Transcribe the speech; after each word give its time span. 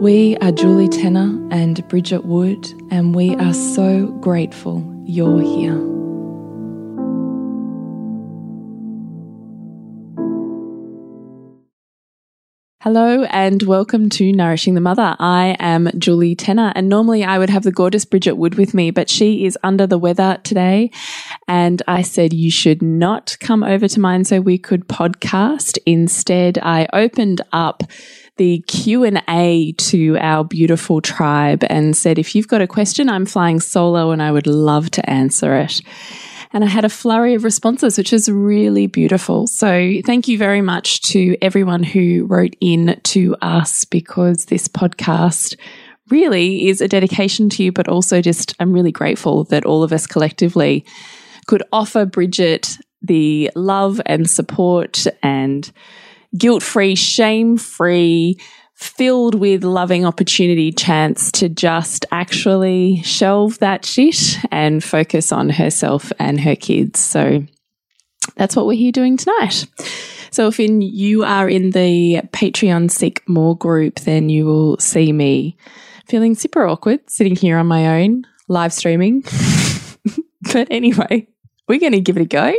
We 0.00 0.36
are 0.42 0.52
Julie 0.52 0.90
Tenner 0.90 1.48
and 1.50 1.88
Bridget 1.88 2.26
Wood, 2.26 2.70
and 2.90 3.14
we 3.14 3.34
are 3.36 3.54
so 3.54 4.08
grateful 4.20 4.84
you're 5.06 5.40
here. 5.40 5.72
Hello 12.82 13.24
and 13.30 13.62
welcome 13.62 14.10
to 14.10 14.32
Nourishing 14.32 14.74
the 14.74 14.82
Mother. 14.82 15.16
I 15.18 15.56
am 15.58 15.90
Julie 15.98 16.36
Tenner, 16.36 16.74
and 16.76 16.90
normally 16.90 17.24
I 17.24 17.38
would 17.38 17.48
have 17.48 17.62
the 17.62 17.72
gorgeous 17.72 18.04
Bridget 18.04 18.36
Wood 18.36 18.56
with 18.56 18.74
me, 18.74 18.90
but 18.90 19.08
she 19.08 19.46
is 19.46 19.58
under 19.64 19.86
the 19.86 19.98
weather 19.98 20.38
today. 20.44 20.90
And 21.48 21.82
I 21.88 22.02
said 22.02 22.34
you 22.34 22.50
should 22.50 22.82
not 22.82 23.38
come 23.40 23.64
over 23.64 23.88
to 23.88 23.98
mine 23.98 24.24
so 24.26 24.42
we 24.42 24.58
could 24.58 24.88
podcast. 24.88 25.78
Instead, 25.86 26.58
I 26.58 26.86
opened 26.92 27.40
up 27.50 27.82
the 28.36 28.60
Q&A 28.66 29.72
to 29.72 30.18
our 30.18 30.44
beautiful 30.44 31.00
tribe 31.00 31.64
and 31.68 31.96
said, 31.96 32.18
if 32.18 32.34
you've 32.34 32.48
got 32.48 32.60
a 32.60 32.66
question, 32.66 33.08
I'm 33.08 33.26
flying 33.26 33.60
solo 33.60 34.10
and 34.10 34.22
I 34.22 34.32
would 34.32 34.46
love 34.46 34.90
to 34.92 35.10
answer 35.10 35.56
it. 35.56 35.80
And 36.52 36.62
I 36.62 36.68
had 36.68 36.84
a 36.84 36.90
flurry 36.90 37.34
of 37.34 37.44
responses, 37.44 37.98
which 37.98 38.12
is 38.12 38.30
really 38.30 38.86
beautiful. 38.86 39.46
So 39.46 40.00
thank 40.04 40.28
you 40.28 40.38
very 40.38 40.62
much 40.62 41.02
to 41.02 41.36
everyone 41.42 41.82
who 41.82 42.26
wrote 42.26 42.56
in 42.60 43.00
to 43.04 43.36
us 43.42 43.84
because 43.84 44.46
this 44.46 44.68
podcast 44.68 45.56
really 46.08 46.68
is 46.68 46.80
a 46.80 46.88
dedication 46.88 47.48
to 47.50 47.64
you, 47.64 47.72
but 47.72 47.88
also 47.88 48.20
just 48.20 48.54
I'm 48.60 48.72
really 48.72 48.92
grateful 48.92 49.44
that 49.44 49.64
all 49.64 49.82
of 49.82 49.92
us 49.92 50.06
collectively 50.06 50.84
could 51.46 51.62
offer 51.72 52.04
Bridget 52.04 52.78
the 53.02 53.50
love 53.54 54.00
and 54.06 54.28
support 54.28 55.06
and 55.22 55.70
guilt 56.36 56.62
free, 56.62 56.94
shame 56.94 57.56
free, 57.56 58.38
filled 58.74 59.34
with 59.34 59.64
loving 59.64 60.04
opportunity 60.04 60.70
chance 60.70 61.32
to 61.32 61.48
just 61.48 62.04
actually 62.12 63.02
shelve 63.02 63.58
that 63.58 63.84
shit 63.84 64.38
and 64.50 64.84
focus 64.84 65.32
on 65.32 65.48
herself 65.48 66.12
and 66.18 66.40
her 66.40 66.54
kids. 66.54 67.00
So 67.00 67.44
that's 68.36 68.54
what 68.54 68.66
we're 68.66 68.76
here 68.76 68.92
doing 68.92 69.16
tonight. 69.16 69.66
So 70.30 70.48
if 70.48 70.60
in, 70.60 70.82
you 70.82 71.24
are 71.24 71.48
in 71.48 71.70
the 71.70 72.20
Patreon 72.32 72.90
Seek 72.90 73.26
More 73.26 73.56
group, 73.56 74.00
then 74.00 74.28
you 74.28 74.44
will 74.44 74.78
see 74.78 75.12
me 75.12 75.56
feeling 76.06 76.34
super 76.34 76.66
awkward 76.66 77.00
sitting 77.08 77.34
here 77.34 77.56
on 77.56 77.66
my 77.66 78.02
own, 78.02 78.24
live 78.48 78.72
streaming. 78.72 79.22
but 80.52 80.68
anyway, 80.70 81.26
we're 81.68 81.80
going 81.80 81.92
to 81.92 82.00
give 82.00 82.16
it 82.16 82.22
a 82.22 82.26
go. 82.26 82.52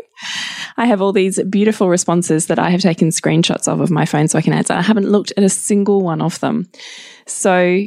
I 0.78 0.86
have 0.86 1.02
all 1.02 1.12
these 1.12 1.42
beautiful 1.44 1.90
responses 1.90 2.48
that 2.48 2.60
I 2.60 2.70
have 2.70 2.82
taken 2.82 3.10
screenshots 3.10 3.68
of 3.68 3.80
of 3.80 3.90
my 3.90 4.06
phone 4.06 4.28
so 4.28 4.38
I 4.38 4.42
can 4.42 4.54
answer. 4.54 4.74
I 4.74 4.82
haven't 4.82 5.10
looked 5.10 5.34
at 5.36 5.44
a 5.44 5.50
single 5.50 6.02
one 6.02 6.22
of 6.22 6.40
them. 6.40 6.70
So 7.26 7.84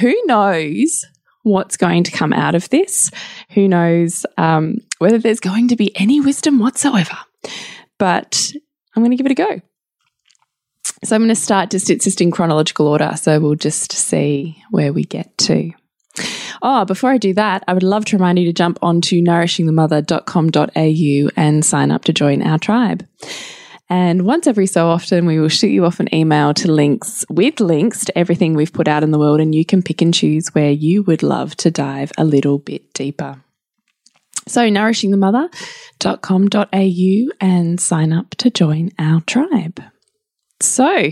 who 0.00 0.22
knows 0.26 1.04
what's 1.42 1.76
going 1.76 2.04
to 2.04 2.10
come 2.10 2.32
out 2.32 2.54
of 2.54 2.68
this? 2.70 3.10
Who 3.50 3.68
knows 3.68 4.26
um, 4.36 4.78
whether 4.98 5.18
there's 5.18 5.40
going 5.40 5.68
to 5.68 5.76
be 5.76 5.96
any 5.96 6.20
wisdom 6.20 6.58
whatsoever? 6.58 7.16
But 7.98 8.52
I'm 8.94 9.02
going 9.02 9.12
to 9.12 9.16
give 9.16 9.26
it 9.26 9.32
a 9.32 9.34
go. 9.34 9.60
So 11.04 11.14
I'm 11.14 11.22
going 11.22 11.28
to 11.28 11.40
start 11.40 11.70
just, 11.70 11.86
just 11.86 12.20
in 12.20 12.30
chronological 12.30 12.86
order. 12.86 13.12
So 13.16 13.38
we'll 13.40 13.54
just 13.54 13.92
see 13.92 14.62
where 14.70 14.92
we 14.92 15.04
get 15.04 15.36
to. 15.38 15.72
Oh, 16.62 16.84
before 16.84 17.10
I 17.10 17.18
do 17.18 17.34
that, 17.34 17.64
I 17.68 17.74
would 17.74 17.82
love 17.82 18.04
to 18.06 18.16
remind 18.16 18.38
you 18.38 18.46
to 18.46 18.52
jump 18.52 18.78
onto 18.82 19.20
nourishingthemother.com.au 19.22 21.30
and 21.36 21.64
sign 21.64 21.90
up 21.90 22.04
to 22.04 22.12
join 22.12 22.42
our 22.42 22.58
tribe. 22.58 23.04
And 23.88 24.22
once 24.22 24.48
every 24.48 24.66
so 24.66 24.88
often, 24.88 25.26
we 25.26 25.38
will 25.38 25.48
shoot 25.48 25.68
you 25.68 25.84
off 25.84 26.00
an 26.00 26.12
email 26.12 26.52
to 26.54 26.72
links 26.72 27.24
with 27.30 27.60
links 27.60 28.04
to 28.06 28.18
everything 28.18 28.54
we've 28.54 28.72
put 28.72 28.88
out 28.88 29.04
in 29.04 29.12
the 29.12 29.18
world, 29.18 29.38
and 29.40 29.54
you 29.54 29.64
can 29.64 29.80
pick 29.82 30.02
and 30.02 30.12
choose 30.12 30.48
where 30.48 30.72
you 30.72 31.04
would 31.04 31.22
love 31.22 31.56
to 31.58 31.70
dive 31.70 32.10
a 32.18 32.24
little 32.24 32.58
bit 32.58 32.92
deeper. 32.94 33.44
So, 34.48 34.62
nourishingthemother.com.au 34.62 37.32
and 37.40 37.80
sign 37.80 38.12
up 38.12 38.30
to 38.36 38.50
join 38.50 38.90
our 38.98 39.20
tribe. 39.22 39.80
So, 40.60 40.86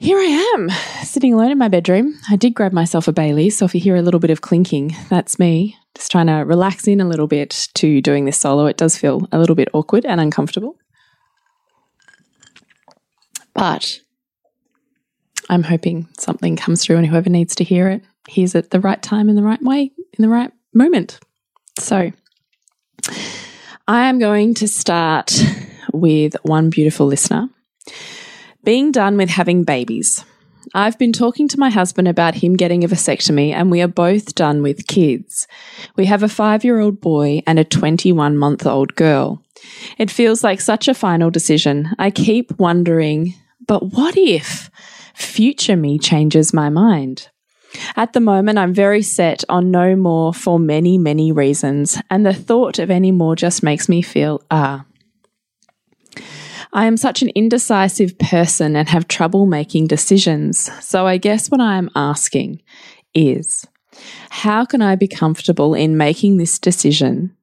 Here 0.00 0.16
I 0.16 0.52
am, 0.54 0.70
sitting 1.02 1.34
alone 1.34 1.50
in 1.50 1.58
my 1.58 1.66
bedroom. 1.66 2.14
I 2.30 2.36
did 2.36 2.54
grab 2.54 2.72
myself 2.72 3.08
a 3.08 3.12
Bailey, 3.12 3.50
so 3.50 3.64
if 3.64 3.74
you 3.74 3.80
hear 3.80 3.96
a 3.96 4.02
little 4.02 4.20
bit 4.20 4.30
of 4.30 4.42
clinking, 4.42 4.94
that's 5.08 5.40
me. 5.40 5.76
Just 5.96 6.12
trying 6.12 6.28
to 6.28 6.34
relax 6.34 6.86
in 6.86 7.00
a 7.00 7.04
little 7.04 7.26
bit 7.26 7.68
to 7.74 8.00
doing 8.00 8.24
this 8.24 8.38
solo. 8.38 8.66
It 8.66 8.76
does 8.76 8.96
feel 8.96 9.26
a 9.32 9.40
little 9.40 9.56
bit 9.56 9.68
awkward 9.72 10.06
and 10.06 10.20
uncomfortable. 10.20 10.76
But 13.54 13.98
I'm 15.50 15.64
hoping 15.64 16.06
something 16.16 16.54
comes 16.54 16.84
through 16.84 16.98
and 16.98 17.06
whoever 17.06 17.28
needs 17.28 17.56
to 17.56 17.64
hear 17.64 17.88
it 17.88 18.04
hears 18.28 18.54
it 18.54 18.70
the 18.70 18.78
right 18.78 19.02
time 19.02 19.28
in 19.28 19.34
the 19.34 19.42
right 19.42 19.62
way, 19.62 19.90
in 20.16 20.22
the 20.22 20.28
right 20.28 20.52
moment. 20.72 21.18
So 21.76 22.12
I 23.88 24.04
am 24.04 24.20
going 24.20 24.54
to 24.54 24.68
start 24.68 25.32
with 25.92 26.36
one 26.42 26.70
beautiful 26.70 27.06
listener 27.06 27.48
being 28.68 28.92
done 28.92 29.16
with 29.16 29.30
having 29.30 29.64
babies. 29.64 30.26
I've 30.74 30.98
been 30.98 31.14
talking 31.14 31.48
to 31.48 31.58
my 31.58 31.70
husband 31.70 32.06
about 32.06 32.34
him 32.34 32.54
getting 32.54 32.84
a 32.84 32.88
vasectomy, 32.88 33.50
and 33.50 33.70
we 33.70 33.80
are 33.80 33.88
both 33.88 34.34
done 34.34 34.60
with 34.60 34.86
kids. 34.86 35.46
We 35.96 36.04
have 36.04 36.22
a 36.22 36.28
five 36.28 36.64
year 36.64 36.78
old 36.78 37.00
boy 37.00 37.40
and 37.46 37.58
a 37.58 37.64
21 37.64 38.36
month 38.36 38.66
old 38.66 38.94
girl. 38.94 39.42
It 39.96 40.10
feels 40.10 40.44
like 40.44 40.60
such 40.60 40.86
a 40.86 40.92
final 40.92 41.30
decision. 41.30 41.94
I 41.98 42.10
keep 42.10 42.58
wondering, 42.58 43.32
but 43.66 43.94
what 43.94 44.18
if 44.18 44.68
future 45.14 45.74
me 45.74 45.98
changes 45.98 46.52
my 46.52 46.68
mind? 46.68 47.30
At 47.96 48.12
the 48.12 48.20
moment, 48.20 48.58
I'm 48.58 48.74
very 48.74 49.00
set 49.00 49.44
on 49.48 49.70
no 49.70 49.96
more 49.96 50.34
for 50.34 50.58
many, 50.58 50.98
many 50.98 51.32
reasons, 51.32 52.02
and 52.10 52.26
the 52.26 52.34
thought 52.34 52.78
of 52.78 52.90
any 52.90 53.12
more 53.12 53.34
just 53.34 53.62
makes 53.62 53.88
me 53.88 54.02
feel, 54.02 54.42
ah, 54.50 54.84
I 56.72 56.86
am 56.86 56.96
such 56.96 57.22
an 57.22 57.30
indecisive 57.30 58.18
person 58.18 58.76
and 58.76 58.88
have 58.88 59.08
trouble 59.08 59.46
making 59.46 59.86
decisions. 59.86 60.70
So 60.80 61.06
I 61.06 61.16
guess 61.16 61.50
what 61.50 61.60
I 61.60 61.76
am 61.76 61.90
asking 61.94 62.62
is 63.14 63.66
how 64.30 64.64
can 64.64 64.82
I 64.82 64.96
be 64.96 65.08
comfortable 65.08 65.74
in 65.74 65.96
making 65.96 66.36
this 66.36 66.58
decision 66.58 67.34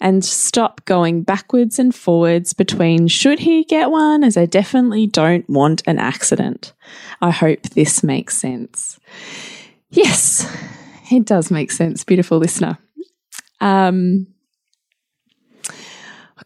and 0.00 0.24
stop 0.24 0.84
going 0.86 1.22
backwards 1.22 1.78
and 1.78 1.94
forwards 1.94 2.52
between 2.54 3.08
should 3.08 3.38
he 3.38 3.64
get 3.64 3.90
one, 3.90 4.24
as 4.24 4.36
I 4.36 4.46
definitely 4.46 5.06
don't 5.06 5.48
want 5.50 5.82
an 5.86 5.98
accident. 5.98 6.72
I 7.20 7.30
hope 7.30 7.62
this 7.62 8.02
makes 8.02 8.36
sense. 8.38 8.98
Yes, 9.90 10.50
it 11.10 11.26
does 11.26 11.50
make 11.50 11.70
sense, 11.70 12.04
beautiful 12.04 12.38
listener. 12.38 12.78
Um, 13.60 14.26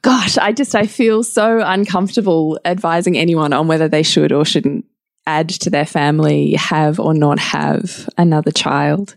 gosh, 0.04 0.36
I 0.36 0.52
just 0.52 0.74
I 0.74 0.86
feel 0.86 1.22
so 1.22 1.62
uncomfortable 1.64 2.60
advising 2.64 3.16
anyone 3.16 3.54
on 3.54 3.66
whether 3.66 3.88
they 3.88 4.02
should 4.02 4.32
or 4.32 4.44
shouldn't 4.44 4.84
add 5.26 5.48
to 5.48 5.70
their 5.70 5.86
family, 5.86 6.52
have 6.52 7.00
or 7.00 7.14
not 7.14 7.38
have 7.38 8.08
another 8.18 8.50
child. 8.50 9.16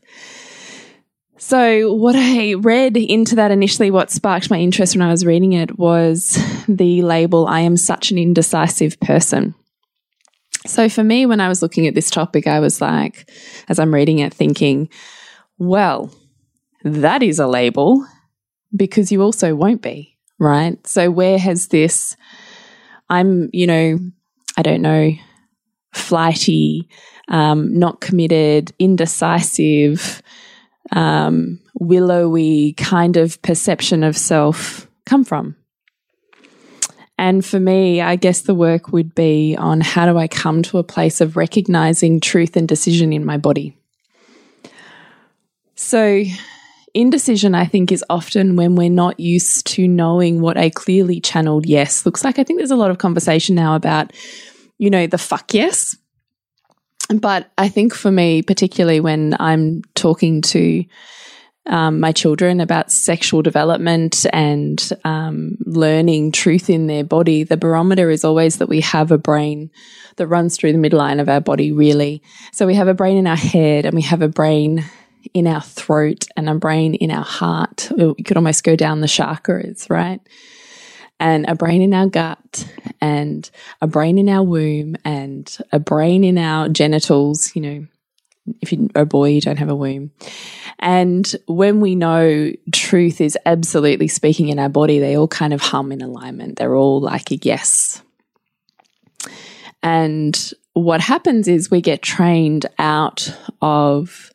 So, 1.38 1.94
what 1.94 2.16
I 2.16 2.54
read 2.54 2.96
into 2.96 3.36
that 3.36 3.52
initially, 3.52 3.92
what 3.92 4.10
sparked 4.10 4.50
my 4.50 4.58
interest 4.58 4.96
when 4.96 5.06
I 5.06 5.12
was 5.12 5.26
reading 5.26 5.54
it 5.54 5.78
was 5.78 6.42
the 6.68 7.02
label, 7.02 7.48
I 7.48 7.60
am 7.60 7.78
such 7.78 8.10
an 8.12 8.18
indecisive 8.18 9.00
person. 9.02 9.54
So, 10.66 10.88
for 10.88 11.04
me, 11.04 11.26
when 11.26 11.42
I 11.42 11.50
was 11.50 11.62
looking 11.62 11.86
at 11.86 11.96
this 11.96 12.10
topic, 12.10 12.48
I 12.48 12.60
was 12.60 12.82
like, 12.82 13.30
as 13.68 13.78
I'm 13.78 13.94
reading 13.94 14.20
it, 14.20 14.34
thinking, 14.34 14.90
well, 15.58 16.12
that 16.84 17.22
is 17.22 17.40
a 17.40 17.48
label 17.48 18.06
because 18.76 19.12
you 19.12 19.22
also 19.22 19.54
won't 19.54 19.82
be, 19.82 20.17
right? 20.40 20.86
So, 20.86 21.10
where 21.12 21.38
has 21.38 21.68
this, 21.68 22.16
I'm, 23.10 23.50
you 23.54 23.68
know, 23.68 24.00
I 24.58 24.62
don't 24.62 24.82
know, 24.82 25.12
flighty, 25.94 26.88
um, 27.28 27.78
not 27.78 28.02
committed, 28.02 28.72
indecisive, 28.80 30.22
um, 30.92 31.60
willowy 31.80 32.74
kind 32.74 33.18
of 33.18 33.42
perception 33.42 34.04
of 34.04 34.18
self 34.18 34.88
come 35.06 35.24
from? 35.24 35.56
And 37.20 37.44
for 37.44 37.60
me, 37.60 38.00
I 38.00 38.16
guess 38.16 38.42
the 38.42 38.54
work 38.54 38.92
would 38.92 39.16
be 39.16 39.56
on 39.58 39.82
how 39.82 40.06
do 40.06 40.18
I 40.18 40.28
come 40.28 40.62
to 40.64 40.78
a 40.78 40.84
place 40.84 41.20
of 41.20 41.36
recognizing 41.36 42.20
truth 42.20 42.56
and 42.56 42.68
decision 42.68 43.12
in 43.12 43.26
my 43.26 43.38
body. 43.38 43.76
So, 45.74 46.24
indecision, 47.00 47.56
I 47.56 47.66
think, 47.66 47.92
is 47.92 48.04
often 48.10 48.56
when 48.56 48.76
we're 48.76 48.90
not 48.90 49.20
used 49.20 49.68
to 49.68 49.88
knowing 49.88 50.42
what 50.42 50.58
a 50.58 50.70
clearly 50.70 51.22
channeled 51.22 51.66
yes 51.66 52.06
looks 52.06 52.24
like. 52.24 52.40
I 52.40 52.44
think 52.44 52.60
there's 52.60 52.72
a 52.72 52.76
lot 52.76 52.92
of 52.92 52.98
conversation 52.98 53.56
now 53.56 53.76
about, 53.76 54.14
you 54.78 54.90
know, 54.90 55.08
the 55.08 55.18
fuck 55.18 55.54
yes. 55.54 55.96
But 57.10 57.52
I 57.58 57.70
think 57.70 57.94
for 57.94 58.12
me, 58.12 58.42
particularly 58.42 59.00
when 59.00 59.36
I'm 59.40 59.84
talking 59.96 60.42
to 60.42 60.84
um, 61.68 62.00
my 62.00 62.12
children 62.12 62.60
about 62.60 62.92
sexual 62.92 63.42
development 63.42 64.26
and 64.34 64.90
um, 65.04 65.58
learning 65.66 66.32
truth 66.32 66.70
in 66.70 66.88
their 66.88 67.04
body, 67.04 67.44
the 67.44 67.58
barometer 67.58 68.10
is 68.10 68.24
always 68.24 68.58
that 68.58 68.70
we 68.70 68.82
have 68.82 69.12
a 69.12 69.18
brain 69.18 69.70
that 70.16 70.28
runs 70.28 70.58
through 70.58 70.74
the 70.74 70.80
midline 70.80 71.22
of 71.22 71.30
our 71.30 71.42
body, 71.42 71.72
really. 71.72 72.22
So 72.52 72.66
we 72.66 72.76
have 72.76 72.88
a 72.88 72.94
brain 72.94 73.18
in 73.18 73.28
our 73.28 73.36
head 73.36 73.86
and 73.86 73.94
we 73.94 74.02
have 74.02 74.22
a 74.22 74.28
brain 74.28 74.84
in 75.34 75.48
our 75.48 75.62
throat 75.62 76.26
and 76.36 76.50
a 76.50 76.56
brain 76.56 76.94
in 76.96 77.12
our 77.12 77.24
heart. 77.24 77.90
You 77.96 78.16
could 78.26 78.38
almost 78.38 78.64
go 78.64 78.76
down 78.76 79.02
the 79.02 79.08
chakras, 79.08 79.90
right? 79.90 80.22
and 81.20 81.50
a 81.50 81.56
brain 81.56 81.82
in 81.82 81.94
our 81.94 82.08
gut 82.08 82.68
and 83.02 83.50
a 83.82 83.88
brain 83.88 84.18
in 84.18 84.30
our 84.30 84.44
womb 84.44 84.96
and 85.04 85.58
a 85.72 85.80
brain 85.80 86.24
in 86.24 86.38
our 86.38 86.70
genitals, 86.70 87.56
you 87.56 87.62
know, 87.62 87.88
if 88.62 88.72
you're 88.72 88.86
a 88.96 89.00
oh 89.00 89.06
boy, 89.06 89.30
you 89.30 89.42
don't 89.42 89.58
have 89.58 89.70
a 89.70 89.76
womb. 89.76 90.12
And 90.80 91.30
when 91.48 91.82
we 91.82 91.96
know 91.96 92.52
truth 92.72 93.20
is 93.20 93.38
absolutely 93.46 94.08
speaking 94.08 94.50
in 94.50 94.60
our 94.60 94.70
body, 94.70 95.00
they 95.00 95.18
all 95.18 95.28
kind 95.28 95.54
of 95.54 95.62
hum 95.62 95.92
in 95.92 96.02
alignment. 96.02 96.58
They're 96.58 96.76
all 96.76 97.02
like 97.02 97.32
a 97.32 97.38
yes. 97.38 98.02
And 99.84 100.52
what 100.74 101.02
happens 101.02 101.48
is 101.48 101.72
we 101.72 101.82
get 101.82 102.02
trained 102.02 102.68
out 102.78 103.36
of 103.62 104.32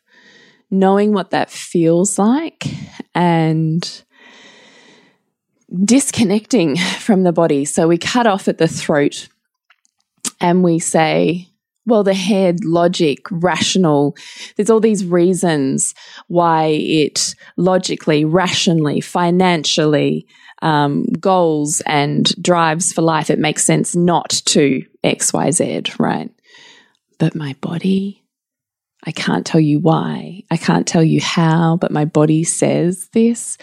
knowing 0.73 1.13
what 1.13 1.29
that 1.29 1.49
feels 1.49 2.17
like 2.17 2.65
and 3.13 4.03
disconnecting 5.85 6.75
from 6.99 7.23
the 7.23 7.31
body. 7.31 7.63
So 7.63 7.87
we 7.87 7.97
cut 7.97 8.27
off 8.27 8.47
at 8.47 8.57
the 8.57 8.67
throat 8.67 9.29
and 10.41 10.63
we 10.63 10.79
say, 10.79 11.49
well, 11.85 12.03
the 12.03 12.13
head, 12.13 12.63
logic, 12.63 13.19
rational, 13.29 14.15
there's 14.55 14.69
all 14.69 14.79
these 14.79 15.05
reasons 15.05 15.93
why 16.27 16.67
it 16.67 17.35
logically, 17.57 18.23
rationally, 18.23 19.01
financially, 19.01 20.25
um, 20.61 21.03
goals 21.19 21.81
and 21.85 22.33
drives 22.41 22.93
for 22.93 23.01
life, 23.01 23.29
it 23.29 23.37
makes 23.37 23.65
sense 23.65 23.95
not 23.95 24.29
to 24.45 24.81
XYZ, 25.03 25.99
right? 25.99 26.31
But 27.19 27.35
my 27.35 27.53
body, 27.59 28.22
I 29.05 29.11
can't 29.11 29.45
tell 29.45 29.59
you 29.59 29.79
why. 29.79 30.43
I 30.49 30.57
can't 30.57 30.87
tell 30.87 31.03
you 31.03 31.19
how, 31.19 31.77
but 31.77 31.91
my 31.91 32.05
body 32.05 32.43
says 32.43 33.09
this. 33.09 33.57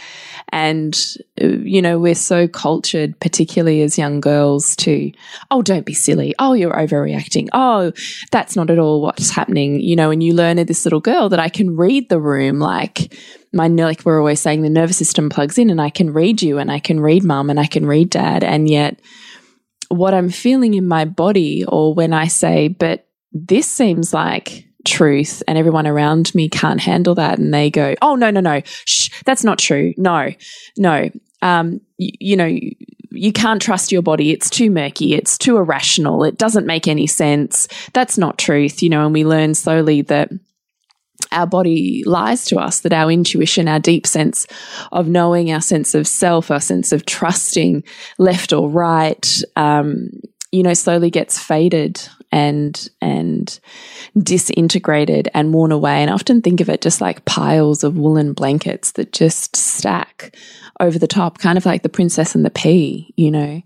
And, 0.51 0.99
uh, 1.41 1.47
you 1.47 1.81
know, 1.81 1.99
we're 1.99 2.15
so 2.15 2.47
cultured, 2.47 3.19
particularly 3.21 3.81
as 3.83 3.97
young 3.97 4.21
girls, 4.21 4.77
to, 4.77 5.11
oh, 5.51 5.63
don't 5.63 5.87
be 5.87 5.95
silly. 5.95 6.35
Oh, 6.39 6.53
you're 6.53 6.75
overreacting. 6.75 7.49
Oh, 7.53 7.93
that's 8.31 8.55
not 8.55 8.69
at 8.69 8.79
all 8.79 9.01
what's 9.01 9.31
happening. 9.31 9.81
You 9.81 9.97
know, 9.97 10.11
and 10.11 10.23
you 10.23 10.35
learn 10.35 10.59
as 10.59 10.67
this 10.67 10.85
little 10.85 11.01
girl 11.01 11.31
that 11.31 11.41
I 11.41 11.49
can 11.49 11.77
read 11.77 12.09
the 12.11 12.21
room 12.21 12.59
like, 12.59 13.15
my 13.53 13.67
like 13.67 14.05
we're 14.05 14.21
always 14.21 14.41
saying 14.41 14.63
the 14.63 14.71
nervous 14.71 14.97
system 14.97 15.29
plugs 15.29 15.59
in 15.59 15.71
and 15.71 15.81
I 15.81 15.91
can 15.91 16.13
read 16.13 16.41
you 16.43 16.59
and 16.59 16.71
I 16.71 16.79
can 16.79 17.01
read 17.01 17.25
mum 17.25 17.51
and 17.51 17.59
I 17.59 17.67
can 17.67 17.85
read 17.85 18.11
dad 18.11 18.45
and 18.45 18.69
yet 18.69 19.01
what 19.89 20.15
I'm 20.15 20.29
feeling 20.29 20.75
in 20.75 20.87
my 20.87 21.05
body 21.05 21.65
or 21.65 21.93
when 21.93 22.13
I 22.13 22.29
say 22.29 22.69
but 22.69 23.09
this 23.33 23.67
seems 23.67 24.15
like 24.15 24.70
truth 24.85 25.43
and 25.47 25.59
everyone 25.59 25.87
around 25.87 26.35
me 26.35 26.49
can't 26.49 26.81
handle 26.81 27.15
that 27.15 27.39
and 27.39 27.53
they 27.53 27.71
go 27.71 27.95
oh 28.03 28.15
no 28.15 28.31
no 28.31 28.41
no 28.41 28.61
shh 28.65 29.11
that's 29.25 29.45
not 29.45 29.59
true. 29.59 29.93
No 29.97 30.31
no 30.77 31.11
um 31.43 31.81
you, 31.99 32.11
you 32.21 32.37
know 32.37 32.59
you, 33.13 33.33
can't 33.33 33.61
trust 33.61 33.91
your 33.91 34.03
body. 34.03 34.31
It's 34.31 34.49
too 34.49 34.71
murky. 34.71 35.15
It's 35.15 35.37
too 35.37 35.57
irrational. 35.57 36.23
It 36.23 36.39
doesn't 36.39 36.65
make 36.65 36.87
any 36.87 37.09
sense. 37.09 37.67
That's 37.93 38.17
not 38.17 38.39
truth 38.39 38.83
you 38.83 38.89
know 38.89 39.05
and 39.05 39.13
we 39.13 39.25
learn 39.25 39.55
slowly 39.55 40.03
that 40.03 40.31
our 41.33 41.47
body 41.47 42.03
lies 42.07 42.45
to 42.47 42.59
us, 42.59 42.81
that 42.81 42.93
our 42.93 43.11
intuition, 43.11 43.69
our 43.69 43.79
deep 43.79 44.07
sense 44.07 44.47
of 44.91 45.09
knowing, 45.09 45.53
our 45.53 45.61
sense 45.61 45.95
of 45.95 46.07
self, 46.07 46.51
our 46.51 46.61
sense 46.61 46.93
of 46.93 47.07
trusting 47.07 47.85
left 48.19 48.53
or 48.53 48.69
right, 48.69 49.29
um, 49.55 50.11
you 50.51 50.63
know, 50.63 50.75
slowly 50.75 51.11
gets 51.11 51.39
faded 51.39 52.03
and 52.33 52.89
and 53.01 53.59
disintegrated 54.17 55.29
and 55.35 55.53
worn 55.53 55.73
away. 55.73 56.03
And 56.03 56.11
I 56.11 56.15
often 56.15 56.43
think 56.43 56.61
of 56.61 56.69
it 56.69 56.81
just 56.81 57.01
like 57.01 57.25
piles 57.25 57.85
of 57.85 57.97
woolen 57.97 58.33
blankets 58.33 58.93
that 58.93 59.13
just 59.13 59.57
stack 59.57 60.37
over 60.79 60.99
the 60.99 61.07
top, 61.07 61.39
kind 61.39 61.59
of 61.59 61.67
like 61.67 61.83
the 61.83 61.89
princess 61.89 62.35
and 62.35 62.45
the 62.45 62.51
pea, 62.51 63.13
you 63.17 63.31
know, 63.31 63.63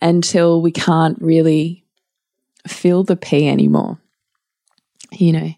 until 0.00 0.62
we 0.62 0.70
can't 0.70 1.20
really 1.20 1.84
feel 2.66 3.04
the 3.04 3.16
pea 3.16 3.48
anymore, 3.48 3.98
you 5.12 5.32
know. 5.32 5.50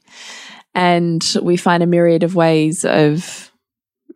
And 0.74 1.24
we 1.42 1.56
find 1.56 1.82
a 1.82 1.86
myriad 1.86 2.22
of 2.22 2.34
ways 2.34 2.84
of 2.84 3.50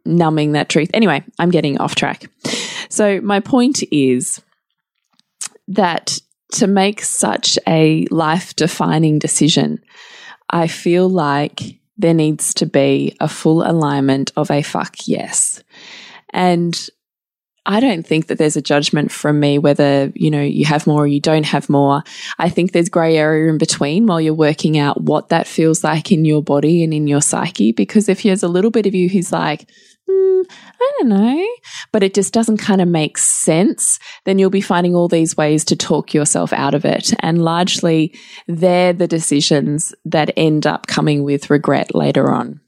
numbing 0.05 0.53
that 0.53 0.69
truth. 0.69 0.91
Anyway, 0.95 1.25
I'm 1.39 1.51
getting 1.51 1.79
off 1.79 1.95
track. 1.95 2.31
So, 2.89 3.21
my 3.21 3.41
point 3.41 3.83
is 3.91 4.41
that 5.69 6.19
to 6.53 6.67
make 6.67 7.03
such 7.03 7.59
a 7.67 8.07
life 8.11 8.55
defining 8.57 9.19
decision, 9.19 9.83
I 10.51 10.67
feel 10.69 11.09
like 11.09 11.81
there 11.97 12.15
needs 12.15 12.55
to 12.55 12.67
be 12.67 13.17
a 13.21 13.29
full 13.29 13.63
alignment 13.63 14.33
of 14.37 14.51
a 14.51 14.63
fuck 14.63 14.97
yes. 15.07 15.63
And 16.31 16.79
I 17.65 17.79
don't 17.79 18.05
think 18.05 18.27
that 18.27 18.39
there's 18.39 18.57
a 18.57 18.63
judgment 18.63 19.13
from 19.13 19.39
me 19.39 19.59
whether, 19.59 20.11
you 20.15 20.31
know, 20.31 20.43
you 20.43 20.65
have 20.65 20.87
more 20.87 21.05
or 21.05 21.07
you 21.07 21.21
don't 21.21 21.47
have 21.47 21.71
more. 21.71 22.03
I 22.39 22.49
think 22.49 22.73
there's 22.73 22.89
grey 22.89 23.17
area 23.17 23.51
in 23.51 23.59
between 23.59 24.07
while 24.07 24.21
you're 24.21 24.35
working 24.35 24.79
out 24.79 25.01
what 25.01 25.29
that 25.29 25.47
feels 25.47 25.85
like 25.85 26.11
in 26.11 26.25
your 26.25 26.43
body 26.43 26.83
and 26.83 26.93
in 26.93 27.07
your 27.07 27.21
psyche. 27.21 27.71
Because 27.71 28.09
if 28.09 28.25
there's 28.25 28.43
a 28.43 28.49
little 28.49 28.73
bit 28.73 28.87
of 28.87 28.95
you 28.95 29.09
who's 29.09 29.31
like, 29.31 29.69
mm, 30.13 30.45
I 30.81 30.93
don't 30.99 31.09
know, 31.09 31.47
but 31.93 32.03
it 32.03 32.15
just 32.15 32.33
doesn't 32.33 32.59
kind 32.59 32.81
of 32.81 32.89
make 32.89 33.19
sense, 33.19 33.99
then 34.25 34.39
you'll 34.39 34.51
be 34.51 34.61
finding 34.61 34.95
all 34.95 35.09
these 35.09 35.37
ways 35.37 35.65
to 35.67 35.77
talk 35.77 36.15
yourself 36.15 36.53
out 36.53 36.75
of 36.75 36.85
it. 36.85 37.13
And 37.21 37.43
largely, 37.43 38.15
they're 38.47 38.93
the 38.93 39.09
decisions 39.09 39.95
that 40.05 40.33
end 40.37 40.67
up 40.67 40.87
coming 40.87 41.25
with 41.25 41.51
regret 41.51 41.95
later 41.95 42.31
on. 42.31 42.61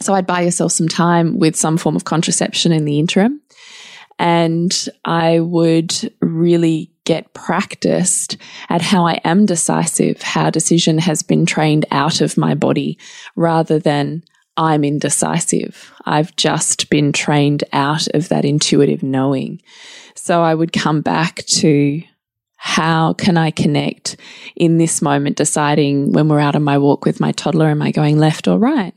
So 0.00 0.14
I'd 0.14 0.26
buy 0.26 0.42
yourself 0.42 0.72
some 0.72 0.88
time 0.88 1.38
with 1.38 1.56
some 1.56 1.78
form 1.78 1.96
of 1.96 2.04
contraception 2.04 2.72
in 2.72 2.84
the 2.84 2.98
interim. 2.98 3.40
And 4.18 4.72
I 5.04 5.40
would 5.40 6.12
really 6.20 6.90
get 7.04 7.32
practiced 7.34 8.36
at 8.68 8.82
how 8.82 9.06
I 9.06 9.20
am 9.24 9.46
decisive, 9.46 10.22
how 10.22 10.50
decision 10.50 10.98
has 10.98 11.22
been 11.22 11.46
trained 11.46 11.86
out 11.90 12.20
of 12.20 12.36
my 12.36 12.54
body 12.54 12.98
rather 13.36 13.78
than 13.78 14.24
I'm 14.56 14.84
indecisive. 14.84 15.92
I've 16.04 16.34
just 16.36 16.88
been 16.88 17.12
trained 17.12 17.64
out 17.72 18.08
of 18.14 18.28
that 18.28 18.44
intuitive 18.44 19.02
knowing. 19.02 19.60
So 20.14 20.42
I 20.42 20.54
would 20.54 20.72
come 20.72 21.02
back 21.02 21.44
to 21.58 22.02
how 22.56 23.12
can 23.12 23.36
I 23.36 23.50
connect 23.50 24.16
in 24.56 24.78
this 24.78 25.02
moment, 25.02 25.36
deciding 25.36 26.12
when 26.12 26.28
we're 26.28 26.40
out 26.40 26.56
on 26.56 26.64
my 26.64 26.78
walk 26.78 27.04
with 27.04 27.20
my 27.20 27.32
toddler, 27.32 27.68
am 27.68 27.82
I 27.82 27.90
going 27.90 28.18
left 28.18 28.48
or 28.48 28.58
right? 28.58 28.94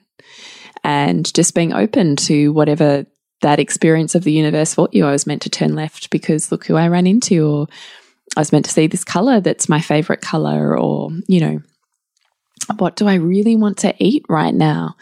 And 0.83 1.31
just 1.33 1.53
being 1.53 1.73
open 1.73 2.15
to 2.15 2.53
whatever 2.53 3.05
that 3.41 3.59
experience 3.59 4.15
of 4.15 4.23
the 4.23 4.31
universe 4.31 4.73
thought 4.73 4.93
you. 4.93 5.05
I 5.05 5.11
was 5.11 5.27
meant 5.27 5.41
to 5.43 5.49
turn 5.49 5.75
left 5.75 6.09
because 6.09 6.51
look 6.51 6.65
who 6.65 6.75
I 6.75 6.87
ran 6.87 7.07
into, 7.07 7.47
or 7.47 7.67
I 8.35 8.41
was 8.41 8.51
meant 8.51 8.65
to 8.65 8.71
see 8.71 8.87
this 8.87 9.03
color 9.03 9.39
that's 9.39 9.69
my 9.69 9.81
favorite 9.81 10.21
color, 10.21 10.77
or, 10.77 11.11
you 11.27 11.39
know, 11.39 11.61
what 12.77 12.95
do 12.95 13.07
I 13.07 13.15
really 13.15 13.55
want 13.55 13.77
to 13.79 13.95
eat 13.97 14.25
right 14.29 14.53
now? 14.53 14.95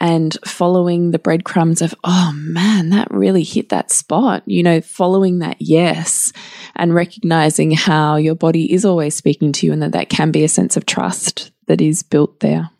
And 0.00 0.36
following 0.44 1.10
the 1.10 1.18
breadcrumbs 1.18 1.80
of, 1.80 1.94
oh 2.04 2.32
man, 2.34 2.90
that 2.90 3.10
really 3.10 3.44
hit 3.44 3.68
that 3.68 3.90
spot, 3.90 4.42
you 4.46 4.62
know, 4.62 4.80
following 4.80 5.38
that 5.38 5.56
yes 5.60 6.32
and 6.74 6.94
recognizing 6.94 7.70
how 7.70 8.16
your 8.16 8.34
body 8.34 8.72
is 8.72 8.84
always 8.84 9.14
speaking 9.14 9.52
to 9.52 9.66
you 9.66 9.72
and 9.72 9.82
that 9.82 9.92
that 9.92 10.08
can 10.08 10.30
be 10.30 10.44
a 10.44 10.48
sense 10.48 10.76
of 10.76 10.84
trust 10.84 11.52
that 11.66 11.80
is 11.80 12.02
built 12.02 12.40
there. 12.40 12.70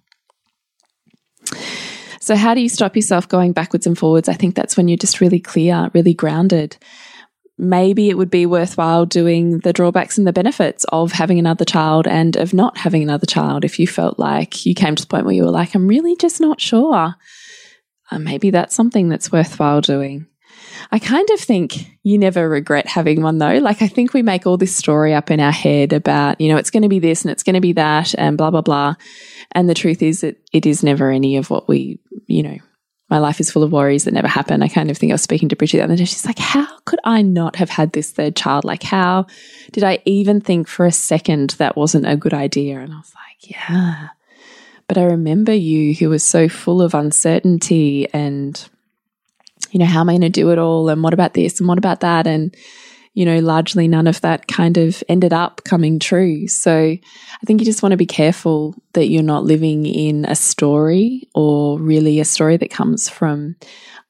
So, 2.20 2.36
how 2.36 2.54
do 2.54 2.60
you 2.60 2.70
stop 2.70 2.96
yourself 2.96 3.28
going 3.28 3.52
backwards 3.52 3.86
and 3.86 3.98
forwards? 3.98 4.28
I 4.28 4.34
think 4.34 4.54
that's 4.54 4.76
when 4.76 4.88
you're 4.88 4.96
just 4.96 5.20
really 5.20 5.40
clear, 5.40 5.90
really 5.92 6.14
grounded 6.14 6.76
maybe 7.56 8.08
it 8.08 8.18
would 8.18 8.30
be 8.30 8.46
worthwhile 8.46 9.06
doing 9.06 9.58
the 9.60 9.72
drawbacks 9.72 10.18
and 10.18 10.26
the 10.26 10.32
benefits 10.32 10.84
of 10.90 11.12
having 11.12 11.38
another 11.38 11.64
child 11.64 12.06
and 12.06 12.36
of 12.36 12.52
not 12.52 12.76
having 12.78 13.02
another 13.02 13.26
child 13.26 13.64
if 13.64 13.78
you 13.78 13.86
felt 13.86 14.18
like 14.18 14.66
you 14.66 14.74
came 14.74 14.94
to 14.96 15.02
the 15.02 15.06
point 15.06 15.24
where 15.24 15.34
you 15.34 15.44
were 15.44 15.50
like, 15.50 15.74
I'm 15.74 15.86
really 15.86 16.16
just 16.16 16.40
not 16.40 16.60
sure. 16.60 17.14
Uh, 18.10 18.18
maybe 18.18 18.50
that's 18.50 18.74
something 18.74 19.08
that's 19.08 19.32
worthwhile 19.32 19.80
doing. 19.80 20.26
I 20.90 20.98
kind 20.98 21.28
of 21.30 21.40
think 21.40 21.86
you 22.02 22.18
never 22.18 22.48
regret 22.48 22.86
having 22.86 23.22
one 23.22 23.38
though. 23.38 23.58
Like, 23.58 23.82
I 23.82 23.88
think 23.88 24.12
we 24.12 24.22
make 24.22 24.46
all 24.46 24.56
this 24.56 24.76
story 24.76 25.14
up 25.14 25.30
in 25.30 25.40
our 25.40 25.52
head 25.52 25.92
about, 25.92 26.40
you 26.40 26.48
know, 26.48 26.56
it's 26.56 26.70
going 26.70 26.82
to 26.82 26.88
be 26.88 26.98
this 26.98 27.22
and 27.22 27.30
it's 27.30 27.42
going 27.42 27.54
to 27.54 27.60
be 27.60 27.72
that 27.74 28.14
and 28.18 28.36
blah, 28.36 28.50
blah, 28.50 28.60
blah. 28.60 28.94
And 29.52 29.68
the 29.68 29.74
truth 29.74 30.02
is 30.02 30.22
that 30.22 30.36
it 30.52 30.66
is 30.66 30.82
never 30.82 31.10
any 31.10 31.36
of 31.36 31.50
what 31.50 31.68
we, 31.68 32.00
you 32.26 32.42
know, 32.42 32.58
my 33.14 33.20
life 33.20 33.38
is 33.38 33.48
full 33.48 33.62
of 33.62 33.70
worries 33.70 34.06
that 34.06 34.12
never 34.12 34.26
happen. 34.26 34.60
I 34.60 34.66
kind 34.66 34.90
of 34.90 34.98
think 34.98 35.12
I 35.12 35.14
was 35.14 35.22
speaking 35.22 35.48
to 35.50 35.54
Bridget 35.54 35.76
the 35.76 35.84
other 35.84 35.94
day. 35.94 36.04
She's 36.04 36.26
like, 36.26 36.40
How 36.40 36.66
could 36.84 36.98
I 37.04 37.22
not 37.22 37.54
have 37.54 37.70
had 37.70 37.92
this 37.92 38.10
third 38.10 38.34
child? 38.34 38.64
Like, 38.64 38.82
how 38.82 39.28
did 39.70 39.84
I 39.84 40.00
even 40.04 40.40
think 40.40 40.66
for 40.66 40.84
a 40.84 40.90
second 40.90 41.50
that 41.50 41.76
wasn't 41.76 42.08
a 42.08 42.16
good 42.16 42.34
idea? 42.34 42.80
And 42.80 42.92
I 42.92 42.96
was 42.96 43.12
like, 43.14 43.48
Yeah. 43.48 44.08
But 44.88 44.98
I 44.98 45.04
remember 45.04 45.54
you 45.54 45.94
who 45.94 46.08
was 46.08 46.24
so 46.24 46.48
full 46.48 46.82
of 46.82 46.92
uncertainty 46.92 48.08
and, 48.12 48.68
you 49.70 49.78
know, 49.78 49.86
how 49.86 50.00
am 50.00 50.08
I 50.08 50.14
going 50.14 50.22
to 50.22 50.28
do 50.28 50.50
it 50.50 50.58
all? 50.58 50.88
And 50.88 51.00
what 51.00 51.14
about 51.14 51.34
this? 51.34 51.60
And 51.60 51.68
what 51.68 51.78
about 51.78 52.00
that? 52.00 52.26
And, 52.26 52.52
you 53.14 53.24
know, 53.24 53.38
largely 53.38 53.86
none 53.86 54.08
of 54.08 54.20
that 54.22 54.48
kind 54.48 54.76
of 54.76 55.02
ended 55.08 55.32
up 55.32 55.62
coming 55.64 56.00
true. 56.00 56.48
So 56.48 56.74
I 56.74 57.46
think 57.46 57.60
you 57.60 57.64
just 57.64 57.82
want 57.82 57.92
to 57.92 57.96
be 57.96 58.06
careful 58.06 58.74
that 58.92 59.08
you're 59.08 59.22
not 59.22 59.44
living 59.44 59.86
in 59.86 60.24
a 60.24 60.34
story 60.34 61.28
or 61.32 61.78
really 61.78 62.18
a 62.18 62.24
story 62.24 62.56
that 62.56 62.70
comes 62.70 63.08
from 63.08 63.54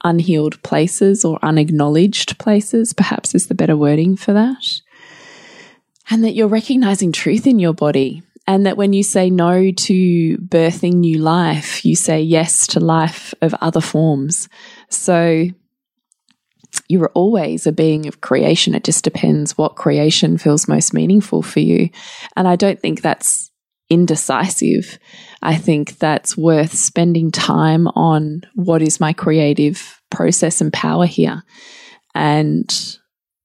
unhealed 0.03 0.63
places 0.63 1.25
or 1.25 1.39
unacknowledged 1.43 2.39
places, 2.39 2.95
perhaps 2.95 3.35
is 3.35 3.47
the 3.47 3.55
better 3.55 3.77
wording 3.77 4.17
for 4.17 4.33
that. 4.33 4.81
And 6.11 6.25
that 6.25 6.35
you're 6.35 6.49
recognizing 6.49 7.13
truth 7.13 7.47
in 7.47 7.59
your 7.59 7.75
body. 7.75 8.23
And 8.47 8.67
that 8.67 8.77
when 8.77 8.93
you 8.93 9.03
say 9.03 9.31
no 9.31 9.71
to 9.71 10.39
birthing 10.39 10.95
new 10.95 11.19
life, 11.19 11.85
you 11.85 11.97
say 11.97 12.21
yes 12.21 12.67
to 12.69 12.81
life 12.81 13.33
of 13.41 13.55
other 13.61 13.81
forms. 13.81 14.51
So 14.91 15.49
you 16.89 17.03
are 17.03 17.13
always 17.15 17.67
a 17.67 17.73
being 17.73 18.07
of 18.07 18.21
creation. 18.21 18.75
It 18.75 18.85
just 18.85 19.05
depends 19.05 19.57
what 19.57 19.77
creation 19.77 20.39
feels 20.39 20.69
most 20.69 20.93
meaningful 20.93 21.43
for 21.43 21.61
you. 21.61 21.89
And 22.37 22.47
I 22.47 22.57
don't 22.57 22.81
think 22.81 23.01
that's 23.01 23.51
indecisive. 23.91 24.99
I 25.43 25.57
think 25.57 25.99
that's 25.99 26.37
worth 26.37 26.73
spending 26.75 27.31
time 27.31 27.87
on 27.89 28.43
what 28.55 28.83
is 28.83 29.01
my 29.01 29.13
creative 29.13 30.01
process 30.11 30.61
and 30.61 30.73
power 30.73 31.07
here 31.07 31.43
and 32.15 32.99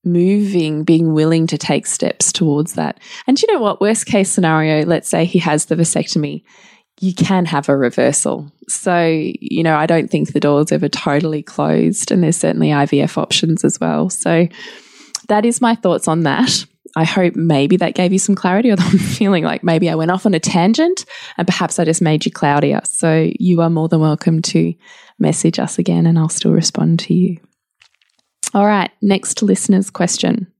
moving, 0.05 0.83
being 0.83 1.13
willing 1.13 1.47
to 1.47 1.57
take 1.57 1.85
steps 1.85 2.31
towards 2.31 2.73
that. 2.73 2.99
And 3.27 3.41
you 3.41 3.51
know 3.53 3.59
what? 3.59 3.81
Worst 3.81 4.05
case 4.05 4.29
scenario, 4.29 4.85
let's 4.85 5.09
say 5.09 5.25
he 5.25 5.39
has 5.39 5.65
the 5.65 5.75
vasectomy 5.75 6.43
you 6.99 7.13
can 7.13 7.45
have 7.45 7.69
a 7.69 7.77
reversal. 7.77 8.51
So, 8.67 9.05
you 9.07 9.63
know, 9.63 9.75
I 9.75 9.85
don't 9.85 10.09
think 10.09 10.33
the 10.33 10.39
door's 10.39 10.71
ever 10.71 10.89
totally 10.89 11.41
closed, 11.41 12.11
and 12.11 12.23
there's 12.23 12.37
certainly 12.37 12.69
IVF 12.69 13.17
options 13.17 13.63
as 13.63 13.79
well. 13.79 14.09
So, 14.09 14.47
that 15.27 15.45
is 15.45 15.61
my 15.61 15.75
thoughts 15.75 16.07
on 16.07 16.23
that. 16.23 16.65
I 16.95 17.03
hope 17.03 17.35
maybe 17.35 17.77
that 17.77 17.93
gave 17.93 18.11
you 18.11 18.19
some 18.19 18.35
clarity, 18.35 18.69
although 18.71 18.83
I'm 18.83 18.97
feeling 18.97 19.43
like 19.43 19.63
maybe 19.63 19.89
I 19.89 19.95
went 19.95 20.11
off 20.11 20.25
on 20.25 20.33
a 20.33 20.39
tangent 20.39 21.05
and 21.37 21.47
perhaps 21.47 21.79
I 21.79 21.85
just 21.85 22.01
made 22.01 22.25
you 22.25 22.31
cloudier. 22.31 22.81
So, 22.83 23.31
you 23.39 23.61
are 23.61 23.69
more 23.69 23.87
than 23.87 24.01
welcome 24.01 24.41
to 24.43 24.73
message 25.17 25.59
us 25.59 25.79
again, 25.79 26.05
and 26.05 26.19
I'll 26.19 26.29
still 26.29 26.51
respond 26.51 26.99
to 27.01 27.13
you. 27.13 27.37
All 28.53 28.65
right, 28.65 28.91
next 29.01 29.41
listener's 29.41 29.89
question. 29.89 30.51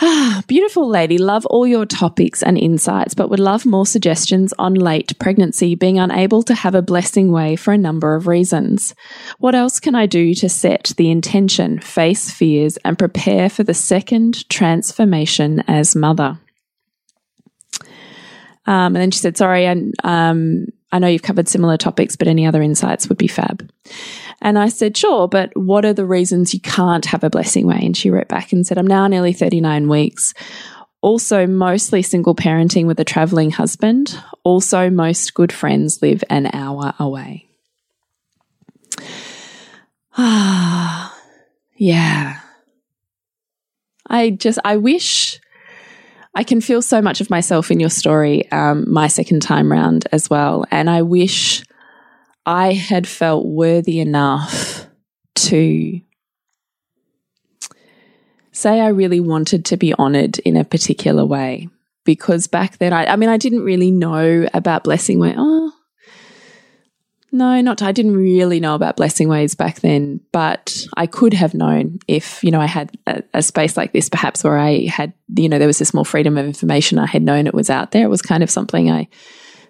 Ah, 0.00 0.42
beautiful 0.46 0.88
lady, 0.88 1.18
love 1.18 1.44
all 1.46 1.66
your 1.66 1.86
topics 1.86 2.42
and 2.42 2.56
insights, 2.56 3.14
but 3.14 3.28
would 3.28 3.40
love 3.40 3.66
more 3.66 3.86
suggestions 3.86 4.52
on 4.58 4.74
late 4.74 5.18
pregnancy, 5.18 5.74
being 5.74 5.98
unable 5.98 6.42
to 6.44 6.54
have 6.54 6.74
a 6.74 6.82
blessing 6.82 7.30
way 7.32 7.56
for 7.56 7.72
a 7.72 7.78
number 7.78 8.14
of 8.14 8.26
reasons. 8.26 8.94
What 9.38 9.54
else 9.54 9.80
can 9.80 9.94
I 9.94 10.06
do 10.06 10.34
to 10.34 10.48
set 10.48 10.92
the 10.96 11.10
intention, 11.10 11.80
face 11.80 12.30
fears, 12.30 12.78
and 12.78 12.98
prepare 12.98 13.50
for 13.50 13.62
the 13.62 13.74
second 13.74 14.48
transformation 14.48 15.62
as 15.68 15.94
mother? 15.96 16.38
Um, 18.66 18.94
and 18.94 18.96
then 18.96 19.10
she 19.10 19.18
said, 19.18 19.36
Sorry, 19.36 19.66
and 19.66 19.94
um, 20.04 20.66
I 20.92 20.98
know 20.98 21.06
you've 21.06 21.22
covered 21.22 21.48
similar 21.48 21.76
topics, 21.76 22.16
but 22.16 22.28
any 22.28 22.46
other 22.46 22.62
insights 22.62 23.08
would 23.08 23.18
be 23.18 23.28
fab. 23.28 23.70
And 24.42 24.58
I 24.58 24.68
said, 24.68 24.96
sure, 24.96 25.28
but 25.28 25.56
what 25.56 25.84
are 25.84 25.92
the 25.92 26.06
reasons 26.06 26.54
you 26.54 26.60
can't 26.60 27.04
have 27.06 27.22
a 27.22 27.30
blessing 27.30 27.66
way? 27.66 27.78
And 27.80 27.96
she 27.96 28.10
wrote 28.10 28.28
back 28.28 28.52
and 28.52 28.66
said, 28.66 28.78
I'm 28.78 28.86
now 28.86 29.06
nearly 29.06 29.32
39 29.32 29.88
weeks. 29.88 30.34
Also, 31.02 31.46
mostly 31.46 32.02
single 32.02 32.34
parenting 32.34 32.86
with 32.86 32.98
a 33.00 33.04
traveling 33.04 33.50
husband. 33.50 34.18
Also, 34.44 34.90
most 34.90 35.32
good 35.34 35.52
friends 35.52 36.02
live 36.02 36.24
an 36.28 36.50
hour 36.52 36.94
away. 36.98 37.46
Ah, 40.16 41.16
yeah. 41.76 42.40
I 44.06 44.30
just, 44.30 44.58
I 44.64 44.76
wish 44.76 45.40
I 46.34 46.44
can 46.44 46.60
feel 46.60 46.80
so 46.80 47.02
much 47.02 47.20
of 47.20 47.30
myself 47.30 47.70
in 47.70 47.80
your 47.80 47.90
story, 47.90 48.50
um, 48.52 48.90
my 48.90 49.08
second 49.08 49.40
time 49.40 49.70
round 49.70 50.06
as 50.12 50.30
well. 50.30 50.64
And 50.70 50.88
I 50.88 51.02
wish 51.02 51.64
I 52.46 52.72
had 52.72 53.06
felt 53.06 53.46
worthy 53.46 53.98
enough 53.98 54.86
to 55.36 56.00
say 58.52 58.80
I 58.80 58.88
really 58.88 59.20
wanted 59.20 59.64
to 59.66 59.76
be 59.76 59.92
honored 59.94 60.38
in 60.40 60.56
a 60.56 60.64
particular 60.64 61.24
way. 61.24 61.68
Because 62.04 62.46
back 62.46 62.78
then, 62.78 62.92
I, 62.92 63.06
I 63.06 63.16
mean, 63.16 63.28
I 63.28 63.36
didn't 63.36 63.62
really 63.62 63.90
know 63.90 64.48
about 64.54 64.84
blessing 64.84 65.18
way. 65.18 65.34
Oh, 65.36 65.72
no, 67.32 67.60
not. 67.60 67.82
I 67.82 67.92
didn't 67.92 68.16
really 68.16 68.58
know 68.58 68.74
about 68.74 68.96
blessing 68.96 69.28
ways 69.28 69.54
back 69.54 69.80
then, 69.80 70.20
but 70.32 70.76
I 70.96 71.06
could 71.06 71.32
have 71.32 71.54
known 71.54 72.00
if 72.08 72.42
you 72.42 72.50
know 72.50 72.60
I 72.60 72.66
had 72.66 72.96
a, 73.06 73.22
a, 73.34 73.42
space 73.42 73.76
like 73.76 73.92
this, 73.92 74.08
perhaps 74.08 74.42
where 74.42 74.58
I 74.58 74.86
had 74.86 75.12
you 75.36 75.48
know 75.48 75.58
there 75.58 75.68
was 75.68 75.78
this 75.78 75.94
more 75.94 76.04
freedom 76.04 76.36
of 76.36 76.44
information. 76.44 76.98
I 76.98 77.06
had 77.06 77.22
known 77.22 77.46
it 77.46 77.54
was 77.54 77.70
out 77.70 77.92
there. 77.92 78.04
It 78.04 78.10
was 78.10 78.22
kind 78.22 78.42
of 78.42 78.50
something 78.50 78.90
I 78.90 79.08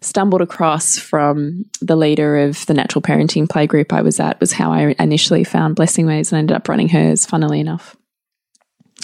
stumbled 0.01 0.41
across 0.41 0.99
from 0.99 1.67
the 1.83 1.97
leader 1.97 2.39
of 2.39 2.65
the 2.65 2.73
natural 2.73 3.03
parenting 3.03 3.47
play 3.47 3.67
group 3.67 3.93
I 3.93 4.01
was 4.01 4.19
at. 4.19 4.41
Was 4.41 4.53
how 4.53 4.73
I 4.73 4.95
initially 4.99 5.45
found 5.45 5.77
blessing 5.77 6.07
ways 6.07 6.33
and 6.33 6.39
ended 6.39 6.57
up 6.57 6.69
running 6.69 6.89
hers. 6.89 7.27
Funnily 7.27 7.61
enough, 7.61 7.95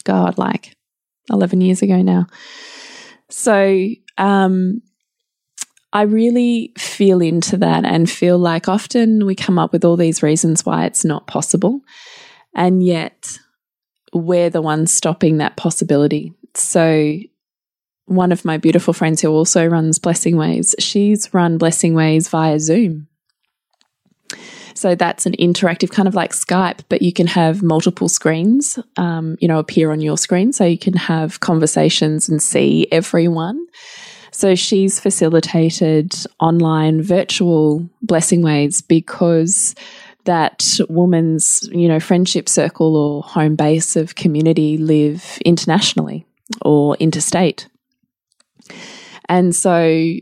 God, 0.04 0.38
like 0.38 0.74
eleven 1.30 1.60
years 1.60 1.82
ago 1.82 2.00
now. 2.00 2.26
So 3.28 3.88
um, 4.16 4.80
I 5.92 6.02
really 6.02 6.72
feel 6.76 7.22
into 7.22 7.56
that 7.58 7.84
and 7.84 8.10
feel 8.10 8.38
like 8.38 8.68
often 8.68 9.24
we 9.24 9.34
come 9.34 9.58
up 9.58 9.72
with 9.72 9.84
all 9.84 9.96
these 9.96 10.22
reasons 10.22 10.66
why 10.66 10.84
it's 10.84 11.04
not 11.04 11.26
possible. 11.26 11.80
And 12.54 12.84
yet 12.84 13.38
we're 14.12 14.50
the 14.50 14.62
ones 14.62 14.92
stopping 14.92 15.38
that 15.38 15.56
possibility. 15.56 16.32
So, 16.54 17.18
one 18.06 18.30
of 18.30 18.44
my 18.44 18.56
beautiful 18.56 18.94
friends 18.94 19.20
who 19.20 19.30
also 19.30 19.66
runs 19.66 19.98
Blessing 19.98 20.36
Ways, 20.36 20.74
she's 20.78 21.32
run 21.34 21.58
Blessing 21.58 21.94
Ways 21.94 22.28
via 22.28 22.60
Zoom. 22.60 23.08
So 24.74 24.94
that's 24.94 25.24
an 25.26 25.32
interactive 25.40 25.90
kind 25.90 26.06
of 26.06 26.14
like 26.14 26.32
Skype, 26.32 26.80
but 26.88 27.00
you 27.00 27.12
can 27.12 27.26
have 27.26 27.62
multiple 27.62 28.08
screens, 28.08 28.78
um, 28.96 29.36
you 29.40 29.48
know, 29.48 29.58
appear 29.58 29.90
on 29.90 30.00
your 30.00 30.18
screen. 30.18 30.52
So 30.52 30.64
you 30.64 30.78
can 30.78 30.94
have 30.94 31.40
conversations 31.40 32.28
and 32.28 32.42
see 32.42 32.86
everyone. 32.92 33.66
So 34.36 34.54
she's 34.54 35.00
facilitated 35.00 36.14
online 36.40 37.00
virtual 37.00 37.88
blessing 38.02 38.42
ways 38.42 38.82
because 38.82 39.74
that 40.24 40.62
woman's, 40.90 41.66
you 41.72 41.88
know, 41.88 41.98
friendship 42.00 42.46
circle 42.46 42.96
or 42.96 43.22
home 43.22 43.56
base 43.56 43.96
of 43.96 44.14
community 44.14 44.76
live 44.76 45.38
internationally. 45.42 46.26
or 46.60 46.96
interstate. 46.96 47.66
And 49.26 49.56
so 49.56 50.12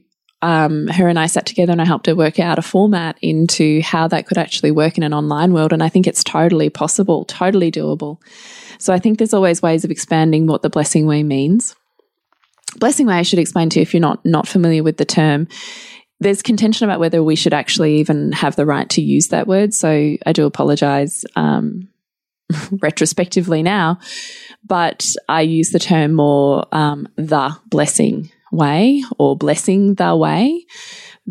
um, 0.43 0.87
her 0.87 1.09
and 1.09 1.19
I 1.19 1.27
sat 1.27 1.45
together 1.45 1.73
and 1.73 1.83
I 1.83 1.85
helped 1.85 2.07
her 2.07 2.15
work 2.15 2.39
out 2.39 2.59
a 2.59 2.63
format 2.63 3.19
into 3.21 3.83
how 3.83 4.07
that 4.07 4.29
could 4.29 4.39
actually 4.39 4.71
work 4.71 4.97
in 4.97 5.03
an 5.03 5.13
online 5.13 5.53
world. 5.53 5.73
And 5.73 5.83
I 5.83 5.89
think 5.89 6.07
it's 6.07 6.23
totally 6.23 6.71
possible, 6.71 7.25
totally 7.25 7.73
doable. 7.73 8.19
So 8.79 8.95
I 8.95 9.01
think 9.01 9.19
there's 9.19 9.35
always 9.35 9.61
ways 9.61 9.85
of 9.85 9.91
expanding 9.91 10.47
what 10.47 10.63
the 10.63 10.71
blessing 10.71 11.07
way 11.07 11.25
means. 11.25 11.75
Blessing 12.79 13.07
way, 13.07 13.15
I 13.15 13.23
should 13.23 13.39
explain 13.39 13.71
to 13.71 13.79
you 13.79 13.83
if 13.83 13.95
you're 13.95 14.01
not 14.01 14.25
not 14.25 14.49
familiar 14.49 14.83
with 14.83 14.97
the 14.97 15.05
term. 15.05 15.49
There's 16.21 16.43
contention 16.43 16.89
about 16.89 17.01
whether 17.01 17.23
we 17.23 17.37
should 17.37 17.55
actually 17.55 17.97
even 17.97 18.33
have 18.33 18.57
the 18.57 18.67
right 18.67 18.89
to 18.91 19.03
use 19.03 19.29
that 19.29 19.47
word. 19.47 19.75
So 19.75 20.17
I 20.25 20.33
do 20.33 20.47
apologize 20.47 21.25
um, 21.37 21.89
retrospectively 22.71 23.63
now, 23.63 23.99
but 24.65 25.07
I 25.29 25.43
use 25.43 25.71
the 25.71 25.79
term 25.79 26.15
more 26.15 26.67
um, 26.73 27.09
the 27.17 27.57
blessing 27.69 28.31
way 28.53 29.03
or 29.19 29.37
blessing 29.37 29.95
the 29.95 30.17
way, 30.17 30.65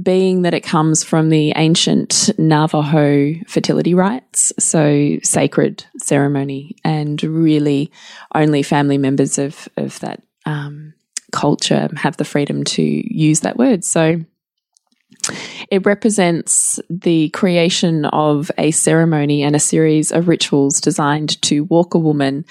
being 0.02 0.42
that 0.42 0.54
it 0.54 0.62
comes 0.62 1.04
from 1.04 1.30
the 1.30 1.54
ancient 1.56 2.32
Navajo 2.38 3.34
fertility 3.48 3.94
rites, 3.94 4.52
so 4.60 5.18
sacred 5.24 5.86
ceremony, 5.98 6.76
and 6.84 7.22
really 7.24 7.92
only 8.36 8.64
family 8.64 8.98
members 8.98 9.38
of, 9.38 9.68
of 9.78 10.00
that 10.02 10.22
um, 10.46 10.94
culture 11.34 11.90
have 11.98 12.16
the 12.16 12.24
freedom 12.24 12.64
to 12.64 12.82
use 12.82 13.42
that 13.42 13.58
word. 13.58 13.84
So 13.84 14.22
it 15.70 15.86
represents 15.86 16.80
the 16.90 17.30
creation 17.30 18.06
of 18.06 18.52
a 18.58 18.72
ceremony 18.72 19.44
and 19.44 19.56
a 19.56 19.60
series 19.60 20.12
of 20.12 20.28
rituals 20.28 20.80
designed 20.80 21.42
to 21.44 21.66
walk 21.66 21.94
a 21.94 22.00
woman 22.00 22.46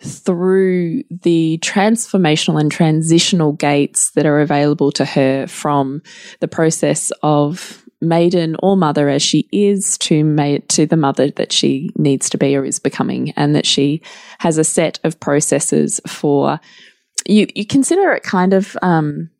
through 0.00 1.04
the 1.22 1.58
transformational 1.62 2.60
and 2.60 2.72
transitional 2.72 3.52
gates 3.52 4.10
that 4.10 4.26
are 4.26 4.40
available 4.40 4.90
to 4.92 5.04
her 5.04 5.46
from 5.46 6.02
the 6.40 6.48
process 6.48 7.12
of 7.22 7.84
maiden 8.00 8.56
or 8.62 8.76
mother 8.76 9.08
as 9.08 9.22
she 9.22 9.48
is 9.52 9.96
to 9.98 10.58
to 10.68 10.86
the 10.86 10.96
mother 10.96 11.30
that 11.30 11.52
she 11.52 11.90
needs 11.96 12.28
to 12.28 12.36
be 12.36 12.56
or 12.56 12.64
is 12.64 12.80
becoming 12.80 13.30
and 13.36 13.54
that 13.54 13.64
she 13.64 14.02
has 14.40 14.58
a 14.58 14.64
set 14.64 14.98
of 15.04 15.20
processes 15.20 16.00
for 16.06 16.58
you 17.26 17.46
you 17.54 17.66
consider 17.66 18.12
it 18.12 18.22
kind 18.22 18.52
of 18.52 18.76
um, 18.82 19.30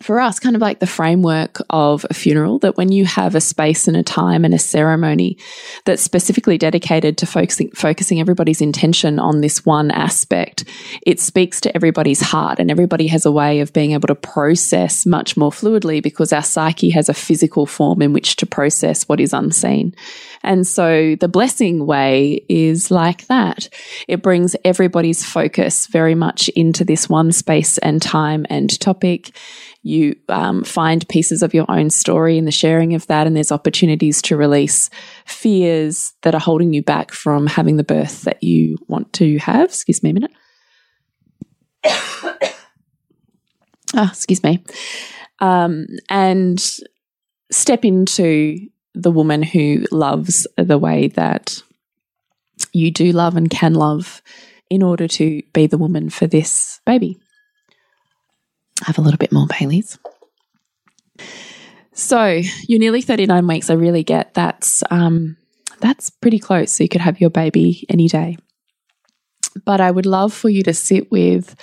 for 0.00 0.20
us, 0.20 0.38
kind 0.38 0.56
of 0.56 0.62
like 0.62 0.80
the 0.80 0.86
framework 0.86 1.58
of 1.70 2.04
a 2.10 2.14
funeral, 2.14 2.58
that 2.60 2.76
when 2.76 2.92
you 2.92 3.04
have 3.04 3.34
a 3.34 3.40
space 3.40 3.88
and 3.88 3.96
a 3.96 4.02
time 4.02 4.44
and 4.44 4.54
a 4.54 4.58
ceremony 4.58 5.38
that's 5.84 6.02
specifically 6.02 6.58
dedicated 6.58 7.18
to 7.18 7.26
focusing, 7.26 7.70
focusing 7.70 8.20
everybody's 8.20 8.60
intention 8.60 9.18
on 9.18 9.40
this 9.40 9.64
one 9.64 9.90
aspect, 9.90 10.64
it 11.06 11.20
speaks 11.20 11.60
to 11.60 11.74
everybody's 11.74 12.20
heart 12.20 12.58
and 12.58 12.70
everybody 12.70 13.06
has 13.06 13.26
a 13.26 13.32
way 13.32 13.60
of 13.60 13.72
being 13.72 13.92
able 13.92 14.08
to 14.08 14.14
process 14.14 15.06
much 15.06 15.36
more 15.36 15.50
fluidly 15.50 16.02
because 16.02 16.32
our 16.32 16.42
psyche 16.42 16.90
has 16.90 17.08
a 17.08 17.14
physical 17.14 17.66
form 17.66 18.02
in 18.02 18.12
which 18.12 18.36
to 18.36 18.46
process 18.46 19.08
what 19.08 19.20
is 19.20 19.32
unseen. 19.32 19.94
And 20.42 20.66
so 20.66 21.16
the 21.16 21.28
blessing 21.28 21.86
way 21.86 22.44
is 22.48 22.90
like 22.90 23.26
that. 23.26 23.68
It 24.06 24.22
brings 24.22 24.54
everybody's 24.64 25.24
focus 25.24 25.86
very 25.86 26.14
much 26.14 26.48
into 26.50 26.84
this 26.84 27.08
one 27.08 27.32
space 27.32 27.78
and 27.78 28.00
time 28.00 28.46
and 28.48 28.78
topic 28.78 29.32
you 29.86 30.16
um, 30.28 30.64
find 30.64 31.08
pieces 31.08 31.42
of 31.42 31.54
your 31.54 31.64
own 31.68 31.90
story 31.90 32.36
in 32.36 32.44
the 32.44 32.50
sharing 32.50 32.94
of 32.94 33.06
that, 33.06 33.26
and 33.26 33.36
there's 33.36 33.52
opportunities 33.52 34.20
to 34.22 34.36
release 34.36 34.90
fears 35.24 36.12
that 36.22 36.34
are 36.34 36.40
holding 36.40 36.72
you 36.72 36.82
back 36.82 37.12
from 37.12 37.46
having 37.46 37.76
the 37.76 37.84
birth 37.84 38.22
that 38.22 38.42
you 38.42 38.76
want 38.88 39.12
to 39.12 39.38
have. 39.38 39.68
Excuse 39.68 40.02
me 40.02 40.10
a 40.10 40.14
minute. 40.14 40.32
ah, 43.94 44.10
excuse 44.10 44.42
me. 44.42 44.64
Um, 45.38 45.86
and 46.10 46.60
step 47.52 47.84
into 47.84 48.58
the 48.94 49.12
woman 49.12 49.44
who 49.44 49.84
loves 49.92 50.48
the 50.56 50.78
way 50.78 51.08
that 51.08 51.62
you 52.72 52.90
do 52.90 53.12
love 53.12 53.36
and 53.36 53.48
can 53.48 53.74
love 53.74 54.20
in 54.68 54.82
order 54.82 55.06
to 55.06 55.42
be 55.52 55.68
the 55.68 55.78
woman 55.78 56.10
for 56.10 56.26
this 56.26 56.80
baby 56.84 57.20
have 58.84 58.98
a 58.98 59.00
little 59.00 59.18
bit 59.18 59.32
more 59.32 59.46
Bailey's. 59.46 59.98
So 61.92 62.42
you're 62.68 62.78
nearly 62.78 63.00
39 63.00 63.46
weeks. 63.46 63.70
I 63.70 63.74
really 63.74 64.04
get 64.04 64.34
that's 64.34 64.82
um, 64.90 65.36
that's 65.80 66.10
pretty 66.10 66.38
close. 66.38 66.72
So 66.72 66.84
you 66.84 66.88
could 66.88 67.00
have 67.00 67.20
your 67.20 67.30
baby 67.30 67.86
any 67.88 68.08
day. 68.08 68.36
But 69.64 69.80
I 69.80 69.90
would 69.90 70.06
love 70.06 70.34
for 70.34 70.50
you 70.50 70.62
to 70.64 70.74
sit 70.74 71.10
with 71.10 71.56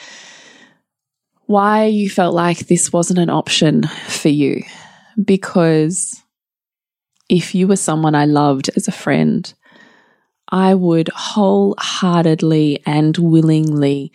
why 1.46 1.86
you 1.86 2.10
felt 2.10 2.34
like 2.34 2.60
this 2.60 2.92
wasn't 2.92 3.20
an 3.20 3.30
option 3.30 3.84
for 4.08 4.30
you. 4.30 4.64
Because 5.24 6.24
if 7.30 7.54
you 7.54 7.68
were 7.68 7.76
someone 7.76 8.16
I 8.16 8.26
loved 8.26 8.70
as 8.76 8.88
a 8.88 8.92
friend, 8.92 9.54
I 10.50 10.74
would 10.74 11.10
wholeheartedly 11.10 12.82
and 12.86 13.18
willingly 13.18 14.12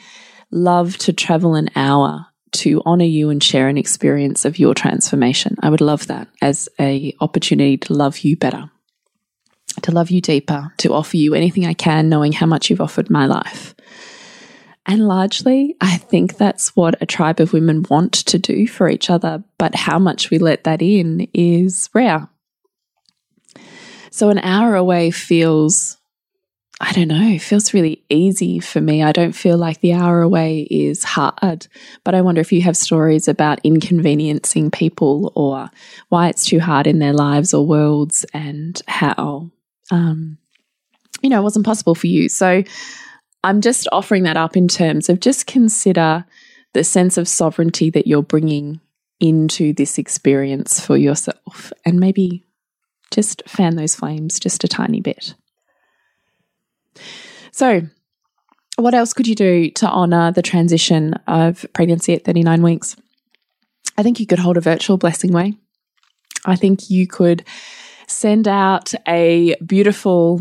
love 0.50 0.96
to 0.98 1.12
travel 1.12 1.54
an 1.54 1.68
hour 1.76 2.27
to 2.52 2.82
honor 2.84 3.04
you 3.04 3.30
and 3.30 3.42
share 3.42 3.68
an 3.68 3.78
experience 3.78 4.44
of 4.44 4.58
your 4.58 4.74
transformation. 4.74 5.56
I 5.60 5.70
would 5.70 5.80
love 5.80 6.06
that 6.06 6.28
as 6.42 6.68
a 6.80 7.14
opportunity 7.20 7.76
to 7.78 7.92
love 7.92 8.18
you 8.18 8.36
better, 8.36 8.70
to 9.82 9.92
love 9.92 10.10
you 10.10 10.20
deeper, 10.20 10.72
to 10.78 10.92
offer 10.92 11.16
you 11.16 11.34
anything 11.34 11.66
I 11.66 11.74
can, 11.74 12.08
knowing 12.08 12.32
how 12.32 12.46
much 12.46 12.70
you've 12.70 12.80
offered 12.80 13.10
my 13.10 13.26
life. 13.26 13.74
And 14.86 15.06
largely, 15.06 15.76
I 15.82 15.98
think 15.98 16.38
that's 16.38 16.74
what 16.74 17.00
a 17.02 17.06
tribe 17.06 17.40
of 17.40 17.52
women 17.52 17.84
want 17.90 18.14
to 18.14 18.38
do 18.38 18.66
for 18.66 18.88
each 18.88 19.10
other, 19.10 19.44
but 19.58 19.74
how 19.74 19.98
much 19.98 20.30
we 20.30 20.38
let 20.38 20.64
that 20.64 20.80
in 20.80 21.28
is 21.34 21.90
rare. 21.92 22.30
So, 24.10 24.30
an 24.30 24.38
hour 24.38 24.74
away 24.74 25.10
feels 25.10 25.97
I 26.80 26.92
don't 26.92 27.08
know, 27.08 27.28
it 27.28 27.40
feels 27.40 27.74
really 27.74 28.04
easy 28.08 28.60
for 28.60 28.80
me. 28.80 29.02
I 29.02 29.10
don't 29.10 29.32
feel 29.32 29.56
like 29.56 29.80
the 29.80 29.94
hour 29.94 30.22
away 30.22 30.60
is 30.70 31.02
hard. 31.02 31.66
But 32.04 32.14
I 32.14 32.20
wonder 32.20 32.40
if 32.40 32.52
you 32.52 32.62
have 32.62 32.76
stories 32.76 33.26
about 33.26 33.58
inconveniencing 33.64 34.70
people 34.70 35.32
or 35.34 35.70
why 36.08 36.28
it's 36.28 36.44
too 36.44 36.60
hard 36.60 36.86
in 36.86 37.00
their 37.00 37.12
lives 37.12 37.52
or 37.52 37.66
worlds 37.66 38.24
and 38.32 38.80
how, 38.86 39.50
um, 39.90 40.38
you 41.20 41.28
know, 41.30 41.40
it 41.40 41.42
wasn't 41.42 41.66
possible 41.66 41.96
for 41.96 42.06
you. 42.06 42.28
So 42.28 42.62
I'm 43.42 43.60
just 43.60 43.88
offering 43.90 44.22
that 44.22 44.36
up 44.36 44.56
in 44.56 44.68
terms 44.68 45.08
of 45.08 45.18
just 45.18 45.48
consider 45.48 46.24
the 46.74 46.84
sense 46.84 47.16
of 47.16 47.26
sovereignty 47.26 47.90
that 47.90 48.06
you're 48.06 48.22
bringing 48.22 48.80
into 49.18 49.72
this 49.72 49.98
experience 49.98 50.78
for 50.78 50.96
yourself 50.96 51.72
and 51.84 51.98
maybe 51.98 52.44
just 53.10 53.42
fan 53.48 53.74
those 53.74 53.96
flames 53.96 54.38
just 54.38 54.62
a 54.62 54.68
tiny 54.68 55.00
bit. 55.00 55.34
So, 57.58 57.82
what 58.76 58.94
else 58.94 59.12
could 59.12 59.26
you 59.26 59.34
do 59.34 59.68
to 59.70 59.88
honor 59.88 60.30
the 60.30 60.42
transition 60.42 61.14
of 61.26 61.66
pregnancy 61.72 62.14
at 62.14 62.24
39 62.24 62.62
weeks? 62.62 62.94
I 63.96 64.04
think 64.04 64.20
you 64.20 64.26
could 64.26 64.38
hold 64.38 64.56
a 64.56 64.60
virtual 64.60 64.96
blessing 64.96 65.32
way. 65.32 65.54
I 66.46 66.54
think 66.54 66.88
you 66.88 67.08
could 67.08 67.44
send 68.06 68.46
out 68.46 68.94
a 69.08 69.56
beautiful, 69.56 70.40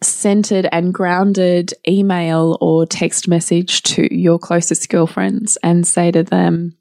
centered 0.00 0.68
and 0.70 0.94
grounded 0.94 1.74
email 1.88 2.56
or 2.60 2.86
text 2.86 3.26
message 3.26 3.82
to 3.82 4.06
your 4.14 4.38
closest 4.38 4.88
girlfriends 4.88 5.58
and 5.64 5.84
say 5.84 6.12
to 6.12 6.22
them, 6.22 6.76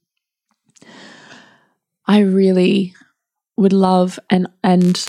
I 2.06 2.20
really 2.20 2.94
would 3.56 3.74
love 3.74 4.20
and, 4.30 4.46
and 4.64 5.04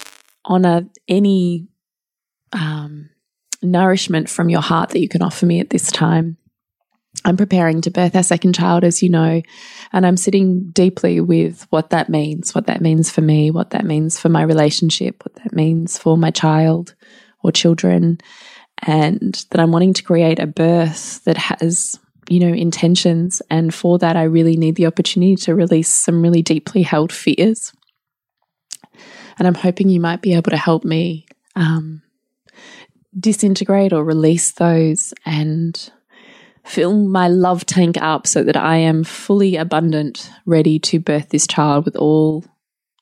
honor 0.47 0.87
any 1.07 1.69
um, 2.55 3.11
nourishment 3.63 4.29
from 4.29 4.49
your 4.49 4.61
heart 4.61 4.91
that 4.91 5.01
you 5.01 5.09
can 5.09 5.23
offer 5.23 5.47
me 5.47 5.61
at 5.61 5.71
this 5.71 5.91
time. 5.91 6.37
I'm 7.25 7.37
preparing 7.37 7.81
to 7.83 7.91
birth 7.91 8.15
our 8.15 8.23
second 8.23 8.55
child, 8.55 8.85
as 8.85 9.03
you 9.03 9.09
know, 9.09 9.43
and 9.93 10.07
I'm 10.07 10.17
sitting 10.17 10.71
deeply 10.71 11.21
with 11.21 11.67
what 11.71 11.91
that 11.91 12.09
means, 12.09 12.55
what 12.55 12.67
that 12.67 12.81
means 12.81 13.11
for 13.11 13.23
me, 13.23 13.51
what 13.51 13.71
that 13.71 13.85
means 13.85 14.19
for 14.19 14.29
my 14.29 14.43
relationship, 14.43 15.25
what 15.25 15.35
that 15.43 15.53
means 15.53 15.99
for 15.99 16.17
my 16.17 16.31
child 16.31 16.95
or 17.43 17.51
children, 17.51 18.19
and 18.87 19.45
that 19.51 19.61
I'm 19.61 19.73
wanting 19.73 19.95
to 19.95 20.03
create 20.03 20.39
a 20.39 20.47
birth 20.47 21.25
that 21.25 21.37
has, 21.37 21.99
you 22.29 22.41
know, 22.41 22.53
intentions. 22.53 23.43
And 23.51 23.75
for 23.75 23.99
that, 23.99 24.17
I 24.17 24.25
really 24.25 24.57
need 24.57 24.77
the 24.77 24.87
opportunity 24.87 25.35
to 25.37 25.55
release 25.55 25.89
some 25.89 26.23
really 26.23 26.43
deeply 26.43 26.83
held 26.83 27.13
fears. 27.13 27.73
And 29.39 29.49
I'm 29.49 29.55
hoping 29.55 29.89
you 29.89 30.01
might 30.01 30.23
be 30.23 30.35
able 30.35 30.51
to 30.51 30.57
help 30.57 30.85
me 30.85 31.27
um, 31.57 32.03
disintegrate 33.19 33.93
or 33.93 34.05
release 34.05 34.53
those 34.53 35.15
and 35.25 35.91
fill 36.65 36.95
my 36.95 37.29
love 37.29 37.65
tank 37.65 37.97
up 38.01 38.27
so 38.27 38.43
that 38.43 38.57
I 38.57 38.77
am 38.77 39.05
fully 39.05 39.57
abundant, 39.57 40.31
ready 40.45 40.79
to 40.81 41.01
birth 41.01 41.31
this 41.31 41.47
child 41.47 41.85
with 41.85 41.97
all 41.97 42.45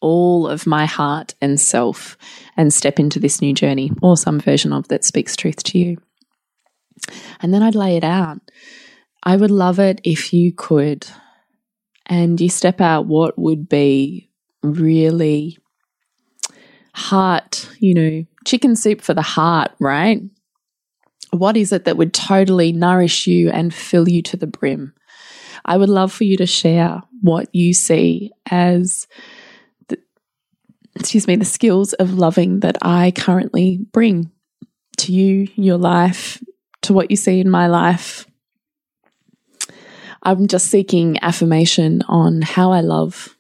all 0.03 0.47
of 0.47 0.67
my 0.67 0.85
heart 0.85 1.35
and 1.41 1.59
self 1.59 2.19
and 2.57 2.73
step 2.73 3.01
into 3.01 3.19
this 3.19 3.41
new 3.41 3.55
journey 3.55 3.91
or 4.03 4.17
some 4.17 4.39
version 4.39 4.73
of 4.73 4.87
that 4.89 5.05
speaks 5.05 5.35
truth 5.35 5.63
to 5.65 5.79
you. 5.79 5.97
And 7.41 7.53
then 7.53 7.63
I'd 7.63 7.75
lay 7.75 7.97
it 7.97 8.05
out 8.05 8.41
I 9.27 9.37
would 9.37 9.51
love 9.51 9.81
it 9.81 10.01
if 10.05 10.33
you 10.33 10.53
could, 10.53 11.05
and 12.07 12.41
you 12.41 12.49
step 12.49 12.81
out 12.81 13.07
what 13.07 13.37
would 13.37 13.69
be 13.69 14.31
really 14.63 15.59
heart, 16.97 17.69
you 17.79 17.93
know, 17.95 18.25
chicken 18.47 18.75
soup 18.75 19.03
for 19.03 19.13
the 19.13 19.21
heart, 19.21 19.71
right? 19.79 20.23
What 21.31 21.57
is 21.57 21.71
it 21.71 21.85
that 21.85 21.99
would 21.99 22.15
totally 22.15 22.73
nourish 22.73 23.27
you 23.27 23.51
and 23.51 23.75
fill 23.75 24.09
you 24.09 24.23
to 24.23 24.37
the 24.39 24.47
brim? 24.47 24.95
I 25.67 25.77
would 25.77 25.91
love 25.91 26.11
for 26.11 26.25
you 26.25 26.39
to 26.39 26.47
share 26.47 27.03
what 27.21 27.55
you 27.55 27.75
see 27.75 28.33
as 28.51 29.07
the, 29.89 29.99
excuse 30.95 31.27
me, 31.27 31.37
the 31.37 31.45
skills 31.45 31.93
of 31.93 32.15
loving 32.15 32.61
that 32.61 32.79
I 32.81 33.13
currently 33.15 33.79
bring 33.93 34.31
to 34.99 35.13
you, 35.13 35.49
your 35.55 35.77
life, 35.77 36.43
to 36.83 36.95
what 36.95 37.11
you 37.11 37.17
see 37.19 37.41
in 37.41 37.51
my 37.51 37.67
life. 37.67 38.27
I'm 40.23 40.47
just 40.47 40.69
seeking 40.69 41.23
affirmation 41.23 42.03
on 42.09 42.41
how 42.41 42.73
I 42.73 42.81
love 42.81 43.37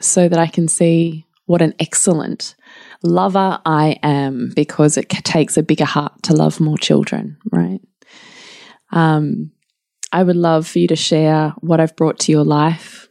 so 0.00 0.30
that 0.30 0.38
I 0.38 0.46
can 0.46 0.66
see 0.66 1.26
what 1.44 1.62
an 1.62 1.74
excellent 1.78 2.54
lover 3.02 3.60
I 3.64 3.98
am 4.02 4.52
because 4.54 4.96
it 4.96 5.08
takes 5.08 5.56
a 5.56 5.62
bigger 5.62 5.84
heart 5.84 6.22
to 6.24 6.34
love 6.34 6.60
more 6.60 6.78
children, 6.78 7.38
right? 7.50 7.80
Um, 8.90 9.52
I 10.12 10.22
would 10.22 10.36
love 10.36 10.66
for 10.66 10.78
you 10.78 10.88
to 10.88 10.96
share 10.96 11.50
what 11.60 11.80
I've 11.80 11.96
brought 11.96 12.18
to 12.20 12.32
your 12.32 12.44
life. 12.44 13.08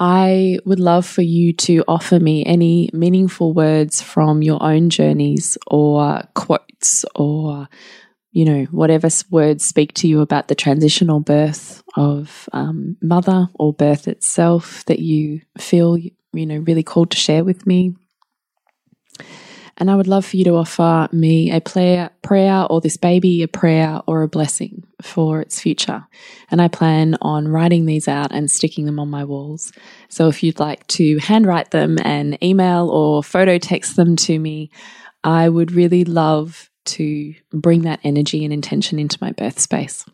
I 0.00 0.58
would 0.64 0.78
love 0.78 1.04
for 1.06 1.22
you 1.22 1.52
to 1.54 1.82
offer 1.88 2.20
me 2.20 2.44
any 2.44 2.88
meaningful 2.92 3.52
words 3.52 4.00
from 4.00 4.42
your 4.42 4.62
own 4.62 4.90
journeys 4.90 5.58
or 5.66 6.22
quotes 6.34 7.04
or, 7.16 7.68
you 8.30 8.44
know, 8.44 8.64
whatever 8.70 9.08
words 9.30 9.64
speak 9.64 9.94
to 9.94 10.06
you 10.06 10.20
about 10.20 10.46
the 10.46 10.54
transitional 10.54 11.18
birth 11.18 11.82
of 11.96 12.48
um, 12.52 12.96
mother 13.02 13.48
or 13.54 13.72
birth 13.72 14.06
itself 14.06 14.84
that 14.86 15.00
you 15.00 15.40
feel, 15.58 15.98
you 16.32 16.46
know, 16.46 16.58
really 16.58 16.82
called 16.82 17.10
to 17.10 17.16
share 17.16 17.44
with 17.44 17.66
me. 17.66 17.94
And 19.78 19.90
I 19.90 19.94
would 19.94 20.08
love 20.08 20.26
for 20.26 20.36
you 20.36 20.44
to 20.44 20.56
offer 20.56 21.08
me 21.12 21.52
a 21.52 21.60
prayer, 21.60 22.10
prayer 22.22 22.66
or 22.68 22.80
this 22.80 22.96
baby 22.96 23.42
a 23.42 23.48
prayer 23.48 24.00
or 24.06 24.22
a 24.22 24.28
blessing 24.28 24.84
for 25.00 25.40
its 25.40 25.60
future. 25.60 26.04
And 26.50 26.60
I 26.60 26.66
plan 26.66 27.16
on 27.22 27.46
writing 27.46 27.86
these 27.86 28.08
out 28.08 28.32
and 28.32 28.50
sticking 28.50 28.86
them 28.86 28.98
on 28.98 29.08
my 29.08 29.22
walls. 29.22 29.72
So 30.08 30.26
if 30.26 30.42
you'd 30.42 30.58
like 30.58 30.84
to 30.88 31.18
handwrite 31.18 31.70
them 31.70 31.96
and 32.02 32.42
email 32.42 32.90
or 32.90 33.22
photo 33.22 33.56
text 33.58 33.94
them 33.94 34.16
to 34.16 34.38
me, 34.38 34.70
I 35.22 35.48
would 35.48 35.70
really 35.70 36.04
love 36.04 36.70
to 36.86 37.34
bring 37.52 37.82
that 37.82 38.00
energy 38.02 38.44
and 38.44 38.52
intention 38.52 38.98
into 38.98 39.18
my 39.20 39.30
birth 39.30 39.60
space 39.60 40.04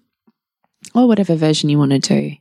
or 0.94 1.08
whatever 1.08 1.36
version 1.36 1.70
you 1.70 1.78
want 1.78 1.92
to 1.92 1.98
do. 1.98 2.32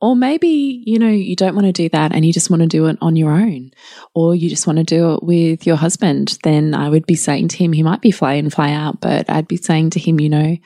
Or 0.00 0.14
maybe, 0.14 0.82
you 0.86 0.98
know, 0.98 1.08
you 1.08 1.34
don't 1.34 1.56
want 1.56 1.66
to 1.66 1.72
do 1.72 1.88
that 1.88 2.14
and 2.14 2.24
you 2.24 2.32
just 2.32 2.50
want 2.50 2.62
to 2.62 2.68
do 2.68 2.86
it 2.86 2.98
on 3.00 3.16
your 3.16 3.32
own, 3.32 3.72
or 4.14 4.34
you 4.34 4.48
just 4.48 4.66
want 4.66 4.78
to 4.78 4.84
do 4.84 5.14
it 5.14 5.24
with 5.24 5.66
your 5.66 5.76
husband. 5.76 6.38
Then 6.44 6.72
I 6.72 6.88
would 6.88 7.04
be 7.04 7.16
saying 7.16 7.48
to 7.48 7.56
him, 7.56 7.72
he 7.72 7.82
might 7.82 8.00
be 8.00 8.12
fly 8.12 8.34
in, 8.34 8.48
fly 8.48 8.72
out, 8.72 9.00
but 9.00 9.28
I'd 9.28 9.48
be 9.48 9.56
saying 9.56 9.90
to 9.90 10.00
him, 10.00 10.20
you 10.20 10.28
know, 10.28 10.56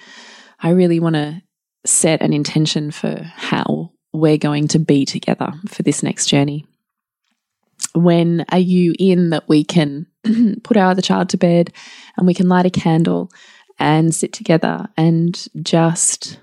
I 0.61 0.71
really 0.71 1.01
want 1.01 1.15
to 1.15 1.43
set 1.87 2.21
an 2.21 2.33
intention 2.33 2.91
for 2.91 3.23
how 3.35 3.93
we're 4.13 4.37
going 4.37 4.69
to 4.69 4.79
be 4.79 5.07
together 5.07 5.53
for 5.69 5.83
this 5.83 6.03
next 6.03 6.27
journey. 6.27 6.67
When 7.95 8.45
are 8.51 8.59
you 8.59 8.95
in 8.99 9.31
that 9.31 9.49
we 9.49 9.65
can 9.65 10.07
put 10.63 10.77
our 10.77 10.91
other 10.91 11.03
child 11.03 11.31
to 11.31 11.39
bed 11.39 11.73
and 12.17 12.27
we 12.27 12.35
can 12.35 12.49
light 12.49 12.67
a 12.67 12.71
candle 12.71 13.31
and 13.79 14.15
sit 14.15 14.33
together 14.33 14.89
and 14.97 15.47
just 15.63 16.39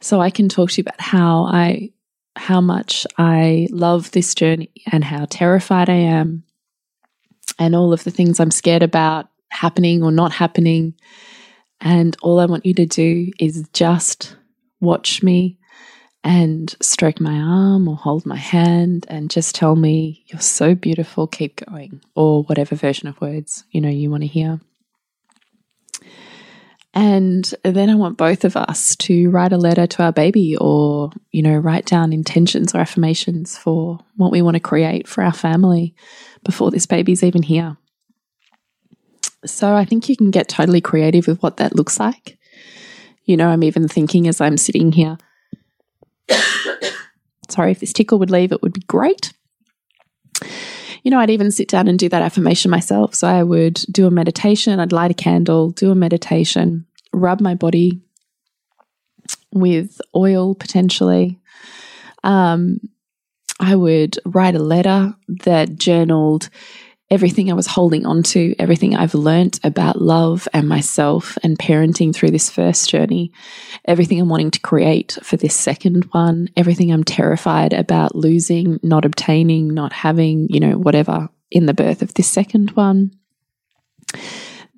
so 0.00 0.20
I 0.20 0.30
can 0.30 0.48
talk 0.48 0.70
to 0.70 0.78
you 0.78 0.82
about 0.82 1.00
how 1.00 1.44
I 1.44 1.90
how 2.36 2.60
much 2.60 3.06
I 3.16 3.66
love 3.70 4.10
this 4.10 4.34
journey 4.34 4.70
and 4.92 5.02
how 5.02 5.26
terrified 5.30 5.88
I 5.88 5.94
am 5.94 6.44
and 7.58 7.74
all 7.74 7.92
of 7.92 8.04
the 8.04 8.10
things 8.10 8.38
I'm 8.38 8.50
scared 8.50 8.82
about 8.82 9.28
happening 9.50 10.02
or 10.02 10.12
not 10.12 10.32
happening. 10.32 10.94
And 11.80 12.16
all 12.22 12.38
I 12.38 12.46
want 12.46 12.66
you 12.66 12.74
to 12.74 12.86
do 12.86 13.30
is 13.38 13.66
just 13.72 14.36
watch 14.80 15.22
me 15.22 15.58
and 16.24 16.74
stroke 16.80 17.20
my 17.20 17.38
arm 17.38 17.88
or 17.88 17.96
hold 17.96 18.26
my 18.26 18.36
hand 18.36 19.06
and 19.08 19.30
just 19.30 19.54
tell 19.54 19.76
me, 19.76 20.24
You're 20.26 20.40
so 20.40 20.74
beautiful, 20.74 21.26
keep 21.26 21.64
going, 21.64 22.02
or 22.14 22.42
whatever 22.44 22.74
version 22.74 23.08
of 23.08 23.20
words 23.20 23.64
you 23.70 23.80
know 23.80 23.88
you 23.88 24.10
want 24.10 24.24
to 24.24 24.28
hear. 24.28 24.60
And 26.96 27.54
then 27.62 27.90
I 27.90 27.94
want 27.94 28.16
both 28.16 28.46
of 28.46 28.56
us 28.56 28.96
to 28.96 29.28
write 29.28 29.52
a 29.52 29.58
letter 29.58 29.86
to 29.86 30.02
our 30.02 30.12
baby 30.12 30.56
or, 30.56 31.10
you 31.30 31.42
know, 31.42 31.54
write 31.54 31.84
down 31.84 32.10
intentions 32.10 32.74
or 32.74 32.78
affirmations 32.78 33.58
for 33.58 33.98
what 34.16 34.32
we 34.32 34.40
want 34.40 34.54
to 34.54 34.60
create 34.60 35.06
for 35.06 35.22
our 35.22 35.34
family 35.34 35.94
before 36.42 36.70
this 36.70 36.86
baby's 36.86 37.22
even 37.22 37.42
here. 37.42 37.76
So 39.44 39.74
I 39.74 39.84
think 39.84 40.08
you 40.08 40.16
can 40.16 40.30
get 40.30 40.48
totally 40.48 40.80
creative 40.80 41.26
with 41.26 41.42
what 41.42 41.58
that 41.58 41.76
looks 41.76 42.00
like. 42.00 42.38
You 43.26 43.36
know, 43.36 43.48
I'm 43.48 43.62
even 43.62 43.88
thinking 43.88 44.26
as 44.26 44.40
I'm 44.40 44.56
sitting 44.56 44.92
here, 44.92 45.18
sorry, 47.50 47.72
if 47.72 47.80
this 47.80 47.92
tickle 47.92 48.18
would 48.20 48.30
leave, 48.30 48.52
it 48.52 48.62
would 48.62 48.72
be 48.72 48.80
great. 48.86 49.34
You 51.02 51.10
know, 51.10 51.20
I'd 51.20 51.30
even 51.30 51.50
sit 51.50 51.68
down 51.68 51.88
and 51.88 51.98
do 51.98 52.08
that 52.08 52.22
affirmation 52.22 52.70
myself. 52.70 53.14
So 53.14 53.28
I 53.28 53.42
would 53.42 53.74
do 53.92 54.06
a 54.06 54.10
meditation, 54.10 54.80
I'd 54.80 54.92
light 54.92 55.10
a 55.10 55.14
candle, 55.14 55.70
do 55.70 55.90
a 55.90 55.94
meditation, 55.94 56.85
rub 57.16 57.40
my 57.40 57.54
body 57.54 58.02
with 59.52 60.00
oil 60.14 60.54
potentially. 60.54 61.40
Um, 62.22 62.80
I 63.58 63.74
would 63.74 64.18
write 64.24 64.54
a 64.54 64.60
letter 64.60 65.14
that 65.44 65.76
journaled 65.76 66.50
everything 67.10 67.50
I 67.50 67.54
was 67.54 67.68
holding 67.68 68.04
on 68.04 68.22
to, 68.24 68.54
everything 68.58 68.96
I've 68.96 69.14
learnt 69.14 69.60
about 69.62 70.02
love 70.02 70.48
and 70.52 70.68
myself 70.68 71.38
and 71.42 71.58
parenting 71.58 72.14
through 72.14 72.32
this 72.32 72.50
first 72.50 72.90
journey, 72.90 73.32
everything 73.84 74.20
I'm 74.20 74.28
wanting 74.28 74.50
to 74.50 74.60
create 74.60 75.16
for 75.22 75.36
this 75.36 75.54
second 75.54 76.04
one, 76.10 76.48
everything 76.56 76.92
I'm 76.92 77.04
terrified 77.04 77.72
about 77.72 78.16
losing, 78.16 78.80
not 78.82 79.04
obtaining, 79.04 79.72
not 79.72 79.92
having, 79.92 80.48
you 80.50 80.58
know, 80.58 80.76
whatever 80.76 81.28
in 81.50 81.66
the 81.66 81.74
birth 81.74 82.02
of 82.02 82.14
this 82.14 82.28
second 82.28 82.72
one, 82.72 83.12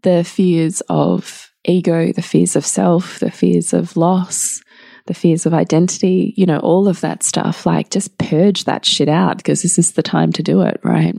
the 0.02 0.22
fears 0.22 0.82
of 0.88 1.47
ego, 1.64 2.12
the 2.12 2.22
fears 2.22 2.56
of 2.56 2.66
self, 2.66 3.18
the 3.18 3.30
fears 3.30 3.72
of 3.72 3.96
loss, 3.96 4.62
the 5.06 5.14
fears 5.14 5.46
of 5.46 5.54
identity, 5.54 6.34
you 6.36 6.46
know, 6.46 6.58
all 6.58 6.88
of 6.88 7.00
that 7.00 7.22
stuff. 7.22 7.66
Like, 7.66 7.90
just 7.90 8.18
purge 8.18 8.64
that 8.64 8.84
shit 8.84 9.08
out 9.08 9.38
because 9.38 9.62
this 9.62 9.78
is 9.78 9.92
the 9.92 10.02
time 10.02 10.32
to 10.32 10.42
do 10.42 10.62
it, 10.62 10.80
right? 10.84 11.14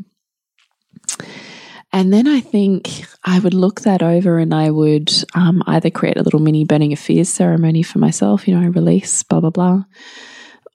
And 1.92 2.14
then 2.14 2.28
I 2.28 2.40
think 2.40 3.04
I 3.24 3.40
would 3.40 3.56
look 3.56 3.82
that 3.82 4.04
over 4.04 4.38
and 4.38 4.54
I 4.54 4.70
would 4.70 5.12
um, 5.34 5.64
either 5.66 5.90
create 5.90 6.18
a 6.18 6.24
little 6.24 6.40
mini 6.40 6.64
burning 6.64 6.94
of 6.94 7.00
fears 7.00 7.30
ceremony 7.30 7.82
for 7.82 7.98
myself, 7.98 8.48
you 8.48 8.56
know, 8.56 8.70
release, 8.70 9.24
blah, 9.24 9.40
blah, 9.40 9.50
blah. 9.50 9.84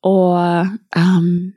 Or, 0.03 0.67
um, 0.95 1.55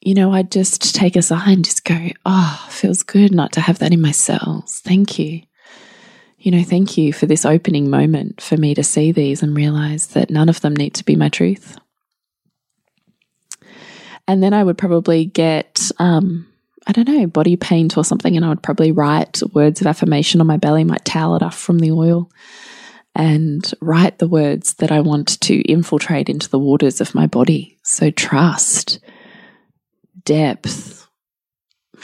you 0.00 0.14
know, 0.14 0.32
I'd 0.32 0.50
just 0.50 0.94
take 0.94 1.16
a 1.16 1.22
sigh 1.22 1.52
and 1.52 1.64
just 1.64 1.84
go, 1.84 2.08
oh, 2.24 2.66
feels 2.70 3.02
good 3.02 3.32
not 3.32 3.52
to 3.52 3.60
have 3.60 3.78
that 3.80 3.92
in 3.92 4.00
my 4.00 4.10
cells. 4.10 4.80
Thank 4.84 5.18
you 5.18 5.42
you 6.42 6.50
know, 6.50 6.64
thank 6.64 6.98
you 6.98 7.12
for 7.12 7.26
this 7.26 7.44
opening 7.44 7.88
moment 7.88 8.40
for 8.40 8.56
me 8.56 8.74
to 8.74 8.82
see 8.82 9.12
these 9.12 9.44
and 9.44 9.56
realize 9.56 10.08
that 10.08 10.28
none 10.28 10.48
of 10.48 10.60
them 10.60 10.74
need 10.74 10.92
to 10.94 11.04
be 11.04 11.14
my 11.14 11.28
truth. 11.28 11.78
And 14.26 14.42
then 14.42 14.52
I 14.52 14.64
would 14.64 14.76
probably 14.76 15.24
get, 15.24 15.80
um, 16.00 16.48
I 16.84 16.90
don't 16.90 17.06
know, 17.06 17.28
body 17.28 17.54
paint 17.54 17.96
or 17.96 18.04
something, 18.04 18.36
and 18.36 18.44
I 18.44 18.48
would 18.48 18.62
probably 18.62 18.90
write 18.90 19.40
words 19.52 19.80
of 19.80 19.86
affirmation 19.86 20.40
on 20.40 20.48
my 20.48 20.56
belly, 20.56 20.82
might 20.82 21.04
towel 21.04 21.36
it 21.36 21.44
off 21.44 21.56
from 21.56 21.78
the 21.78 21.92
oil, 21.92 22.28
and 23.14 23.72
write 23.80 24.18
the 24.18 24.28
words 24.28 24.74
that 24.74 24.90
I 24.90 25.00
want 25.00 25.40
to 25.42 25.60
infiltrate 25.62 26.28
into 26.28 26.48
the 26.48 26.58
waters 26.58 27.00
of 27.00 27.14
my 27.14 27.28
body. 27.28 27.78
So 27.84 28.10
trust, 28.10 28.98
depth, 30.24 31.06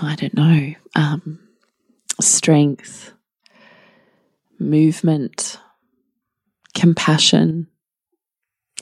I 0.01 0.15
don't 0.15 0.35
know, 0.35 0.75
um, 0.95 1.41
strength 2.21 3.13
movement, 4.59 5.59
compassion, 6.75 7.67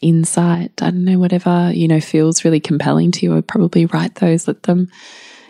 insight. 0.03 0.73
I 0.83 0.91
don't 0.91 1.05
know, 1.05 1.19
whatever, 1.19 1.71
you 1.73 1.89
know, 1.89 2.01
feels 2.01 2.45
really 2.45 2.61
compelling 2.61 3.12
to 3.12 3.27
you. 3.27 3.33
I 3.33 3.37
would 3.37 3.49
probably 3.49 3.87
write 3.87 4.17
those, 4.17 4.47
let 4.47 4.65
them, 4.65 4.89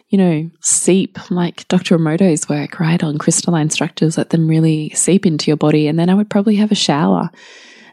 you 0.08 0.18
know, 0.18 0.50
seep 0.60 1.30
like 1.30 1.66
Dr. 1.68 1.98
Emoto's 1.98 2.48
work, 2.48 2.78
right? 2.78 3.02
On 3.02 3.18
crystalline 3.18 3.70
structures, 3.70 4.16
let 4.16 4.30
them 4.30 4.48
really 4.48 4.90
seep 4.90 5.26
into 5.26 5.50
your 5.50 5.56
body. 5.56 5.88
And 5.88 5.98
then 5.98 6.10
I 6.10 6.14
would 6.14 6.30
probably 6.30 6.56
have 6.56 6.72
a 6.72 6.76
shower 6.76 7.30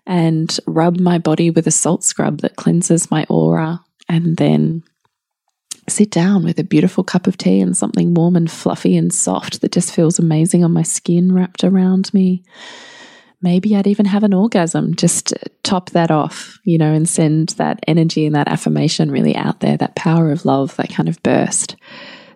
and 0.05 0.57
rub 0.67 0.99
my 0.99 1.17
body 1.17 1.49
with 1.49 1.65
a 1.65 1.71
salt 1.71 2.03
scrub 2.03 2.41
that 2.41 2.55
cleanses 2.55 3.09
my 3.09 3.25
aura. 3.29 3.81
And 4.09 4.37
then 4.37 4.83
sit 5.87 6.11
down 6.11 6.43
with 6.43 6.59
a 6.59 6.63
beautiful 6.63 7.03
cup 7.03 7.27
of 7.27 7.37
tea 7.37 7.59
and 7.59 7.75
something 7.75 8.13
warm 8.13 8.35
and 8.35 8.49
fluffy 8.49 8.95
and 8.95 9.13
soft 9.13 9.61
that 9.61 9.71
just 9.71 9.93
feels 9.93 10.19
amazing 10.19 10.63
on 10.63 10.71
my 10.71 10.83
skin 10.83 11.33
wrapped 11.33 11.63
around 11.63 12.13
me. 12.13 12.43
maybe 13.43 13.75
I'd 13.75 13.87
even 13.87 14.05
have 14.05 14.23
an 14.23 14.33
orgasm 14.33 14.95
just 14.95 15.33
top 15.61 15.91
that 15.91 16.09
off, 16.09 16.57
you 16.63 16.77
know, 16.77 16.93
and 16.93 17.07
send 17.07 17.49
that 17.49 17.79
energy 17.85 18.25
and 18.25 18.33
that 18.35 18.47
affirmation 18.47 19.11
really 19.11 19.35
out 19.35 19.59
there, 19.59 19.77
that 19.77 19.95
power 19.95 20.31
of 20.31 20.45
love, 20.45 20.75
that 20.77 20.89
kind 20.89 21.09
of 21.09 21.21
burst. 21.21 21.75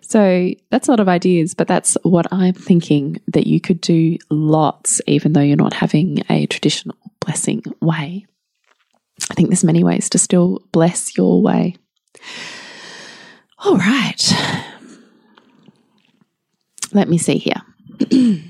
So 0.02 0.50
that's 0.70 0.86
a 0.86 0.92
lot 0.92 1.00
of 1.00 1.08
ideas, 1.08 1.54
but 1.54 1.66
that's 1.66 1.96
what 2.02 2.26
I'm 2.30 2.54
thinking 2.54 3.20
that 3.28 3.46
you 3.46 3.60
could 3.60 3.80
do 3.80 4.18
lots, 4.30 5.00
even 5.06 5.32
though 5.32 5.40
you're 5.40 5.56
not 5.56 5.72
having 5.72 6.22
a 6.30 6.46
traditional 6.46 6.96
blessing 7.20 7.62
way. 7.80 8.26
I 9.30 9.34
think 9.34 9.48
there's 9.48 9.64
many 9.64 9.82
ways 9.82 10.08
to 10.10 10.18
still 10.18 10.62
bless 10.72 11.16
your 11.16 11.42
way. 11.42 11.76
All 13.64 13.76
right. 13.76 14.34
Let 16.92 17.08
me 17.08 17.18
see 17.18 17.38
here. 17.38 17.60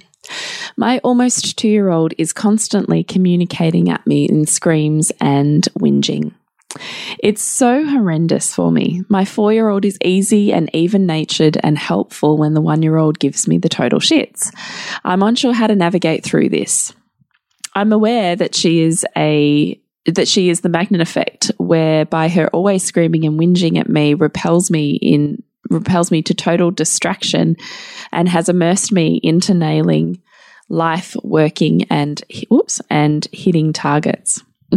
My 0.77 0.99
almost 0.99 1.57
two 1.57 1.69
year 1.69 1.89
old 1.89 2.13
is 2.19 2.33
constantly 2.33 3.03
communicating 3.03 3.89
at 3.91 4.07
me 4.07 4.27
in 4.27 4.47
screams 4.47 5.11
and 5.21 5.67
whinging. 5.79 6.35
It's 7.19 7.43
so 7.43 7.85
horrendous 7.85 8.55
for 8.55 8.71
me. 8.71 9.03
My 9.09 9.25
four 9.25 9.53
year 9.53 9.69
old 9.69 9.85
is 9.85 9.99
easy 10.05 10.53
and 10.53 10.71
even 10.75 11.07
natured 11.07 11.57
and 11.63 11.79
helpful 11.79 12.37
when 12.37 12.55
the 12.55 12.61
one 12.61 12.83
year 12.83 12.97
old 12.97 13.19
gives 13.19 13.49
me 13.49 13.59
the 13.59 13.69
total 13.69 14.01
shits. 14.01 14.55
I'm 15.05 15.23
unsure 15.23 15.55
how 15.55 15.67
to 15.67 15.75
navigate 15.75 16.25
through 16.25 16.51
this. 16.51 16.93
I'm 17.75 17.93
aware 17.93 18.37
that 18.37 18.55
she 18.55 18.83
is 18.83 19.07
a 19.17 19.81
that 20.15 20.29
she 20.29 20.49
is 20.49 20.61
the 20.61 20.69
magnet 20.69 21.01
effect, 21.01 21.51
whereby 21.59 22.29
her 22.29 22.49
always 22.49 22.85
screaming 22.85 23.25
and 23.25 23.39
whinging 23.39 23.79
at 23.79 23.89
me 23.89 24.15
repels 24.15 24.71
me 24.71 24.99
in 25.03 25.43
repels 25.71 26.11
me 26.11 26.23
to 26.23 26.35
total 26.35 26.71
distraction 26.71 27.57
and 28.11 28.29
has 28.29 28.49
immersed 28.49 28.91
me 28.91 29.21
into 29.23 29.53
nailing 29.53 30.23
life, 30.69 31.15
working 31.23 31.85
and 31.91 32.23
oops 32.53 32.81
and 32.91 33.29
hitting 33.33 33.73
targets. 33.73 34.43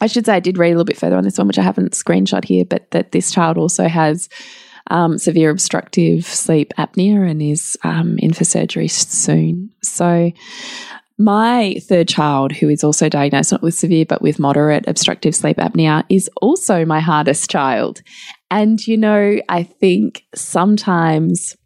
I 0.00 0.08
should 0.08 0.26
say 0.26 0.34
I 0.34 0.40
did 0.40 0.58
read 0.58 0.68
a 0.68 0.72
little 0.72 0.84
bit 0.84 0.98
further 0.98 1.16
on 1.16 1.24
this 1.24 1.38
one, 1.38 1.46
which 1.46 1.58
I 1.58 1.62
haven't 1.62 1.92
screenshot 1.92 2.44
here, 2.44 2.64
but 2.64 2.90
that 2.90 3.12
this 3.12 3.30
child 3.30 3.56
also 3.56 3.88
has 3.88 4.28
um, 4.88 5.18
severe 5.18 5.50
obstructive 5.50 6.26
sleep 6.26 6.72
apnea 6.78 7.28
and 7.28 7.42
is 7.42 7.76
um, 7.82 8.18
in 8.18 8.32
for 8.32 8.44
surgery 8.44 8.88
soon. 8.88 9.70
So, 9.82 10.32
my 11.18 11.76
third 11.88 12.08
child, 12.08 12.52
who 12.52 12.68
is 12.68 12.84
also 12.84 13.08
diagnosed 13.08 13.52
not 13.52 13.62
with 13.62 13.74
severe 13.74 14.04
but 14.06 14.22
with 14.22 14.38
moderate 14.38 14.86
obstructive 14.86 15.34
sleep 15.34 15.56
apnea, 15.56 16.04
is 16.08 16.28
also 16.40 16.84
my 16.84 17.00
hardest 17.00 17.50
child. 17.50 18.02
And, 18.50 18.84
you 18.86 18.96
know, 18.96 19.38
I 19.48 19.62
think 19.62 20.24
sometimes 20.34 21.56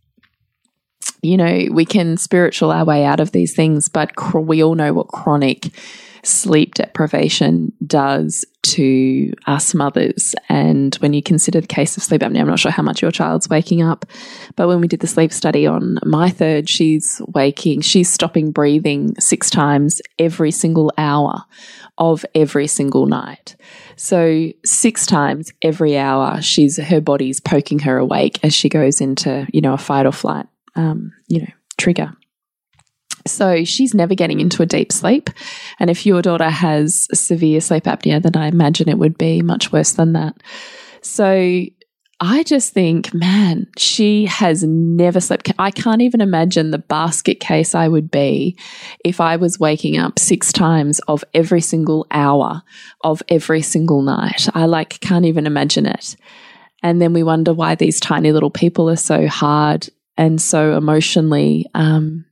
you 1.22 1.36
know, 1.36 1.66
we 1.70 1.84
can 1.84 2.16
spiritual 2.16 2.70
our 2.70 2.84
way 2.84 3.04
out 3.04 3.20
of 3.20 3.32
these 3.32 3.54
things, 3.54 3.88
but 3.88 4.10
we 4.34 4.62
all 4.62 4.74
know 4.74 4.92
what 4.92 5.08
chronic 5.08 5.68
sleep 6.22 6.74
deprivation 6.74 7.72
does 7.86 8.44
to 8.62 9.32
us 9.46 9.74
mothers. 9.74 10.34
And 10.48 10.94
when 10.96 11.12
you 11.12 11.22
consider 11.22 11.60
the 11.60 11.66
case 11.66 11.96
of 11.96 12.02
sleep 12.02 12.20
apnea, 12.20 12.40
I'm 12.40 12.48
not 12.48 12.58
sure 12.58 12.70
how 12.70 12.82
much 12.82 13.02
your 13.02 13.10
child's 13.10 13.48
waking 13.48 13.82
up, 13.82 14.04
but 14.56 14.68
when 14.68 14.80
we 14.80 14.88
did 14.88 15.00
the 15.00 15.06
sleep 15.06 15.32
study 15.32 15.66
on 15.66 15.98
my 16.04 16.30
third, 16.30 16.68
she's 16.68 17.20
waking, 17.28 17.80
she's 17.80 18.10
stopping 18.10 18.52
breathing 18.52 19.14
six 19.18 19.50
times 19.50 20.00
every 20.18 20.50
single 20.50 20.92
hour 20.98 21.44
of 21.98 22.24
every 22.34 22.66
single 22.66 23.06
night. 23.06 23.56
So 23.96 24.50
six 24.64 25.06
times 25.06 25.52
every 25.62 25.98
hour, 25.98 26.40
she's 26.40 26.76
her 26.78 27.00
body's 27.00 27.40
poking 27.40 27.80
her 27.80 27.98
awake 27.98 28.38
as 28.42 28.54
she 28.54 28.68
goes 28.68 29.00
into, 29.00 29.46
you 29.52 29.60
know, 29.60 29.74
a 29.74 29.78
fight 29.78 30.06
or 30.06 30.12
flight 30.12 30.46
um, 30.74 31.12
you 31.28 31.40
know, 31.40 31.52
trigger. 31.76 32.12
So 33.30 33.64
she's 33.64 33.94
never 33.94 34.14
getting 34.14 34.40
into 34.40 34.62
a 34.62 34.66
deep 34.66 34.92
sleep. 34.92 35.30
And 35.78 35.90
if 35.90 36.04
your 36.06 36.22
daughter 36.22 36.50
has 36.50 37.08
severe 37.12 37.60
sleep 37.60 37.84
apnea, 37.84 38.22
then 38.22 38.36
I 38.36 38.48
imagine 38.48 38.88
it 38.88 38.98
would 38.98 39.18
be 39.18 39.42
much 39.42 39.72
worse 39.72 39.92
than 39.92 40.12
that. 40.14 40.36
So 41.02 41.64
I 42.22 42.42
just 42.42 42.74
think, 42.74 43.14
man, 43.14 43.66
she 43.78 44.26
has 44.26 44.62
never 44.62 45.20
slept. 45.20 45.50
I 45.58 45.70
can't 45.70 46.02
even 46.02 46.20
imagine 46.20 46.70
the 46.70 46.78
basket 46.78 47.40
case 47.40 47.74
I 47.74 47.88
would 47.88 48.10
be 48.10 48.58
if 49.02 49.22
I 49.22 49.36
was 49.36 49.58
waking 49.58 49.96
up 49.96 50.18
six 50.18 50.52
times 50.52 50.98
of 51.08 51.24
every 51.32 51.62
single 51.62 52.06
hour 52.10 52.62
of 53.02 53.22
every 53.30 53.62
single 53.62 54.02
night. 54.02 54.48
I 54.54 54.66
like 54.66 55.00
can't 55.00 55.24
even 55.24 55.46
imagine 55.46 55.86
it. 55.86 56.14
And 56.82 57.00
then 57.00 57.14
we 57.14 57.22
wonder 57.22 57.54
why 57.54 57.74
these 57.74 58.00
tiny 58.00 58.32
little 58.32 58.50
people 58.50 58.90
are 58.90 58.96
so 58.96 59.26
hard 59.26 59.88
and 60.18 60.40
so 60.40 60.76
emotionally 60.76 61.66
um, 61.72 62.26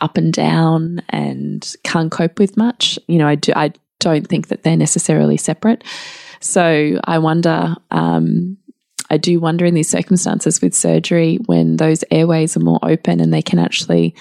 up 0.00 0.16
and 0.16 0.32
down 0.32 1.02
and 1.08 1.74
can't 1.84 2.10
cope 2.10 2.38
with 2.38 2.56
much. 2.56 2.98
You 3.06 3.18
know, 3.18 3.28
I 3.28 3.34
do. 3.34 3.52
I 3.54 3.72
don't 4.00 4.26
think 4.26 4.48
that 4.48 4.62
they're 4.62 4.76
necessarily 4.76 5.36
separate. 5.36 5.84
So 6.40 7.00
I 7.04 7.18
wonder. 7.18 7.76
Um, 7.90 8.56
I 9.10 9.16
do 9.16 9.40
wonder 9.40 9.64
in 9.64 9.72
these 9.72 9.88
circumstances 9.88 10.60
with 10.60 10.74
surgery 10.74 11.38
when 11.46 11.76
those 11.76 12.04
airways 12.10 12.56
are 12.58 12.60
more 12.60 12.78
open 12.82 13.20
and 13.20 13.32
they 13.32 13.40
can 13.40 13.58
actually 13.58 14.14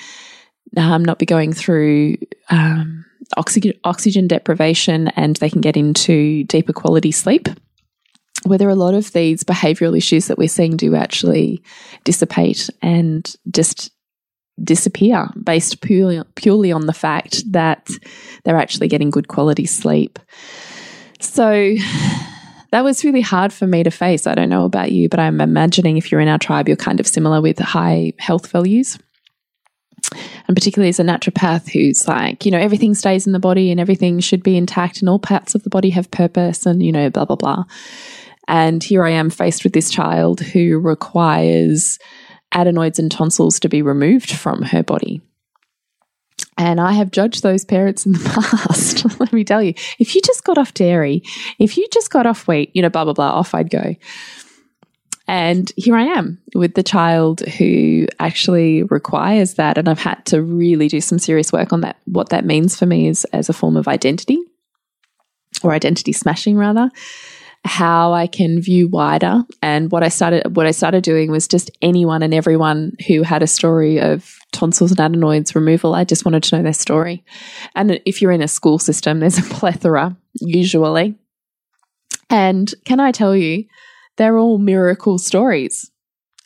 um, 0.78 1.04
not 1.04 1.20
be 1.20 1.26
going 1.26 1.52
through 1.52 2.16
um, 2.50 3.06
oxygen, 3.36 3.74
oxygen 3.84 4.28
deprivation 4.28 5.10
and 5.10 5.36
they 5.36 5.50
can 5.50 5.60
get 5.60 5.76
into 5.76 6.46
deeper 6.46 6.72
quality 6.72 7.12
sleep 7.12 7.50
whether 8.46 8.70
a 8.70 8.76
lot 8.76 8.94
of 8.94 9.12
these 9.14 9.44
behavioral 9.44 9.98
issues 9.98 10.28
that 10.28 10.38
we're 10.38 10.48
seeing 10.48 10.78
do 10.78 10.96
actually 10.96 11.62
dissipate 12.04 12.70
and 12.82 13.36
just 13.52 13.92
disappear 14.64 15.30
based 15.44 15.82
purely 15.82 16.22
purely 16.36 16.72
on 16.72 16.88
the 16.88 16.94
fact 16.94 17.44
that 17.52 17.90
they're 18.44 18.58
actually 18.58 18.88
getting 18.88 19.10
good 19.10 19.28
quality 19.28 19.66
sleep. 19.66 20.20
So 21.20 21.76
that 22.72 22.84
was 22.84 23.04
really 23.04 23.22
hard 23.22 23.54
for 23.54 23.68
me 23.68 23.84
to 23.84 23.92
face. 23.92 24.28
I 24.28 24.36
don't 24.36 24.50
know 24.50 24.66
about 24.66 24.92
you, 24.92 25.10
but 25.10 25.20
I'm 25.20 25.42
imagining 25.42 25.98
if 25.98 26.12
you're 26.12 26.22
in 26.22 26.28
our 26.28 26.40
tribe, 26.40 26.68
you're 26.68 26.78
kind 26.78 27.00
of 27.00 27.08
similar 27.08 27.42
with 27.42 27.60
high 27.60 28.14
health 28.20 28.48
values. 28.52 28.98
And 30.48 30.56
particularly 30.56 30.90
as 30.90 31.00
a 31.00 31.04
naturopath 31.04 31.70
who's 31.70 32.08
like, 32.08 32.46
you 32.46 32.52
know, 32.52 32.60
everything 32.60 32.94
stays 32.94 33.28
in 33.28 33.34
the 33.34 33.40
body 33.40 33.72
and 33.72 33.80
everything 33.80 34.20
should 34.22 34.42
be 34.42 34.56
intact 34.56 35.02
and 35.02 35.10
all 35.10 35.20
parts 35.20 35.54
of 35.54 35.64
the 35.64 35.70
body 35.70 35.90
have 35.90 36.10
purpose 36.12 36.66
and, 36.66 36.82
you 36.82 36.92
know, 36.92 37.10
blah, 37.10 37.26
blah, 37.26 37.36
blah. 37.36 37.66
And 38.48 38.82
here 38.82 39.04
I 39.04 39.10
am 39.10 39.30
faced 39.30 39.66
with 39.66 39.74
this 39.74 39.90
child 39.90 40.40
who 40.40 40.80
requires 40.80 42.00
adenoids 42.52 43.00
and 43.00 43.12
tonsils 43.12 43.60
to 43.60 43.70
be 43.70 43.82
removed 43.82 44.32
from 44.32 44.64
her 44.64 44.84
body. 44.84 45.22
And 46.58 46.82
I 46.82 46.94
have 46.94 47.12
judged 47.12 47.44
those 47.44 47.66
parents 47.66 48.06
in 48.06 48.14
the 48.14 48.20
past. 48.70 49.20
Let 49.20 49.34
me 49.34 49.44
tell 49.44 49.62
you, 49.62 49.74
if 50.00 50.16
you 50.16 50.22
just 50.22 50.44
got 50.44 50.58
off 50.58 50.74
dairy, 50.74 51.24
if 51.60 51.78
you 51.78 51.88
just 51.92 52.10
got 52.10 52.26
off 52.26 52.48
wheat, 52.48 52.72
you 52.74 52.82
know, 52.82 52.90
blah, 52.90 53.04
blah, 53.04 53.14
blah, 53.14 53.30
off 53.30 53.54
I'd 53.54 53.70
go. 53.70 53.96
And 55.28 55.72
here 55.76 55.96
I 55.96 56.04
am 56.04 56.40
with 56.56 56.76
the 56.76 56.84
child 56.84 57.42
who 57.42 58.08
actually 58.20 58.84
requires 58.84 59.56
that. 59.56 59.78
And 59.78 59.90
I've 59.90 60.00
had 60.00 60.26
to 60.28 60.42
really 60.42 60.88
do 60.88 61.02
some 61.02 61.20
serious 61.20 61.52
work 61.52 61.74
on 61.74 61.82
that, 61.82 61.98
what 62.06 62.30
that 62.30 62.46
means 62.46 62.78
for 62.78 62.86
me 62.86 63.08
is 63.08 63.26
as 63.26 63.50
a 63.50 63.54
form 63.54 63.76
of 63.76 63.88
identity 63.88 64.40
or 65.64 65.74
identity 65.74 66.14
smashing, 66.14 66.56
rather 66.56 66.90
how 67.68 68.14
I 68.14 68.28
can 68.28 68.62
view 68.62 68.88
wider. 68.88 69.44
And 69.62 69.92
what 69.92 70.04
I 70.04 70.10
started 70.10 70.56
what 70.56 70.66
I 70.66 70.72
started 70.72 71.04
doing 71.04 71.30
was 71.30 71.48
just 71.48 71.70
anyone 71.82 72.24
and 72.24 72.34
everyone 72.34 72.94
who 73.08 73.22
had 73.24 73.44
a 73.44 73.48
story 73.48 74.00
of 74.00 74.38
tonsils 74.52 74.92
and 74.92 75.00
adenoids 75.00 75.54
removal. 75.54 75.94
I 75.94 76.04
just 76.04 76.26
wanted 76.26 76.44
to 76.44 76.58
know 76.58 76.64
their 76.64 76.74
story. 76.74 77.24
And 77.76 78.02
if 78.06 78.22
you're 78.22 78.32
in 78.32 78.42
a 78.42 78.48
school 78.48 78.80
system, 78.80 79.20
there's 79.20 79.38
a 79.38 79.44
plethora 79.44 80.18
usually. 80.40 81.16
And 82.30 82.74
can 82.86 83.00
I 83.00 83.12
tell 83.12 83.36
you, 83.36 83.66
they're 84.18 84.38
all 84.38 84.58
miracle 84.58 85.18
stories. 85.18 85.92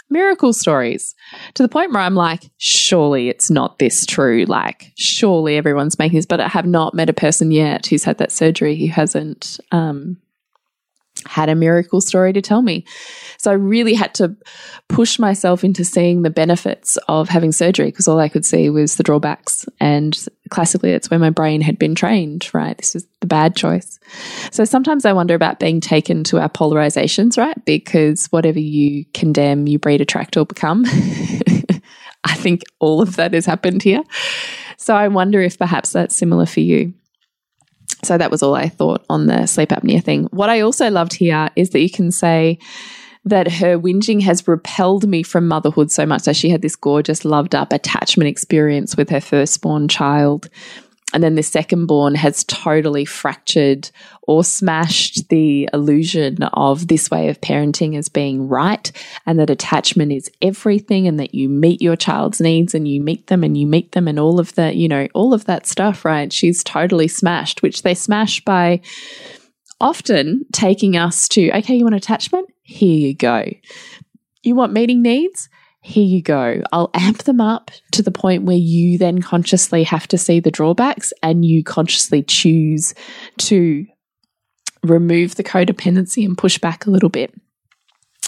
Miracle 0.10 0.52
stories 0.52 1.16
to 1.54 1.64
the 1.64 1.70
point 1.70 1.94
where 1.94 2.02
I'm 2.02 2.16
like, 2.16 2.52
surely 2.58 3.30
it's 3.30 3.50
not 3.50 3.80
this 3.80 4.06
true. 4.06 4.44
Like, 4.46 4.92
surely 4.98 5.56
everyone's 5.56 5.98
making 5.98 6.18
this, 6.18 6.26
but 6.26 6.42
I 6.42 6.50
have 6.50 6.66
not 6.66 6.94
met 6.94 7.10
a 7.10 7.14
person 7.14 7.50
yet 7.50 7.88
who's 7.88 8.04
had 8.04 8.18
that 8.18 8.34
surgery 8.34 8.76
who 8.76 8.88
hasn't 8.88 9.62
um, 9.72 10.18
had 11.26 11.50
a 11.50 11.56
miracle 11.56 12.02
story 12.02 12.34
to 12.34 12.42
tell 12.42 12.62
me. 12.62 12.86
So 13.38 13.52
I 13.52 13.56
really 13.56 13.94
had 13.94 14.14
to 14.16 14.36
push 14.88 15.20
myself 15.20 15.64
into 15.64 15.84
seeing 15.84 16.22
the 16.22 16.30
benefits 16.30 16.98
of 17.08 17.30
having 17.30 17.52
surgery 17.52 17.88
because 17.88 18.08
all 18.08 18.20
I 18.20 18.30
could 18.30 18.46
see 18.46 18.70
was 18.70 18.96
the 18.96 19.04
drawbacks. 19.04 19.66
And 19.80 20.18
classically, 20.50 20.92
that's 20.92 21.10
where 21.10 21.20
my 21.20 21.30
brain 21.30 21.62
had 21.62 21.80
been 21.80 21.96
trained, 21.96 22.54
right? 22.54 22.78
This 22.78 22.94
was 22.94 23.08
the 23.20 23.28
bad 23.28 23.56
choice. 23.56 24.00
So 24.52 24.64
sometimes 24.66 25.06
I 25.06 25.14
wonder 25.14 25.34
about 25.34 25.60
being 25.60 25.82
taken 25.82 26.24
to 26.26 26.40
our 26.40 26.50
polarizations, 26.50 27.38
right? 27.38 27.58
Because 27.66 28.28
whatever 28.28 28.60
you 28.60 29.06
condemn, 29.14 29.68
you 29.68 29.80
breed, 29.80 30.02
attract, 30.02 30.38
or 30.38 30.46
become. 30.46 30.86
I 32.24 32.36
think 32.36 32.62
all 32.80 33.02
of 33.02 33.16
that 33.16 33.34
has 33.34 33.46
happened 33.46 33.82
here. 33.82 34.04
So 34.78 34.96
I 34.96 35.08
wonder 35.08 35.42
if 35.42 35.58
perhaps 35.58 35.92
that's 35.92 36.16
similar 36.16 36.46
for 36.46 36.60
you. 36.60 36.94
So 38.04 38.18
that 38.18 38.32
was 38.32 38.42
all 38.42 38.56
I 38.56 38.70
thought 38.70 39.06
on 39.10 39.28
the 39.28 39.46
sleep 39.46 39.70
apnea 39.70 40.04
thing. 40.04 40.26
What 40.32 40.50
I 40.50 40.62
also 40.62 40.90
loved 40.90 41.14
here 41.14 41.50
is 41.56 41.70
that 41.72 41.82
you 41.82 41.90
can 41.90 42.12
say, 42.12 42.60
that 43.24 43.52
her 43.52 43.78
whinging 43.78 44.22
has 44.24 44.48
repelled 44.48 45.08
me 45.08 45.24
from 45.24 45.48
motherhood 45.48 45.92
so 45.92 46.06
much. 46.06 46.24
So 46.24 46.34
she 46.34 46.50
had 46.50 46.62
this 46.62 46.76
gorgeous, 46.76 47.24
loved 47.24 47.54
up 47.54 47.72
attachment 47.72 48.28
experience 48.28 48.98
with 48.98 49.10
her 49.10 49.22
firstborn 49.22 49.88
child. 49.88 50.50
And 51.14 51.22
then 51.22 51.36
the 51.36 51.44
second 51.44 51.88
born 51.88 52.16
has 52.16 52.44
totally 52.46 53.06
fractured 53.06 53.90
or 54.24 54.44
smashed 54.44 55.28
the 55.30 55.68
illusion 55.74 56.42
of 56.54 56.88
this 56.88 57.12
way 57.12 57.28
of 57.28 57.42
parenting 57.42 57.98
as 57.98 58.08
being 58.08 58.48
right 58.48 58.92
and 59.26 59.38
that 59.40 59.50
attachment 59.50 60.12
is 60.12 60.32
everything 60.42 61.08
and 61.08 61.20
that 61.20 61.36
you 61.36 61.50
meet 61.50 61.82
your 61.82 61.96
child's 61.96 62.40
needs 62.40 62.74
and 62.74 62.88
you 62.88 63.02
meet 63.02 63.28
them 63.28 63.44
and 63.44 63.58
you 63.58 63.68
meet 63.68 63.92
them 63.92 64.08
and 64.08 64.20
all 64.20 64.40
of 64.40 64.56
that, 64.56 64.76
you 64.76 64.88
know, 64.88 65.08
all 65.14 65.34
of 65.34 65.46
that 65.46 65.68
stuff, 65.68 66.06
right? 66.06 66.32
She's 66.32 66.64
totally 66.64 67.08
smashed, 67.08 67.62
which 67.62 67.82
they 67.82 67.94
smash 67.94 68.44
by 68.46 68.82
often 69.82 70.46
taking 70.54 70.96
us 70.96 71.28
to, 71.30 71.52
okay, 71.58 71.76
you 71.76 71.84
want 71.84 71.96
attachment? 71.96 72.48
Here 72.62 73.08
you 73.08 73.14
go. 73.14 73.52
You 74.44 74.56
want 74.56 74.74
meeting 74.74 75.02
needs? 75.02 75.50
Here 75.84 76.06
you 76.06 76.22
go. 76.22 76.62
I'll 76.72 76.92
amp 76.94 77.24
them 77.24 77.42
up 77.42 77.72
to 77.94 78.04
the 78.04 78.12
point 78.12 78.44
where 78.44 78.56
you 78.56 79.00
then 79.00 79.22
consciously 79.22 79.84
have 79.84 80.08
to 80.10 80.18
see 80.18 80.40
the 80.40 80.52
drawbacks 80.52 81.12
and 81.24 81.44
you 81.44 81.64
consciously 81.64 82.22
choose 82.22 82.94
to 83.40 83.88
remove 84.84 85.36
the 85.36 85.44
codependency 85.44 86.24
and 86.24 86.38
push 86.38 86.60
back 86.60 86.86
a 86.86 86.92
little 86.92 87.10
bit. 87.10 87.34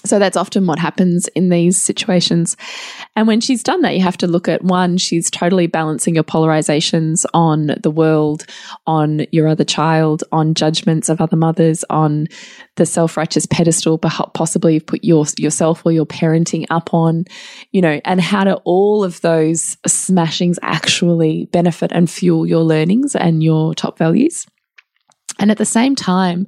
So 0.05 0.19
that's 0.19 0.35
often 0.35 0.67
what 0.67 0.79
happens 0.79 1.29
in 1.29 1.47
these 1.47 1.81
situations. 1.81 2.57
And 3.15 3.25
when 3.25 3.39
she's 3.39 3.63
done 3.63 3.81
that, 3.81 3.95
you 3.95 4.01
have 4.01 4.17
to 4.17 4.27
look 4.27 4.49
at 4.49 4.63
one, 4.63 4.97
she's 4.97 5.29
totally 5.31 5.67
balancing 5.67 6.15
your 6.15 6.25
polarizations 6.25 7.25
on 7.33 7.75
the 7.81 7.91
world, 7.91 8.45
on 8.85 9.25
your 9.31 9.47
other 9.47 9.63
child, 9.63 10.23
on 10.31 10.55
judgments 10.55 11.07
of 11.07 11.21
other 11.21 11.37
mothers, 11.37 11.85
on 11.89 12.27
the 12.75 12.85
self 12.85 13.15
righteous 13.15 13.45
pedestal, 13.45 13.97
possibly 13.97 14.73
you've 14.73 14.85
put 14.85 15.03
your, 15.05 15.25
yourself 15.37 15.85
or 15.85 15.91
your 15.93 16.05
parenting 16.05 16.65
up 16.69 16.93
on, 16.93 17.23
you 17.71 17.81
know, 17.81 18.01
and 18.03 18.19
how 18.19 18.43
do 18.43 18.53
all 18.65 19.05
of 19.05 19.21
those 19.21 19.77
smashings 19.87 20.57
actually 20.61 21.45
benefit 21.51 21.91
and 21.93 22.09
fuel 22.09 22.45
your 22.45 22.63
learnings 22.63 23.15
and 23.15 23.41
your 23.41 23.73
top 23.73 23.97
values. 23.97 24.45
And 25.39 25.49
at 25.51 25.57
the 25.57 25.65
same 25.65 25.95
time, 25.95 26.47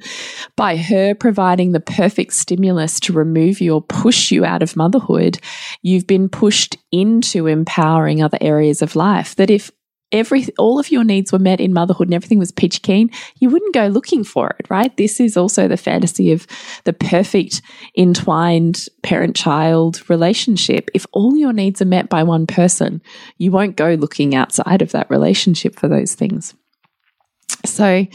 by 0.56 0.78
her 0.78 1.16
providing 1.16 1.72
the 1.72 1.80
perfect 1.80 2.34
stimulus 2.34 3.00
to 3.02 3.14
remove 3.14 3.60
you 3.60 3.74
or 3.74 3.82
push 3.82 4.32
you 4.32 4.46
out 4.46 4.62
of 4.62 4.76
motherhood, 4.76 5.40
you've 5.82 6.08
been 6.08 6.30
pushed 6.30 6.78
into 6.92 7.48
empowering 7.48 8.22
other 8.22 8.38
areas 8.42 8.82
of 8.82 8.96
life. 8.96 9.36
That 9.36 9.50
if 9.50 9.72
every 10.12 10.48
all 10.58 10.80
of 10.80 10.92
your 10.92 11.04
needs 11.04 11.32
were 11.32 11.40
met 11.40 11.60
in 11.60 11.74
motherhood 11.74 12.08
and 12.08 12.14
everything 12.14 12.40
was 12.40 12.52
peach 12.52 12.82
keen, 12.82 13.10
you 13.40 13.50
wouldn't 13.50 13.74
go 13.74 13.88
looking 13.88 14.24
for 14.24 14.56
it, 14.60 14.68
right? 14.70 14.96
This 14.98 15.20
is 15.20 15.36
also 15.36 15.68
the 15.68 15.78
fantasy 15.78 16.32
of 16.32 16.48
the 16.84 16.94
perfect 16.94 17.62
entwined 17.98 18.88
parent 19.04 19.36
child 19.36 20.08
relationship. 20.10 20.90
If 20.94 21.06
all 21.12 21.36
your 21.36 21.54
needs 21.54 21.82
are 21.82 21.86
met 21.86 22.08
by 22.08 22.24
one 22.24 22.48
person, 22.48 23.02
you 23.38 23.52
won't 23.52 23.76
go 23.76 23.96
looking 23.96 24.36
outside 24.36 24.82
of 24.82 24.92
that 24.92 25.10
relationship 25.10 25.76
for 25.76 25.88
those 25.88 26.14
things. 26.14 26.54
So 27.66 28.06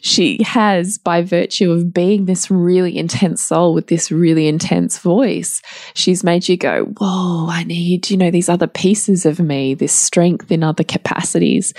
she 0.00 0.42
has, 0.42 0.98
by 0.98 1.22
virtue 1.22 1.70
of 1.70 1.92
being 1.92 2.24
this 2.24 2.50
really 2.50 2.96
intense 2.96 3.42
soul 3.42 3.74
with 3.74 3.86
this 3.86 4.10
really 4.10 4.48
intense 4.48 4.98
voice, 4.98 5.62
she's 5.94 6.24
made 6.24 6.48
you 6.48 6.56
go, 6.56 6.84
Whoa, 6.98 7.48
I 7.48 7.64
need, 7.64 8.10
you 8.10 8.16
know, 8.16 8.30
these 8.30 8.48
other 8.48 8.66
pieces 8.66 9.26
of 9.26 9.38
me, 9.38 9.74
this 9.74 9.92
strength 9.92 10.50
in 10.50 10.62
other 10.62 10.84
capacities. 10.84 11.74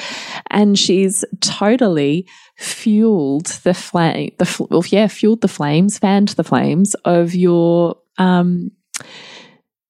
And 0.49 0.77
she's 0.77 1.25
totally 1.41 2.27
fueled 2.57 3.47
the 3.63 3.73
flame, 3.73 4.31
the, 4.37 4.67
well, 4.69 4.83
yeah, 4.87 5.07
fueled 5.07 5.41
the 5.41 5.47
flames, 5.47 5.97
fanned 5.97 6.29
the 6.29 6.43
flames 6.43 6.93
of 7.05 7.35
your, 7.35 7.97
um, 8.17 8.71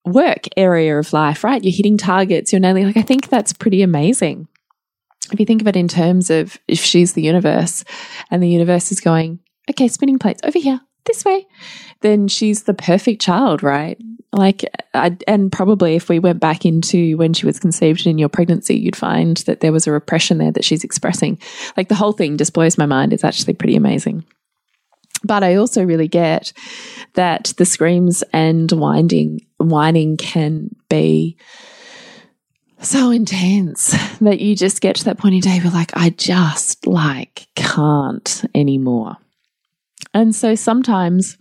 work 0.06 0.48
area 0.56 0.98
of 0.98 1.12
life, 1.12 1.44
right? 1.44 1.62
You're 1.62 1.74
hitting 1.74 1.96
targets, 1.96 2.52
you're 2.52 2.60
nailing, 2.60 2.84
like, 2.84 2.96
I 2.96 3.02
think 3.02 3.28
that's 3.28 3.52
pretty 3.52 3.82
amazing 3.82 4.48
if 5.32 5.40
you 5.40 5.46
think 5.46 5.60
of 5.60 5.68
it 5.68 5.76
in 5.76 5.88
terms 5.88 6.30
of 6.30 6.58
if 6.68 6.80
she's 6.80 7.14
the 7.14 7.22
universe 7.22 7.84
and 8.30 8.42
the 8.42 8.48
universe 8.48 8.92
is 8.92 9.00
going, 9.00 9.40
okay, 9.70 9.88
spinning 9.88 10.18
plates 10.18 10.40
over 10.44 10.58
here, 10.58 10.80
this 11.06 11.24
way, 11.24 11.46
then 12.00 12.28
she's 12.28 12.64
the 12.64 12.74
perfect 12.74 13.20
child, 13.20 13.62
right? 13.62 13.98
Like, 14.32 14.64
I, 14.94 15.16
and 15.28 15.52
probably 15.52 15.94
if 15.94 16.08
we 16.08 16.18
went 16.18 16.40
back 16.40 16.66
into 16.66 17.16
when 17.16 17.34
she 17.34 17.46
was 17.46 17.60
conceived 17.60 18.06
in 18.06 18.18
your 18.18 18.28
pregnancy, 18.28 18.76
you'd 18.76 18.96
find 18.96 19.36
that 19.38 19.60
there 19.60 19.72
was 19.72 19.86
a 19.86 19.92
repression 19.92 20.38
there 20.38 20.50
that 20.52 20.64
she's 20.64 20.82
expressing. 20.82 21.38
Like, 21.76 21.88
the 21.88 21.94
whole 21.94 22.12
thing 22.12 22.36
just 22.36 22.52
blows 22.52 22.76
my 22.76 22.86
mind. 22.86 23.12
It's 23.12 23.24
actually 23.24 23.54
pretty 23.54 23.76
amazing. 23.76 24.24
But 25.22 25.44
I 25.44 25.54
also 25.54 25.84
really 25.84 26.08
get 26.08 26.52
that 27.14 27.54
the 27.56 27.64
screams 27.64 28.24
and 28.32 28.70
winding, 28.72 29.40
whining 29.58 30.16
can 30.16 30.74
be 30.88 31.36
so 32.84 33.10
intense 33.10 33.90
that 34.20 34.40
you 34.40 34.54
just 34.56 34.80
get 34.80 34.96
to 34.96 35.04
that 35.04 35.18
point 35.18 35.34
in 35.34 35.40
day 35.40 35.58
where 35.60 35.72
like 35.72 35.90
I 35.94 36.10
just 36.10 36.86
like 36.86 37.46
can't 37.56 38.44
anymore. 38.54 39.16
And 40.12 40.34
so 40.34 40.54
sometimes 40.54 41.36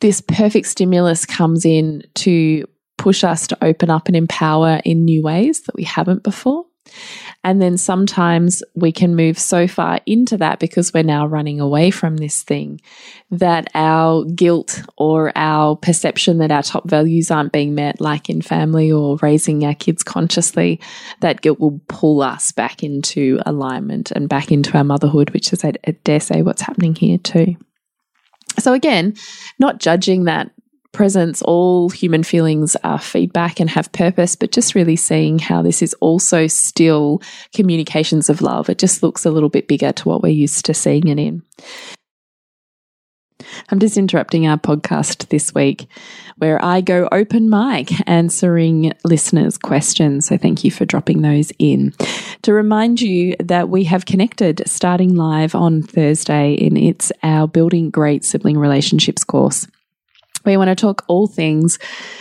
this 0.00 0.20
perfect 0.20 0.66
stimulus 0.66 1.26
comes 1.26 1.64
in 1.64 2.02
to 2.14 2.64
push 2.98 3.24
us 3.24 3.46
to 3.48 3.58
open 3.62 3.90
up 3.90 4.08
and 4.08 4.16
empower 4.16 4.80
in 4.84 5.04
new 5.04 5.22
ways 5.22 5.62
that 5.62 5.74
we 5.74 5.84
haven't 5.84 6.22
before. 6.22 6.64
And 7.46 7.62
then 7.62 7.78
sometimes 7.78 8.60
we 8.74 8.90
can 8.90 9.14
move 9.14 9.38
so 9.38 9.68
far 9.68 10.00
into 10.04 10.36
that 10.38 10.58
because 10.58 10.92
we're 10.92 11.04
now 11.04 11.28
running 11.28 11.60
away 11.60 11.92
from 11.92 12.16
this 12.16 12.42
thing 12.42 12.80
that 13.30 13.68
our 13.72 14.24
guilt 14.24 14.82
or 14.98 15.30
our 15.36 15.76
perception 15.76 16.38
that 16.38 16.50
our 16.50 16.64
top 16.64 16.90
values 16.90 17.30
aren't 17.30 17.52
being 17.52 17.76
met, 17.76 18.00
like 18.00 18.28
in 18.28 18.42
family 18.42 18.90
or 18.90 19.16
raising 19.22 19.64
our 19.64 19.76
kids 19.76 20.02
consciously, 20.02 20.80
that 21.20 21.40
guilt 21.40 21.60
will 21.60 21.80
pull 21.86 22.20
us 22.20 22.50
back 22.50 22.82
into 22.82 23.38
alignment 23.46 24.10
and 24.10 24.28
back 24.28 24.50
into 24.50 24.76
our 24.76 24.82
motherhood, 24.82 25.30
which 25.30 25.52
is, 25.52 25.64
I 25.64 25.70
dare 26.02 26.18
say, 26.18 26.42
what's 26.42 26.62
happening 26.62 26.96
here 26.96 27.18
too. 27.18 27.54
So, 28.58 28.72
again, 28.72 29.14
not 29.60 29.78
judging 29.78 30.24
that 30.24 30.50
presence, 30.96 31.42
all 31.42 31.90
human 31.90 32.22
feelings 32.22 32.74
are 32.82 32.98
feedback 32.98 33.60
and 33.60 33.68
have 33.68 33.92
purpose, 33.92 34.34
but 34.34 34.50
just 34.50 34.74
really 34.74 34.96
seeing 34.96 35.38
how 35.38 35.60
this 35.60 35.82
is 35.82 35.94
also 36.00 36.46
still 36.46 37.20
communications 37.54 38.30
of 38.30 38.40
love. 38.40 38.70
It 38.70 38.78
just 38.78 39.02
looks 39.02 39.26
a 39.26 39.30
little 39.30 39.50
bit 39.50 39.68
bigger 39.68 39.92
to 39.92 40.08
what 40.08 40.22
we're 40.22 40.30
used 40.30 40.64
to 40.64 40.74
seeing 40.74 41.08
it 41.08 41.18
in. 41.18 41.42
I'm 43.68 43.78
just 43.78 43.98
interrupting 43.98 44.46
our 44.46 44.56
podcast 44.56 45.28
this 45.28 45.54
week 45.54 45.86
where 46.38 46.62
I 46.64 46.80
go 46.80 47.08
open 47.12 47.50
mic 47.50 47.90
answering 48.08 48.92
listeners' 49.04 49.58
questions. 49.58 50.26
So 50.26 50.38
thank 50.38 50.64
you 50.64 50.70
for 50.70 50.86
dropping 50.86 51.20
those 51.22 51.52
in. 51.58 51.92
To 52.42 52.52
remind 52.52 53.02
you 53.02 53.36
that 53.40 53.68
we 53.68 53.84
have 53.84 54.06
connected 54.06 54.62
starting 54.66 55.14
live 55.14 55.54
on 55.54 55.82
Thursday 55.82 56.56
and 56.66 56.78
it's 56.78 57.12
our 57.22 57.46
Building 57.46 57.90
Great 57.90 58.24
Sibling 58.24 58.58
Relationships 58.58 59.24
course. 59.24 59.66
We 60.46 60.56
want 60.56 60.68
to 60.68 60.76
talk 60.76 61.04
all 61.08 61.26
things 61.26 61.78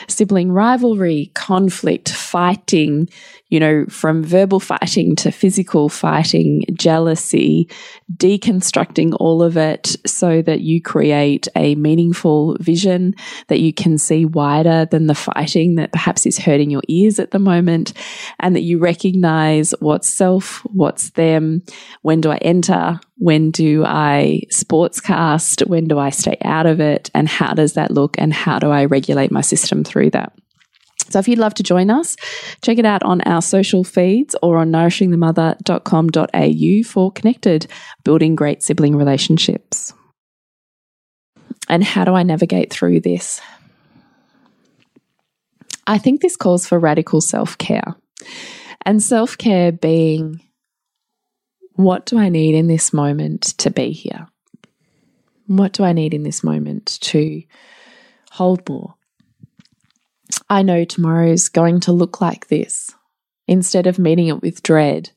sibling 0.07 0.51
rivalry, 0.51 1.31
conflict, 1.35 2.09
fighting, 2.35 3.07
you 3.47 3.61
know, 3.61 3.85
from 3.85 4.21
verbal 4.21 4.59
fighting 4.59 5.15
to 5.15 5.31
physical 5.31 5.87
fighting, 5.87 6.65
jealousy, 6.73 7.69
deconstructing 8.17 9.15
all 9.21 9.41
of 9.41 9.55
it 9.55 9.95
so 10.05 10.41
that 10.41 10.59
you 10.59 10.81
create 10.81 11.47
a 11.55 11.75
meaningful 11.75 12.57
vision 12.59 13.15
that 13.47 13.61
you 13.61 13.71
can 13.71 13.97
see 13.97 14.25
wider 14.25 14.85
than 14.91 15.07
the 15.07 15.15
fighting 15.15 15.75
that 15.75 15.93
perhaps 15.93 16.25
is 16.25 16.37
hurting 16.37 16.69
your 16.69 16.81
ears 16.89 17.19
at 17.19 17.31
the 17.31 17.39
moment, 17.39 17.93
and 18.41 18.53
that 18.53 18.63
you 18.63 18.79
recognize 18.79 19.73
what's 19.79 20.09
self, 20.09 20.59
what's 20.65 21.11
them, 21.11 21.61
when 22.01 22.19
do 22.19 22.31
I 22.31 22.37
enter, 22.37 22.99
when 23.15 23.49
do 23.49 23.85
I 23.85 24.41
sportscast, 24.51 25.65
when 25.67 25.87
do 25.87 25.97
I 25.97 26.09
stay 26.09 26.37
out 26.43 26.65
of 26.65 26.81
it, 26.81 27.09
and 27.13 27.29
how 27.29 27.53
does 27.53 27.73
that 27.75 27.91
look, 27.91 28.15
and 28.17 28.33
how 28.33 28.59
do 28.59 28.71
I 28.71 28.83
regulate 28.83 29.31
my 29.31 29.39
system 29.41 29.85
through 29.85 30.09
that. 30.09 30.33
So 31.09 31.19
if 31.19 31.27
you'd 31.27 31.39
love 31.39 31.53
to 31.55 31.63
join 31.63 31.89
us, 31.89 32.15
check 32.61 32.77
it 32.77 32.85
out 32.85 33.03
on 33.03 33.19
our 33.21 33.41
social 33.41 33.83
feeds 33.83 34.35
or 34.41 34.57
on 34.57 34.71
nourishingthemother.com.au 34.71 36.89
for 36.89 37.11
connected, 37.11 37.67
building 38.03 38.35
great 38.35 38.63
sibling 38.63 38.95
relationships. 38.95 39.93
And 41.67 41.83
how 41.83 42.05
do 42.05 42.13
I 42.13 42.23
navigate 42.23 42.71
through 42.71 43.01
this? 43.01 43.41
I 45.87 45.97
think 45.97 46.21
this 46.21 46.35
calls 46.35 46.67
for 46.67 46.79
radical 46.79 47.21
self 47.21 47.57
care. 47.57 47.95
And 48.85 49.01
self 49.01 49.37
care 49.37 49.71
being 49.71 50.41
what 51.73 52.05
do 52.05 52.17
I 52.17 52.29
need 52.29 52.55
in 52.55 52.67
this 52.67 52.93
moment 52.93 53.43
to 53.59 53.69
be 53.69 53.91
here? 53.91 54.27
What 55.47 55.73
do 55.73 55.83
I 55.83 55.93
need 55.93 56.13
in 56.13 56.23
this 56.23 56.43
moment 56.43 56.97
to 57.01 57.43
hold 58.31 58.67
more? 58.69 58.95
I 60.49 60.61
know 60.61 60.85
tomorrow 60.85 61.31
is 61.31 61.49
going 61.49 61.79
to 61.81 61.91
look 61.91 62.21
like 62.21 62.47
this. 62.47 62.91
Instead 63.47 63.87
of 63.87 63.99
meeting 63.99 64.27
it 64.27 64.41
with 64.41 64.63
dread, 64.63 65.11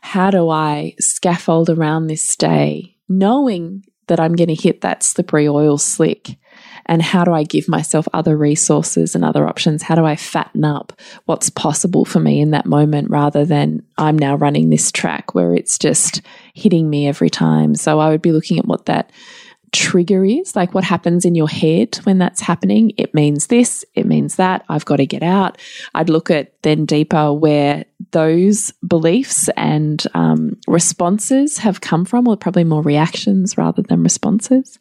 how 0.00 0.30
do 0.30 0.48
I 0.48 0.94
scaffold 0.98 1.68
around 1.68 2.06
this 2.06 2.36
day, 2.36 2.96
knowing 3.08 3.84
that 4.06 4.20
I'm 4.20 4.34
going 4.34 4.48
to 4.48 4.54
hit 4.54 4.80
that 4.82 5.02
slippery 5.02 5.48
oil 5.48 5.78
slick 5.78 6.38
And 6.86 7.02
how 7.02 7.24
do 7.24 7.32
I 7.32 7.42
give 7.42 7.68
myself 7.68 8.06
other 8.12 8.36
resources 8.36 9.14
and 9.14 9.24
other 9.24 9.46
options? 9.46 9.82
How 9.82 9.94
do 9.94 10.04
I 10.04 10.16
fatten 10.16 10.64
up 10.64 10.92
what's 11.24 11.50
possible 11.50 12.04
for 12.04 12.20
me 12.20 12.40
in 12.40 12.52
that 12.52 12.66
moment 12.66 13.10
rather 13.10 13.44
than 13.44 13.82
I'm 13.98 14.16
now 14.16 14.36
running 14.36 14.70
this 14.70 14.92
track 14.92 15.34
where 15.34 15.54
it's 15.54 15.78
just 15.78 16.22
hitting 16.54 16.88
me 16.88 17.08
every 17.08 17.30
time? 17.30 17.74
So 17.74 17.98
I 17.98 18.08
would 18.10 18.22
be 18.22 18.32
looking 18.32 18.58
at 18.58 18.66
what 18.66 18.86
that 18.86 19.10
trigger 19.76 20.24
is, 20.24 20.56
like 20.56 20.74
what 20.74 20.84
happens 20.84 21.24
in 21.24 21.34
your 21.34 21.48
head 21.48 21.96
when 22.04 22.18
that's 22.18 22.40
happening. 22.40 22.92
It 22.96 23.14
means 23.14 23.48
this, 23.48 23.84
it 23.94 24.06
means 24.06 24.36
that, 24.36 24.64
I've 24.68 24.86
got 24.86 24.96
to 24.96 25.06
get 25.06 25.22
out. 25.22 25.58
I'd 25.94 26.08
look 26.08 26.30
at 26.30 26.60
then 26.62 26.86
deeper 26.86 27.32
where 27.32 27.84
those 28.10 28.72
beliefs 28.86 29.48
and 29.56 30.02
um, 30.14 30.58
responses 30.66 31.58
have 31.58 31.80
come 31.80 32.04
from, 32.04 32.26
or 32.26 32.36
probably 32.36 32.64
more 32.64 32.82
reactions 32.82 33.58
rather 33.58 33.82
than 33.82 34.02
responses. 34.02 34.78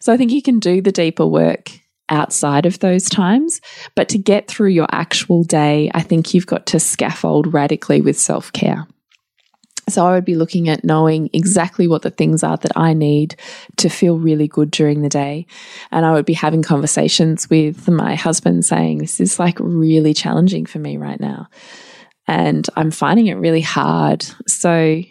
So 0.00 0.12
I 0.12 0.16
think 0.16 0.30
you 0.30 0.42
can 0.42 0.60
do 0.60 0.80
the 0.80 0.92
deeper 0.92 1.26
work 1.26 1.70
outside 2.08 2.64
of 2.64 2.78
those 2.78 3.08
times. 3.08 3.60
But 3.94 4.08
to 4.10 4.18
get 4.18 4.48
through 4.48 4.70
your 4.70 4.88
actual 4.90 5.42
day, 5.42 5.90
I 5.92 6.02
think 6.02 6.32
you've 6.32 6.46
got 6.46 6.66
to 6.66 6.80
scaffold 6.80 7.52
radically 7.52 8.00
with 8.00 8.18
self 8.18 8.52
care. 8.52 8.86
So 9.88 10.06
I 10.06 10.12
would 10.12 10.24
be 10.24 10.36
looking 10.36 10.68
at 10.68 10.84
knowing 10.84 11.30
exactly 11.32 11.88
what 11.88 12.02
the 12.02 12.10
things 12.10 12.42
are 12.42 12.56
that 12.58 12.76
I 12.76 12.94
need 12.94 13.36
to 13.76 13.88
feel 13.88 14.18
really 14.18 14.48
good 14.48 14.70
during 14.70 15.02
the 15.02 15.08
day. 15.08 15.46
And 15.90 16.04
I 16.04 16.12
would 16.12 16.26
be 16.26 16.34
having 16.34 16.62
conversations 16.62 17.48
with 17.50 17.88
my 17.88 18.14
husband 18.14 18.64
saying, 18.64 18.98
This 18.98 19.20
is 19.20 19.38
like 19.38 19.58
really 19.60 20.14
challenging 20.14 20.66
for 20.66 20.78
me 20.78 20.96
right 20.96 21.20
now. 21.20 21.48
And 22.26 22.68
I'm 22.76 22.90
finding 22.90 23.28
it 23.28 23.34
really 23.34 23.62
hard. 23.62 24.24
So 24.46 25.02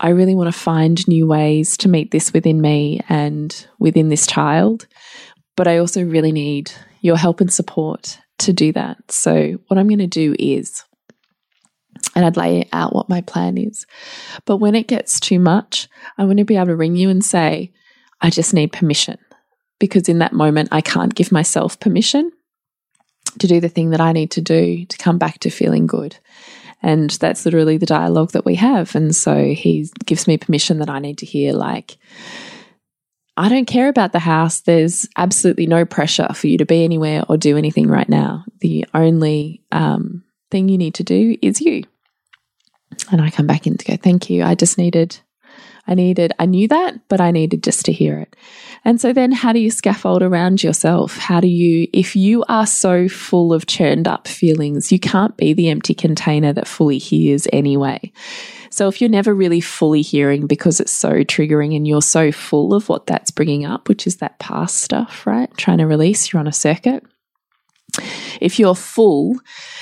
I 0.00 0.08
really 0.08 0.34
want 0.34 0.52
to 0.52 0.58
find 0.58 1.06
new 1.08 1.26
ways 1.26 1.76
to 1.78 1.88
meet 1.88 2.10
this 2.10 2.32
within 2.32 2.60
me 2.60 3.00
and 3.08 3.66
within 3.78 4.08
this 4.08 4.26
child. 4.26 4.86
But 5.56 5.68
I 5.68 5.78
also 5.78 6.04
really 6.04 6.32
need 6.32 6.72
your 7.00 7.16
help 7.16 7.40
and 7.40 7.52
support 7.52 8.18
to 8.38 8.52
do 8.52 8.72
that. 8.72 8.98
So, 9.10 9.58
what 9.68 9.78
I'm 9.78 9.88
going 9.88 9.98
to 9.98 10.06
do 10.06 10.34
is 10.38 10.84
and 12.14 12.24
I'd 12.24 12.36
lay 12.36 12.68
out 12.72 12.94
what 12.94 13.08
my 13.08 13.20
plan 13.20 13.58
is. 13.58 13.86
But 14.44 14.58
when 14.58 14.74
it 14.74 14.88
gets 14.88 15.20
too 15.20 15.38
much, 15.38 15.88
I 16.18 16.24
want 16.24 16.38
to 16.38 16.44
be 16.44 16.56
able 16.56 16.66
to 16.66 16.76
ring 16.76 16.96
you 16.96 17.10
and 17.10 17.24
say, 17.24 17.72
I 18.20 18.30
just 18.30 18.54
need 18.54 18.72
permission. 18.72 19.18
Because 19.80 20.08
in 20.08 20.20
that 20.20 20.32
moment, 20.32 20.68
I 20.72 20.80
can't 20.80 21.14
give 21.14 21.32
myself 21.32 21.80
permission 21.80 22.30
to 23.38 23.46
do 23.46 23.60
the 23.60 23.68
thing 23.68 23.90
that 23.90 24.00
I 24.00 24.12
need 24.12 24.30
to 24.32 24.40
do 24.40 24.84
to 24.86 24.98
come 24.98 25.18
back 25.18 25.40
to 25.40 25.50
feeling 25.50 25.86
good. 25.86 26.16
And 26.82 27.10
that's 27.10 27.44
literally 27.44 27.78
the 27.78 27.86
dialogue 27.86 28.32
that 28.32 28.44
we 28.44 28.54
have. 28.56 28.94
And 28.94 29.14
so 29.16 29.52
he 29.52 29.88
gives 30.04 30.26
me 30.28 30.36
permission 30.36 30.78
that 30.78 30.90
I 30.90 30.98
need 30.98 31.18
to 31.18 31.26
hear, 31.26 31.52
like, 31.52 31.96
I 33.36 33.48
don't 33.48 33.66
care 33.66 33.88
about 33.88 34.12
the 34.12 34.20
house. 34.20 34.60
There's 34.60 35.08
absolutely 35.16 35.66
no 35.66 35.84
pressure 35.84 36.32
for 36.34 36.46
you 36.46 36.58
to 36.58 36.66
be 36.66 36.84
anywhere 36.84 37.24
or 37.28 37.36
do 37.36 37.56
anything 37.56 37.88
right 37.88 38.08
now. 38.08 38.44
The 38.60 38.86
only 38.94 39.62
um, 39.72 40.22
thing 40.50 40.68
you 40.68 40.78
need 40.78 40.94
to 40.94 41.04
do 41.04 41.36
is 41.42 41.60
you. 41.60 41.84
And 43.10 43.20
I 43.20 43.30
come 43.30 43.46
back 43.46 43.66
in 43.66 43.76
to 43.76 43.84
go, 43.84 43.96
thank 43.96 44.30
you. 44.30 44.42
I 44.42 44.54
just 44.54 44.78
needed, 44.78 45.18
I 45.86 45.94
needed, 45.94 46.32
I 46.38 46.46
knew 46.46 46.68
that, 46.68 47.08
but 47.08 47.20
I 47.20 47.30
needed 47.30 47.62
just 47.62 47.84
to 47.86 47.92
hear 47.92 48.18
it. 48.18 48.36
And 48.84 49.00
so 49.00 49.12
then 49.12 49.32
how 49.32 49.52
do 49.52 49.58
you 49.58 49.70
scaffold 49.70 50.22
around 50.22 50.62
yourself? 50.62 51.16
How 51.16 51.40
do 51.40 51.48
you, 51.48 51.88
if 51.92 52.16
you 52.16 52.44
are 52.48 52.66
so 52.66 53.08
full 53.08 53.52
of 53.52 53.66
churned 53.66 54.08
up 54.08 54.28
feelings, 54.28 54.92
you 54.92 54.98
can't 54.98 55.36
be 55.36 55.52
the 55.52 55.68
empty 55.68 55.94
container 55.94 56.52
that 56.52 56.68
fully 56.68 56.98
hears 56.98 57.46
anyway. 57.52 58.12
So 58.70 58.88
if 58.88 59.00
you're 59.00 59.10
never 59.10 59.34
really 59.34 59.60
fully 59.60 60.02
hearing 60.02 60.46
because 60.46 60.80
it's 60.80 60.92
so 60.92 61.22
triggering 61.22 61.76
and 61.76 61.86
you're 61.86 62.02
so 62.02 62.32
full 62.32 62.74
of 62.74 62.88
what 62.88 63.06
that's 63.06 63.30
bringing 63.30 63.64
up, 63.64 63.88
which 63.88 64.06
is 64.06 64.16
that 64.16 64.38
past 64.38 64.78
stuff, 64.78 65.26
right? 65.26 65.54
Trying 65.56 65.78
to 65.78 65.86
release, 65.86 66.32
you're 66.32 66.40
on 66.40 66.48
a 66.48 66.52
circuit 66.52 67.04
if 68.40 68.58
you're 68.58 68.74
full, 68.74 69.36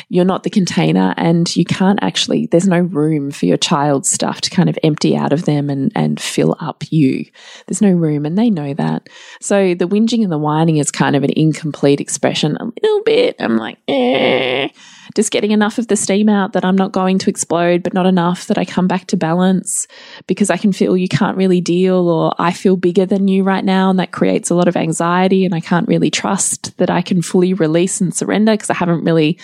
you're 0.08 0.24
not 0.24 0.42
the 0.42 0.50
container 0.50 1.14
and 1.16 1.54
you 1.56 1.64
can't 1.64 1.98
actually, 2.02 2.46
there's 2.46 2.68
no 2.68 2.80
room 2.80 3.30
for 3.30 3.46
your 3.46 3.56
child's 3.56 4.10
stuff 4.10 4.40
to 4.42 4.50
kind 4.50 4.68
of 4.68 4.78
empty 4.82 5.16
out 5.16 5.32
of 5.32 5.44
them 5.44 5.70
and, 5.70 5.92
and 5.94 6.20
fill 6.20 6.56
up 6.60 6.84
you. 6.90 7.24
There's 7.66 7.82
no 7.82 7.92
room 7.92 8.26
and 8.26 8.36
they 8.36 8.50
know 8.50 8.74
that. 8.74 9.08
So 9.40 9.74
the 9.74 9.88
whinging 9.88 10.22
and 10.22 10.32
the 10.32 10.38
whining 10.38 10.76
is 10.76 10.90
kind 10.90 11.16
of 11.16 11.24
an 11.24 11.32
incomplete 11.36 12.00
expression 12.00 12.56
a 12.56 12.64
little 12.64 13.02
bit. 13.04 13.36
I'm 13.38 13.56
like, 13.56 13.78
eh 13.88 14.68
just 15.14 15.30
getting 15.30 15.50
enough 15.50 15.78
of 15.78 15.88
the 15.88 15.96
steam 15.96 16.28
out 16.28 16.52
that 16.52 16.64
I'm 16.64 16.76
not 16.76 16.92
going 16.92 17.18
to 17.18 17.30
explode, 17.30 17.82
but 17.82 17.94
not 17.94 18.06
enough 18.06 18.46
that 18.46 18.58
I 18.58 18.64
come 18.64 18.86
back 18.86 19.06
to 19.08 19.16
balance 19.16 19.86
because 20.26 20.50
I 20.50 20.56
can 20.56 20.72
feel 20.72 20.96
you 20.96 21.08
can't 21.08 21.36
really 21.36 21.60
deal 21.60 22.08
or 22.08 22.34
I 22.38 22.52
feel 22.52 22.76
bigger 22.76 23.06
than 23.06 23.28
you 23.28 23.44
right 23.44 23.64
now. 23.64 23.90
And 23.90 23.98
that 23.98 24.12
creates 24.12 24.50
a 24.50 24.54
lot 24.54 24.68
of 24.68 24.76
anxiety. 24.76 25.44
And 25.44 25.54
I 25.54 25.60
can't 25.60 25.88
really 25.88 26.10
trust 26.10 26.76
that 26.78 26.90
I 26.90 27.02
can 27.02 27.22
fully 27.22 27.54
release 27.54 28.00
and 28.00 28.14
surrender 28.14 28.52
because 28.52 28.70
I 28.70 28.74
haven't 28.74 29.04
really 29.04 29.38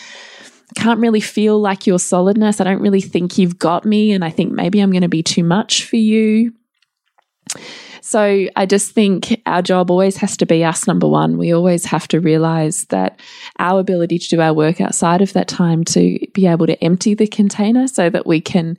can't 0.77 1.01
really 1.01 1.21
feel 1.21 1.59
like 1.59 1.87
your 1.87 1.99
solidness. 1.99 2.61
I 2.61 2.65
don't 2.65 2.83
really 2.83 3.01
think 3.01 3.39
you've 3.39 3.59
got 3.59 3.85
me. 3.85 4.13
And 4.13 4.25
I 4.25 4.31
think 4.31 4.53
maybe 4.53 4.81
I'm 4.81 4.91
going 4.91 5.03
to 5.03 5.09
be 5.09 5.23
too 5.23 5.45
much 5.45 5.85
for 5.85 5.97
you. 5.97 6.53
So 8.01 8.47
I 8.57 8.67
just 8.67 8.93
think 8.93 9.41
our 9.47 9.63
job 9.63 9.91
always 9.91 10.17
has 10.19 10.37
to 10.39 10.47
be 10.47 10.65
us, 10.65 10.87
number 10.87 11.09
one. 11.09 11.39
We 11.39 11.53
always 11.53 11.85
have 11.87 12.09
to 12.09 12.21
realize 12.21 12.85
that 12.87 13.21
our 13.59 13.81
ability 13.81 14.19
to 14.19 14.29
do 14.29 14.41
our 14.41 14.53
work 14.53 14.81
outside 14.81 15.23
of 15.23 15.33
that 15.33 15.49
time 15.49 15.85
to 15.85 16.19
be 16.33 16.47
able 16.47 16.67
to 16.67 16.83
empty 16.83 17.15
the 17.15 17.27
container 17.27 17.89
so 17.89 18.11
that 18.11 18.27
we 18.27 18.41
can 18.41 18.77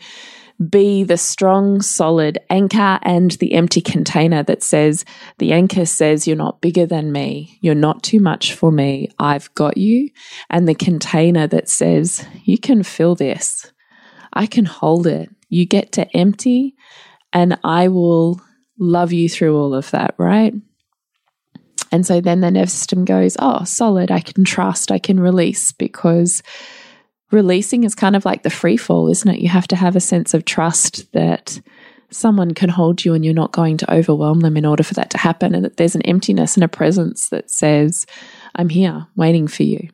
be 0.70 1.04
the 1.06 1.18
strong, 1.18 1.82
solid 1.82 2.38
anchor 2.50 3.00
and 3.04 3.32
the 3.32 3.54
empty 3.54 3.80
container 3.80 4.44
that 4.44 4.62
says, 4.62 5.06
the 5.38 5.54
anchor 5.54 5.86
says, 5.86 6.28
you're 6.28 6.36
not 6.36 6.60
bigger 6.60 6.86
than 6.86 7.14
me. 7.14 7.58
You're 7.62 7.76
not 7.76 8.04
too 8.04 8.20
much 8.20 8.54
for 8.54 8.72
me. 8.72 9.10
I've 9.20 9.54
got 9.56 9.78
you. 9.78 10.10
And 10.50 10.68
the 10.68 10.76
container 10.76 11.48
that 11.48 11.70
says, 11.70 12.26
you 12.44 12.58
can 12.58 12.84
fill 12.84 13.16
this. 13.16 13.72
I 14.34 14.48
can 14.48 14.66
hold 14.66 15.08
it. 15.08 15.30
You 15.48 15.66
get 15.66 15.94
to 15.94 16.16
empty 16.16 16.76
and 17.32 17.58
I 17.64 17.88
will 17.88 18.42
love 18.80 19.14
you 19.14 19.30
through 19.30 19.58
all 19.58 19.76
of 19.76 19.92
that, 19.92 20.16
right? 20.18 20.54
And 21.92 22.06
so 22.06 22.22
then 22.22 22.42
the 22.42 22.52
nervous 22.52 22.74
system 22.74 23.06
goes, 23.06 23.36
oh, 23.40 23.64
solid, 23.64 24.12
I 24.12 24.20
can 24.20 24.44
trust, 24.46 24.92
I 24.92 25.00
can 25.00 25.20
release 25.20 25.72
because 25.72 26.42
releasing 27.32 27.84
is 27.84 27.96
kind 27.96 28.16
of 28.16 28.26
like 28.26 28.44
the 28.44 28.50
free 28.50 28.78
fall, 28.78 29.10
isn't 29.10 29.30
it? 29.30 29.40
You 29.40 29.50
have 29.50 29.68
to 29.68 29.76
have 29.76 29.96
a 29.96 30.00
sense 30.00 30.34
of 30.34 30.46
trust 30.46 31.12
that 31.14 31.60
someone 32.12 32.54
can 32.54 32.70
hold 32.70 33.06
you 33.06 33.14
and 33.14 33.24
you're 33.24 33.34
not 33.34 33.52
going 33.52 33.78
to 33.78 33.94
overwhelm 33.94 34.40
them 34.40 34.58
in 34.58 34.66
order 34.66 34.84
for 34.84 34.96
that 34.96 35.12
to 35.12 35.18
happen, 35.18 35.54
and 35.54 35.66
that 35.66 35.78
there's 35.78 35.96
an 35.96 36.02
emptiness 36.04 36.56
and 36.56 36.64
a 36.64 36.68
presence 36.68 37.30
that 37.30 37.52
says, 37.52 38.06
I'm 38.56 38.70
here 38.70 39.08
waiting 39.16 39.48
for 39.48 39.64
you. 39.64 39.90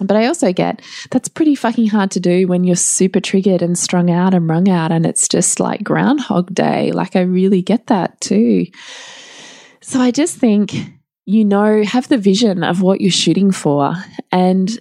But 0.00 0.16
I 0.16 0.26
also 0.26 0.52
get 0.52 0.82
that's 1.10 1.28
pretty 1.28 1.54
fucking 1.54 1.88
hard 1.88 2.10
to 2.12 2.20
do 2.20 2.46
when 2.46 2.64
you're 2.64 2.76
super 2.76 3.20
triggered 3.20 3.62
and 3.62 3.76
strung 3.78 4.10
out 4.10 4.34
and 4.34 4.48
wrung 4.48 4.68
out, 4.68 4.92
and 4.92 5.04
it's 5.04 5.28
just 5.28 5.60
like 5.60 5.82
Groundhog 5.82 6.54
Day. 6.54 6.92
Like, 6.92 7.16
I 7.16 7.20
really 7.20 7.62
get 7.62 7.88
that 7.88 8.20
too. 8.20 8.66
So 9.80 10.00
I 10.00 10.10
just 10.10 10.36
think, 10.36 10.74
you 11.24 11.44
know, 11.44 11.82
have 11.82 12.08
the 12.08 12.18
vision 12.18 12.62
of 12.62 12.82
what 12.82 13.00
you're 13.00 13.10
shooting 13.10 13.50
for 13.50 13.94
and 14.30 14.78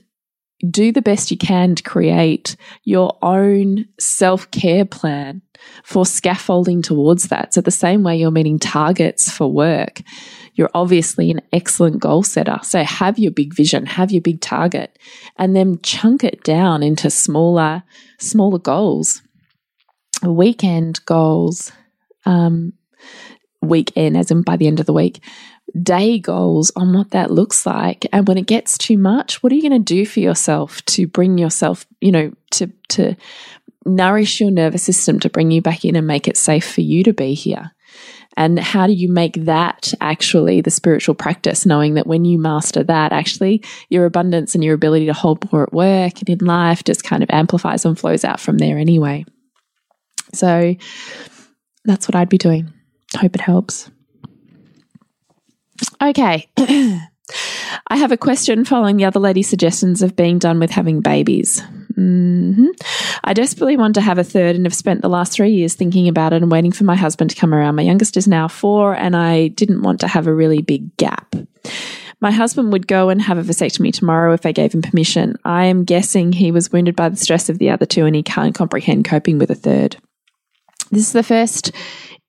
do 0.69 0.91
the 0.91 1.01
best 1.01 1.31
you 1.31 1.37
can 1.37 1.75
to 1.75 1.83
create 1.83 2.55
your 2.83 3.17
own 3.21 3.85
self 3.99 4.49
care 4.51 4.85
plan 4.85 5.41
for 5.83 6.05
scaffolding 6.05 6.81
towards 6.81 7.27
that. 7.27 7.53
So, 7.53 7.61
the 7.61 7.71
same 7.71 8.03
way 8.03 8.17
you're 8.17 8.31
meeting 8.31 8.59
targets 8.59 9.31
for 9.31 9.51
work, 9.51 10.01
you're 10.57 10.71
obviously 10.73 11.29
an 11.31 11.41
excellent 11.53 12.01
goal 12.01 12.23
setter. 12.23 12.59
So 12.63 12.83
have 12.83 13.19
your 13.19 13.31
big 13.31 13.53
vision, 13.53 13.85
have 13.85 14.11
your 14.11 14.21
big 14.21 14.41
target, 14.41 14.97
and 15.37 15.55
then 15.55 15.79
chunk 15.83 16.23
it 16.23 16.43
down 16.43 16.81
into 16.81 17.11
smaller, 17.11 17.83
smaller 18.19 18.57
goals, 18.57 19.21
weekend 20.23 21.05
goals, 21.05 21.71
um, 22.25 22.73
weekend, 23.61 24.17
as 24.17 24.31
in 24.31 24.41
by 24.41 24.57
the 24.57 24.67
end 24.67 24.79
of 24.79 24.87
the 24.87 24.93
week, 24.93 25.23
day 25.83 26.19
goals 26.19 26.71
on 26.75 26.93
what 26.93 27.11
that 27.11 27.31
looks 27.31 27.65
like. 27.65 28.05
And 28.11 28.27
when 28.27 28.37
it 28.37 28.47
gets 28.47 28.77
too 28.77 28.97
much, 28.97 29.41
what 29.41 29.51
are 29.51 29.55
you 29.55 29.61
going 29.61 29.83
to 29.83 29.93
do 29.93 30.05
for 30.05 30.19
yourself 30.19 30.83
to 30.85 31.07
bring 31.07 31.37
yourself, 31.37 31.85
you 32.01 32.11
know, 32.11 32.31
to, 32.51 32.71
to, 32.89 33.15
nourish 33.87 34.39
your 34.39 34.51
nervous 34.51 34.83
system 34.83 35.19
to 35.21 35.29
bring 35.29 35.49
you 35.49 35.61
back 35.61 35.85
in 35.85 35.95
and 35.95 36.05
make 36.05 36.27
it 36.27 36.37
safe 36.37 36.69
for 36.69 36.81
you 36.81 37.03
to 37.03 37.13
be 37.13 37.33
here. 37.33 37.71
And 38.35 38.59
how 38.59 38.85
do 38.85 38.93
you 38.93 39.11
make 39.11 39.45
that 39.45 39.93
actually 39.99 40.61
the 40.61 40.69
spiritual 40.69 41.15
practice, 41.15 41.65
knowing 41.65 41.95
that 41.95 42.05
when 42.05 42.23
you 42.23 42.37
master 42.37 42.83
that, 42.83 43.11
actually 43.11 43.63
your 43.89 44.05
abundance 44.05 44.53
and 44.53 44.63
your 44.63 44.75
ability 44.75 45.07
to 45.07 45.13
hold 45.13 45.51
more 45.51 45.63
at 45.63 45.73
work 45.73 46.19
and 46.19 46.29
in 46.29 46.45
life 46.45 46.83
just 46.83 47.03
kind 47.03 47.23
of 47.23 47.31
amplifies 47.31 47.83
and 47.83 47.97
flows 47.97 48.23
out 48.23 48.39
from 48.39 48.59
there 48.59 48.77
anyway. 48.77 49.25
So 50.35 50.75
that's 51.85 52.07
what 52.07 52.15
I'd 52.15 52.29
be 52.29 52.37
doing. 52.37 52.71
Hope 53.15 53.33
it 53.33 53.41
helps. 53.41 53.89
Okay. 56.01 56.47
I 57.87 57.97
have 57.97 58.11
a 58.11 58.17
question 58.17 58.65
following 58.65 58.97
the 58.97 59.05
other 59.05 59.19
lady's 59.19 59.49
suggestions 59.49 60.01
of 60.01 60.15
being 60.15 60.39
done 60.39 60.59
with 60.59 60.71
having 60.71 61.01
babies. 61.01 61.61
Mm-hmm. 61.97 62.67
I 63.23 63.33
desperately 63.33 63.75
want 63.75 63.95
to 63.95 64.01
have 64.01 64.17
a 64.17 64.23
third 64.23 64.55
and 64.55 64.65
have 64.65 64.73
spent 64.73 65.01
the 65.01 65.09
last 65.09 65.33
three 65.33 65.51
years 65.51 65.73
thinking 65.73 66.07
about 66.07 66.31
it 66.31 66.41
and 66.41 66.51
waiting 66.51 66.71
for 66.71 66.83
my 66.83 66.95
husband 66.95 67.31
to 67.31 67.35
come 67.35 67.53
around. 67.53 67.75
My 67.75 67.81
youngest 67.81 68.17
is 68.17 68.27
now 68.27 68.47
four, 68.47 68.95
and 68.95 69.15
I 69.15 69.47
didn't 69.49 69.81
want 69.81 69.99
to 70.01 70.07
have 70.07 70.27
a 70.27 70.33
really 70.33 70.61
big 70.61 70.95
gap. 70.97 71.35
My 72.19 72.31
husband 72.31 72.71
would 72.71 72.87
go 72.87 73.09
and 73.09 73.21
have 73.21 73.37
a 73.37 73.43
vasectomy 73.43 73.93
tomorrow 73.93 74.33
if 74.33 74.45
I 74.45 74.51
gave 74.51 74.73
him 74.73 74.81
permission. 74.81 75.35
I 75.43 75.65
am 75.65 75.83
guessing 75.83 76.31
he 76.31 76.51
was 76.51 76.71
wounded 76.71 76.95
by 76.95 77.09
the 77.09 77.15
stress 77.15 77.49
of 77.49 77.59
the 77.59 77.69
other 77.69 77.85
two 77.85 78.05
and 78.05 78.15
he 78.15 78.23
can't 78.23 78.55
comprehend 78.55 79.05
coping 79.05 79.37
with 79.37 79.51
a 79.51 79.55
third. 79.55 79.97
This 80.89 81.01
is 81.01 81.13
the 81.13 81.21
first 81.21 81.71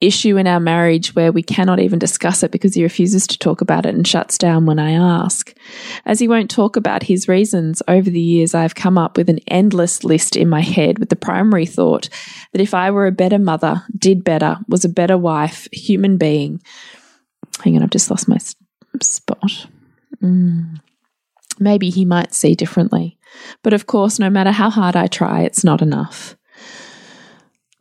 issue 0.01 0.37
in 0.37 0.47
our 0.47 0.61
marriage 0.61 1.15
where 1.15 1.33
we 1.33 1.43
cannot 1.43 1.81
even 1.81 1.99
discuss 1.99 2.43
it 2.43 2.53
because 2.53 2.75
he 2.75 2.83
refuses 2.83 3.27
to 3.27 3.39
talk 3.39 3.61
about 3.61 3.85
it 3.85 3.95
and 3.95 4.07
shuts 4.07 4.39
down 4.39 4.65
when 4.65 4.79
I 4.79 4.93
ask. 4.93 5.53
As 6.07 6.21
he 6.21 6.29
won't 6.29 6.51
talk 6.51 6.77
about 6.77 7.03
his 7.03 7.29
reasons, 7.29 7.83
over 7.89 8.09
the 8.09 8.21
years 8.21 8.55
I've 8.55 8.75
come 8.75 8.97
up 8.97 9.17
with 9.17 9.29
an 9.29 9.41
endless 9.49 10.05
list 10.05 10.37
in 10.37 10.49
my 10.49 10.61
head 10.61 10.99
with 10.99 11.09
the 11.09 11.17
primary 11.17 11.67
thought 11.67 12.09
that 12.53 12.61
if 12.61 12.75
I 12.75 12.91
were 12.91 13.07
a 13.07 13.13
better 13.13 13.39
mother, 13.39 13.83
did 13.97 14.23
better, 14.23 14.59
was 14.69 14.85
a 14.85 14.89
better 14.89 15.19
wife, 15.19 15.67
human 15.73 16.17
being. 16.17 16.63
Hang 17.65 17.77
on, 17.77 17.83
I've 17.83 17.91
just 17.91 18.11
lost 18.11 18.29
my 18.29 18.39
spot. 19.03 19.67
Mm. 20.23 20.81
Maybe 21.59 21.91
he 21.91 22.05
might 22.05 22.35
see 22.35 22.55
differently. 22.55 23.19
But 23.63 23.73
of 23.73 23.87
course, 23.87 24.19
no 24.19 24.31
matter 24.31 24.53
how 24.53 24.71
hard 24.71 24.97
I 24.97 25.07
try, 25.07 25.43
it's 25.43 25.65
not 25.65 25.83
enough. 25.83 26.37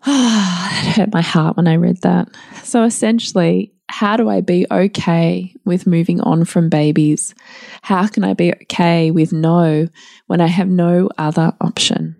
Ah, 0.09 0.81
that 0.85 0.95
hurt 0.95 1.13
my 1.13 1.21
heart 1.21 1.57
when 1.57 1.67
I 1.67 1.75
read 1.75 2.01
that. 2.01 2.29
So 2.63 2.83
essentially, 2.83 3.73
how 3.89 4.15
do 4.15 4.29
I 4.29 4.41
be 4.41 4.65
okay 4.71 5.53
with 5.65 5.85
moving 5.85 6.21
on 6.21 6.45
from 6.45 6.69
babies? 6.69 7.35
How 7.81 8.07
can 8.07 8.23
I 8.23 8.33
be 8.33 8.53
okay 8.53 9.11
with 9.11 9.33
no 9.33 9.89
when 10.27 10.39
I 10.39 10.47
have 10.47 10.69
no 10.69 11.09
other 11.17 11.53
option? 11.59 12.15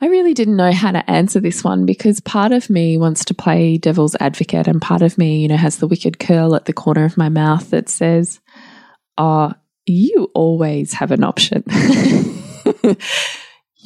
I 0.00 0.06
really 0.06 0.34
didn't 0.34 0.56
know 0.56 0.72
how 0.72 0.92
to 0.92 1.10
answer 1.10 1.40
this 1.40 1.64
one 1.64 1.86
because 1.86 2.20
part 2.20 2.52
of 2.52 2.68
me 2.68 2.98
wants 2.98 3.24
to 3.26 3.34
play 3.34 3.78
devil's 3.78 4.16
advocate, 4.20 4.68
and 4.68 4.80
part 4.80 5.02
of 5.02 5.16
me, 5.18 5.40
you 5.40 5.48
know, 5.48 5.56
has 5.56 5.78
the 5.78 5.86
wicked 5.86 6.18
curl 6.18 6.54
at 6.54 6.66
the 6.66 6.74
corner 6.74 7.04
of 7.04 7.16
my 7.16 7.28
mouth 7.28 7.70
that 7.70 7.88
says, 7.88 8.40
Oh, 9.18 9.52
you 9.86 10.30
always 10.34 10.92
have 10.94 11.12
an 11.12 11.24
option. 11.24 11.64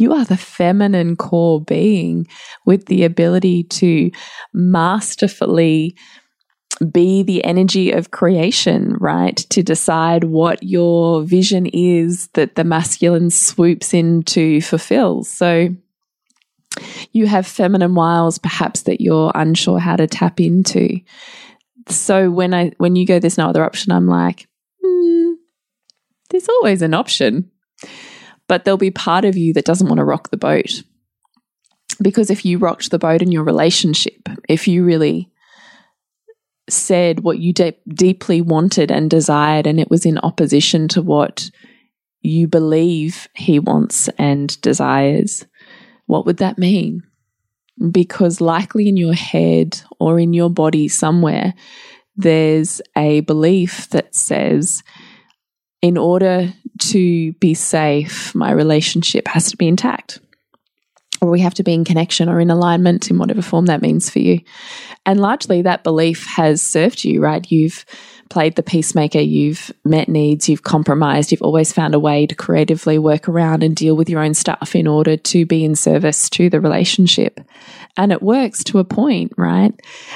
you 0.01 0.13
are 0.15 0.25
the 0.25 0.37
feminine 0.37 1.17
core 1.17 1.61
being 1.61 2.27
with 2.65 2.87
the 2.87 3.05
ability 3.05 3.65
to 3.65 4.11
masterfully 4.53 5.97
be 6.93 7.23
the 7.23 7.45
energy 7.45 7.91
of 7.91 8.11
creation, 8.11 8.95
right? 9.01 9.37
To 9.37 9.63
decide 9.63 10.25
what 10.25 10.63
your 10.63 11.23
vision 11.23 11.67
is 11.67 12.29
that 12.29 12.55
the 12.55 12.65
masculine 12.65 13.31
swoops 13.31 13.93
in 13.93 14.23
to 14.25 14.63
fulfill. 14.63 15.25
So 15.25 15.69
you 17.13 17.27
have 17.27 17.47
feminine 17.47 17.95
wiles 17.95 18.39
perhaps 18.39 18.83
that 18.83 19.01
you're 19.01 19.33
unsure 19.35 19.79
how 19.79 19.97
to 19.97 20.07
tap 20.07 20.41
into. 20.41 21.01
So 21.89 22.31
when 22.31 22.55
I 22.55 22.73
when 22.79 22.97
you 22.97 23.05
go 23.05 23.19
there's 23.19 23.39
no 23.39 23.49
other 23.49 23.65
option, 23.65 23.93
I'm 23.93 24.07
like, 24.07 24.49
mm, 24.83 25.35
there's 26.31 26.49
always 26.49 26.83
an 26.83 26.95
option 26.95 27.51
but 28.51 28.65
there'll 28.65 28.77
be 28.77 28.91
part 28.91 29.25
of 29.25 29.37
you 29.37 29.53
that 29.53 29.65
doesn't 29.65 29.87
want 29.87 29.99
to 29.99 30.05
rock 30.05 30.31
the 30.31 30.37
boat. 30.37 30.83
Because 32.03 32.31
if 32.31 32.45
you 32.45 32.59
rocked 32.59 32.91
the 32.91 32.99
boat 32.99 33.23
in 33.23 33.31
your 33.31 33.45
relationship, 33.45 34.29
if 34.49 34.67
you 34.67 34.83
really 34.85 35.31
said 36.69 37.21
what 37.21 37.39
you 37.39 37.53
de 37.53 37.77
deeply 37.87 38.41
wanted 38.41 38.91
and 38.91 39.09
desired, 39.09 39.69
and 39.69 39.79
it 39.79 39.89
was 39.89 40.05
in 40.05 40.19
opposition 40.19 40.89
to 40.89 41.01
what 41.01 41.49
you 42.23 42.49
believe 42.49 43.29
he 43.37 43.61
wants 43.61 44.09
and 44.19 44.61
desires, 44.63 45.47
what 46.07 46.27
would 46.27 46.39
that 46.39 46.59
mean? 46.59 47.05
Because 47.93 48.41
likely 48.41 48.89
in 48.89 48.97
your 48.97 49.15
head 49.15 49.81
or 50.01 50.19
in 50.19 50.33
your 50.33 50.51
body 50.51 50.89
somewhere, 50.89 51.55
there's 52.17 52.83
a 52.97 53.21
belief 53.21 53.89
that 53.91 54.13
says, 54.13 54.83
in 55.83 55.97
order 55.97 56.53
to 56.81 57.33
be 57.35 57.55
safe, 57.55 58.35
my 58.35 58.51
relationship 58.51 59.28
has 59.28 59.51
to 59.51 59.57
be 59.57 59.68
intact. 59.68 60.20
Or 61.20 61.31
we 61.31 61.41
have 61.41 61.55
to 61.55 61.62
be 61.62 61.74
in 61.74 61.85
connection 61.85 62.28
or 62.31 62.41
in 62.41 62.51
alignment 62.51 63.11
in 63.11 63.18
whatever 63.18 63.43
form 63.43 63.66
that 63.66 63.83
means 63.83 64.09
for 64.09 64.20
you. 64.20 64.41
And 65.05 65.20
largely 65.20 65.62
that 65.62 65.85
belief 65.85 66.26
has 66.37 66.62
served 66.62 67.05
you, 67.05 67.20
right? 67.20 67.51
You've 67.51 67.85
played 68.31 68.57
the 68.57 68.62
peacemaker, 68.62 69.18
you've 69.18 69.70
met 69.85 70.09
needs, 70.09 70.49
you've 70.49 70.62
compromised, 70.62 71.31
you've 71.31 71.43
always 71.43 71.72
found 71.72 71.95
a 71.95 71.99
way 71.99 72.26
to 72.26 72.35
creatively 72.35 72.99
work 72.99 73.28
around 73.28 73.62
and 73.62 73.76
deal 73.76 73.97
with 73.97 74.09
your 74.09 74.22
own 74.22 74.33
stuff 74.33 74.74
in 74.74 74.87
order 74.87 75.16
to 75.16 75.45
be 75.45 75.64
in 75.64 75.74
service 75.74 76.31
to 76.31 76.49
the 76.49 76.61
relationship. 76.61 77.41
And 77.97 78.12
it 78.12 78.22
works 78.22 78.64
to 78.64 78.78
a 78.78 78.84
point, 78.84 79.32
right? 79.36 79.72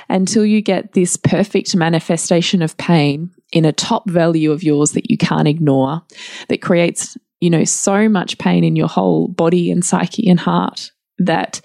Until 0.08 0.44
you 0.46 0.62
get 0.62 0.92
this 0.92 1.16
perfect 1.16 1.74
manifestation 1.76 2.62
of 2.62 2.76
pain 2.76 3.30
in 3.52 3.64
a 3.64 3.72
top 3.72 4.08
value 4.08 4.52
of 4.52 4.62
yours 4.62 4.92
that 4.92 5.10
you 5.10 5.18
can't 5.18 5.48
ignore, 5.48 6.02
that 6.48 6.62
creates, 6.62 7.16
you 7.40 7.50
know, 7.50 7.64
so 7.64 8.08
much 8.08 8.38
pain 8.38 8.64
in 8.64 8.76
your 8.76 8.88
whole 8.88 9.28
body 9.28 9.70
and 9.70 9.84
psyche 9.84 10.28
and 10.28 10.40
heart 10.40 10.92
that 11.18 11.60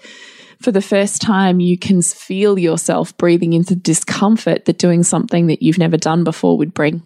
for 0.60 0.72
the 0.72 0.82
first 0.82 1.22
time 1.22 1.58
you 1.58 1.78
can 1.78 2.02
feel 2.02 2.58
yourself 2.58 3.16
breathing 3.16 3.54
into 3.54 3.74
discomfort 3.74 4.66
that 4.66 4.78
doing 4.78 5.02
something 5.02 5.46
that 5.46 5.62
you've 5.62 5.78
never 5.78 5.96
done 5.96 6.22
before 6.22 6.58
would 6.58 6.74
bring. 6.74 7.02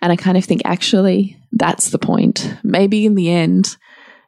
And 0.00 0.12
I 0.12 0.16
kind 0.16 0.38
of 0.38 0.44
think, 0.44 0.62
actually, 0.64 1.36
that's 1.52 1.90
the 1.90 1.98
point. 1.98 2.54
Maybe 2.62 3.04
in 3.04 3.16
the 3.16 3.30
end, 3.30 3.76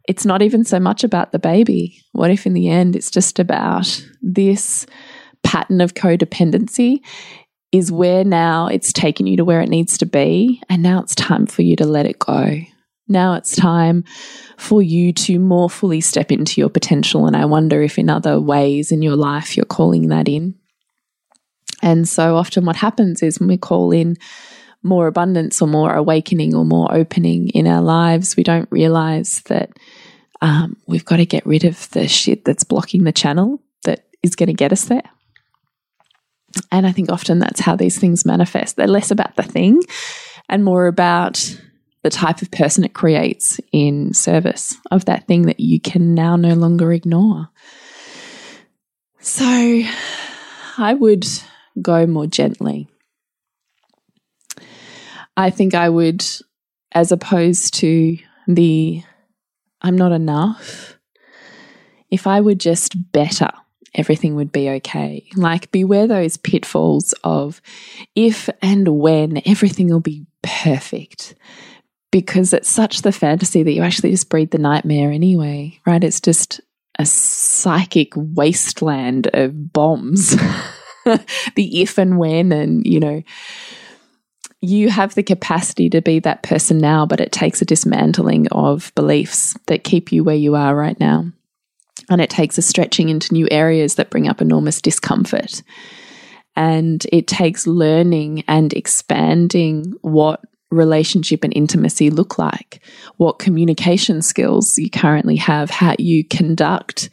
it's 0.08 0.26
not 0.26 0.42
even 0.42 0.64
so 0.64 0.80
much 0.80 1.04
about 1.04 1.32
the 1.32 1.38
baby. 1.38 2.00
What 2.12 2.30
if 2.30 2.46
in 2.46 2.54
the 2.54 2.68
end 2.68 2.96
it's 2.96 3.10
just 3.10 3.38
about 3.38 4.04
this 4.20 4.86
pattern 5.42 5.80
of 5.80 5.94
codependency 5.94 7.00
is 7.72 7.90
where 7.90 8.24
now 8.24 8.66
it's 8.66 8.92
taken 8.92 9.26
you 9.26 9.36
to 9.38 9.44
where 9.44 9.60
it 9.60 9.68
needs 9.68 9.96
to 9.98 10.06
be. 10.06 10.62
And 10.68 10.82
now 10.82 11.00
it's 11.00 11.14
time 11.14 11.46
for 11.46 11.62
you 11.62 11.74
to 11.76 11.86
let 11.86 12.06
it 12.06 12.18
go. 12.18 12.60
Now 13.08 13.34
it's 13.34 13.56
time 13.56 14.04
for 14.58 14.82
you 14.82 15.12
to 15.12 15.38
more 15.38 15.68
fully 15.68 16.00
step 16.00 16.30
into 16.30 16.60
your 16.60 16.70
potential. 16.70 17.26
And 17.26 17.36
I 17.36 17.46
wonder 17.46 17.82
if 17.82 17.98
in 17.98 18.10
other 18.10 18.40
ways 18.40 18.92
in 18.92 19.02
your 19.02 19.16
life 19.16 19.56
you're 19.56 19.66
calling 19.66 20.08
that 20.08 20.28
in. 20.28 20.54
And 21.82 22.08
so 22.08 22.36
often 22.36 22.64
what 22.64 22.76
happens 22.76 23.22
is 23.22 23.40
when 23.40 23.48
we 23.48 23.58
call 23.58 23.90
in 23.90 24.16
more 24.82 25.06
abundance 25.06 25.62
or 25.62 25.68
more 25.68 25.94
awakening 25.94 26.54
or 26.54 26.64
more 26.64 26.92
opening 26.92 27.48
in 27.50 27.66
our 27.66 27.82
lives, 27.82 28.36
we 28.36 28.42
don't 28.42 28.70
realize 28.70 29.42
that 29.42 29.70
um, 30.40 30.76
we've 30.86 31.04
got 31.04 31.18
to 31.18 31.26
get 31.26 31.46
rid 31.46 31.64
of 31.64 31.88
the 31.90 32.08
shit 32.08 32.44
that's 32.44 32.64
blocking 32.64 33.04
the 33.04 33.12
channel 33.12 33.62
that 33.84 34.04
is 34.22 34.34
going 34.34 34.48
to 34.48 34.54
get 34.54 34.72
us 34.72 34.86
there. 34.86 35.08
And 36.70 36.86
I 36.86 36.92
think 36.92 37.10
often 37.10 37.38
that's 37.38 37.60
how 37.60 37.76
these 37.76 37.98
things 37.98 38.26
manifest. 38.26 38.76
They're 38.76 38.86
less 38.86 39.10
about 39.10 39.36
the 39.36 39.42
thing 39.42 39.82
and 40.48 40.64
more 40.64 40.86
about 40.86 41.58
the 42.02 42.10
type 42.10 42.42
of 42.42 42.50
person 42.50 42.84
it 42.84 42.94
creates 42.94 43.60
in 43.70 44.12
service 44.12 44.76
of 44.90 45.04
that 45.04 45.26
thing 45.26 45.42
that 45.42 45.60
you 45.60 45.80
can 45.80 46.14
now 46.14 46.36
no 46.36 46.54
longer 46.54 46.92
ignore. 46.92 47.48
So 49.20 49.44
I 49.46 50.96
would 50.98 51.24
go 51.80 52.06
more 52.06 52.26
gently. 52.26 52.88
I 55.36 55.50
think 55.50 55.74
I 55.74 55.88
would, 55.88 56.24
as 56.92 57.12
opposed 57.12 57.74
to 57.74 58.18
the 58.46 59.02
I'm 59.80 59.96
not 59.96 60.12
enough, 60.12 60.98
if 62.10 62.26
I 62.26 62.40
were 62.40 62.54
just 62.54 63.12
better 63.12 63.48
everything 63.94 64.34
would 64.36 64.52
be 64.52 64.68
okay. 64.70 65.26
Like, 65.36 65.70
beware 65.70 66.06
those 66.06 66.36
pitfalls 66.36 67.14
of 67.24 67.60
if 68.14 68.48
and 68.60 68.88
when 68.88 69.42
everything 69.46 69.88
will 69.88 70.00
be 70.00 70.26
perfect. 70.42 71.34
Because 72.10 72.52
it's 72.52 72.68
such 72.68 73.02
the 73.02 73.12
fantasy 73.12 73.62
that 73.62 73.72
you 73.72 73.82
actually 73.82 74.10
just 74.10 74.28
breed 74.28 74.50
the 74.50 74.58
nightmare 74.58 75.10
anyway, 75.10 75.80
right? 75.86 76.04
It's 76.04 76.20
just 76.20 76.60
a 76.98 77.06
psychic 77.06 78.12
wasteland 78.14 79.28
of 79.32 79.72
bombs. 79.72 80.36
the 81.54 81.82
if 81.82 81.96
and 81.96 82.18
when, 82.18 82.52
and 82.52 82.86
you 82.86 83.00
know, 83.00 83.22
you 84.62 84.90
have 84.90 85.14
the 85.14 85.24
capacity 85.24 85.90
to 85.90 86.00
be 86.00 86.20
that 86.20 86.44
person 86.44 86.78
now, 86.78 87.04
but 87.04 87.20
it 87.20 87.32
takes 87.32 87.60
a 87.60 87.66
dismantling 87.66 88.46
of 88.52 88.92
beliefs 88.94 89.56
that 89.66 89.82
keep 89.82 90.12
you 90.12 90.22
where 90.22 90.36
you 90.36 90.54
are 90.54 90.74
right 90.74 90.98
now. 91.00 91.26
And 92.08 92.20
it 92.20 92.30
takes 92.30 92.58
a 92.58 92.62
stretching 92.62 93.08
into 93.08 93.34
new 93.34 93.48
areas 93.50 93.96
that 93.96 94.10
bring 94.10 94.28
up 94.28 94.40
enormous 94.40 94.80
discomfort. 94.80 95.62
And 96.54 97.04
it 97.12 97.26
takes 97.26 97.66
learning 97.66 98.44
and 98.46 98.72
expanding 98.72 99.94
what 100.02 100.40
relationship 100.70 101.42
and 101.42 101.52
intimacy 101.56 102.10
look 102.10 102.38
like, 102.38 102.84
what 103.16 103.40
communication 103.40 104.22
skills 104.22 104.78
you 104.78 104.90
currently 104.90 105.36
have, 105.36 105.70
how 105.70 105.96
you 105.98 106.24
conduct, 106.24 107.10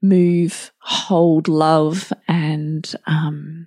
move, 0.00 0.72
hold, 0.78 1.46
love, 1.46 2.10
and 2.26 2.94
um, 3.06 3.66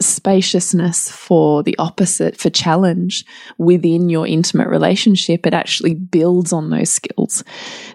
spaciousness 0.00 1.10
for 1.10 1.62
the 1.62 1.76
opposite, 1.78 2.36
for 2.36 2.50
challenge 2.50 3.24
within 3.58 4.08
your 4.08 4.26
intimate 4.26 4.68
relationship, 4.68 5.46
it 5.46 5.54
actually 5.54 5.94
builds 5.94 6.52
on 6.52 6.70
those 6.70 6.90
skills. 6.90 7.44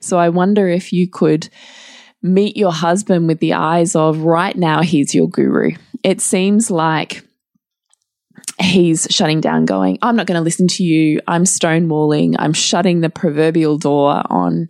So 0.02 0.18
I 0.18 0.30
wonder 0.30 0.68
if 0.68 0.94
you 0.94 1.10
could 1.10 1.50
meet 2.22 2.56
your 2.56 2.72
husband 2.72 3.28
with 3.28 3.40
the 3.40 3.54
eyes 3.54 3.96
of 3.96 4.20
right 4.20 4.56
now, 4.56 4.82
he's 4.82 5.14
your 5.14 5.28
guru. 5.28 5.72
It 6.04 6.22
seems 6.22 6.72
like 6.72 7.24
he's 8.60 9.08
shutting 9.10 9.42
down, 9.42 9.66
going, 9.66 10.00
I'm 10.02 10.16
not 10.16 10.28
going 10.28 10.38
to 10.38 10.44
listen 10.44 10.68
to 10.70 10.84
you. 10.84 11.20
I'm 11.28 11.44
stonewalling. 11.44 12.36
I'm 12.40 12.54
shutting 12.54 13.02
the 13.02 13.10
proverbial 13.10 13.78
door 13.78 14.24
on 14.30 14.68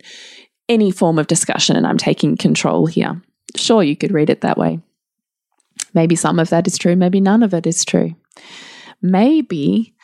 any 0.68 0.90
form 0.90 1.18
of 1.18 1.26
discussion 1.26 1.76
and 1.76 1.86
I'm 1.86 1.98
taking 1.98 2.36
control 2.36 2.86
here. 2.86 3.20
Sure, 3.56 3.82
you 3.82 3.96
could 3.96 4.12
read 4.12 4.30
it 4.30 4.40
that 4.40 4.58
way. 4.58 4.80
Maybe 5.94 6.16
some 6.16 6.38
of 6.38 6.50
that 6.50 6.66
is 6.66 6.76
true, 6.76 6.96
maybe 6.96 7.20
none 7.20 7.42
of 7.42 7.54
it 7.54 7.66
is 7.66 7.84
true. 7.84 8.14
Maybe 9.00 9.94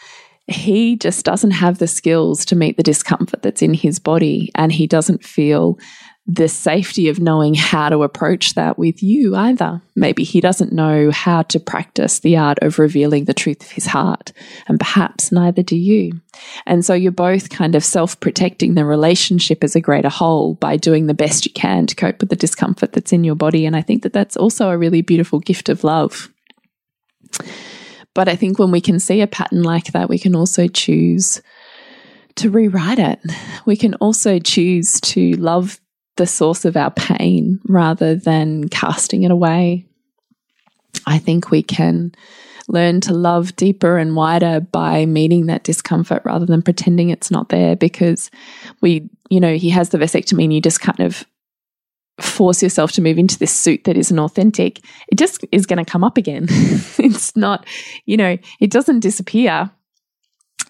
he 0.47 0.97
just 0.97 1.25
doesn't 1.25 1.53
have 1.53 1.79
the 1.79 1.87
skills 1.87 2.45
to 2.47 2.57
meet 2.57 2.77
the 2.77 2.83
discomfort 2.83 3.43
that's 3.43 3.63
in 3.63 3.75
his 3.75 3.99
body 3.99 4.51
and 4.55 4.73
he 4.73 4.87
doesn't 4.87 5.25
feel 5.25 5.79
the 6.33 6.49
safety 6.49 7.09
of 7.09 7.19
knowing 7.19 7.55
how 7.55 7.89
to 7.89 8.05
approach 8.05 8.55
that 8.55 8.79
with 8.79 9.03
you 9.03 9.35
either. 9.35 9.83
Maybe 9.97 10.23
he 10.23 10.41
doesn't 10.41 10.73
know 10.73 11.11
how 11.11 11.43
to 11.43 11.59
practice 11.59 12.21
the 12.21 12.37
art 12.37 12.59
of 12.63 12.79
revealing 12.79 13.25
the 13.25 13.35
truth 13.35 13.63
of 13.63 13.71
his 13.73 13.87
heart, 13.87 14.33
and 14.69 14.79
perhaps 14.79 15.33
neither 15.33 15.65
do 15.65 15.77
you. 15.77 16.21
And 16.67 16.85
so 16.85 16.95
you're 16.95 17.11
both 17.11 17.51
kind 17.51 17.75
of 17.75 17.85
self 17.85 18.21
protecting 18.21 18.75
the 18.75 18.85
relationship 18.85 19.65
as 19.65 19.75
a 19.75 19.81
greater 19.81 20.09
whole 20.09 20.55
by 20.55 20.77
doing 20.77 21.09
the 21.09 21.15
best 21.15 21.47
you 21.47 21.53
can 21.53 21.89
to 21.89 21.97
cope 21.97 22.21
with 22.21 22.31
the 22.31 22.37
discomfort 22.37 22.93
that's 22.93 23.13
in 23.13 23.25
your 23.25 23.35
body. 23.35 23.67
And 23.67 23.75
I 23.75 23.83
think 23.83 24.05
that 24.05 24.13
that's 24.13 24.37
also 24.37 24.71
a 24.71 24.79
really 24.79 25.03
beautiful 25.03 25.41
gift 25.41 25.69
of 25.69 25.83
love. 25.83 26.33
But 28.15 28.29
I 28.29 28.37
think 28.37 28.59
when 28.59 28.71
we 28.71 28.81
can 28.81 29.01
see 29.01 29.21
a 29.21 29.27
pattern 29.27 29.65
like 29.65 29.93
that, 29.93 30.09
we 30.09 30.19
can 30.19 30.37
also 30.37 30.69
choose 30.69 31.43
to 32.37 32.51
rewrite 32.51 33.01
it. 33.01 33.19
We 33.67 33.77
can 33.77 33.95
also 33.95 34.39
choose 34.39 35.01
to 35.01 35.33
love 35.33 35.81
the 36.17 36.27
source 36.27 36.65
of 36.65 36.77
our 36.77 36.91
pain 36.91 37.61
rather 37.67 38.15
than 38.15 38.69
casting 38.69 39.23
it 39.23 39.31
away. 39.31 39.87
I 41.07 41.19
think 41.19 41.51
we 41.51 41.63
can 41.63 42.13
learn 42.69 43.01
to 43.01 43.13
love 43.13 43.57
deeper 43.57 43.99
and 43.99 44.15
wider 44.15 44.61
by 44.61 45.07
meeting 45.07 45.47
that 45.47 45.65
discomfort 45.65 46.23
rather 46.25 46.47
than 46.47 46.63
pretending 46.63 47.11
it's 47.11 47.31
not 47.31 47.49
there 47.49 47.75
because 47.75 48.31
we, 48.81 49.09
you 49.29 49.41
know, 49.41 49.57
he 49.57 49.71
has 49.71 49.89
the 49.89 49.99
vasectomy 49.99 50.45
and 50.45 50.53
you 50.53 50.61
just 50.61 50.81
kind 50.81 51.01
of 51.01 51.25
force 52.21 52.63
yourself 52.63 52.93
to 52.93 53.03
move 53.03 53.19
into 53.19 53.39
this 53.39 53.53
suit 53.53 53.85
that 53.85 53.97
isn't 53.97 54.19
authentic, 54.19 54.81
it 55.09 55.17
just 55.17 55.45
is 55.53 55.67
going 55.67 55.83
to 55.83 55.91
come 55.91 56.05
up 56.05 56.17
again. 56.17 56.47
it's 56.99 57.35
not, 57.35 57.67
you 58.05 58.17
know, 58.17 58.37
it 58.61 58.71
doesn't 58.71 59.01
disappear 59.01 59.71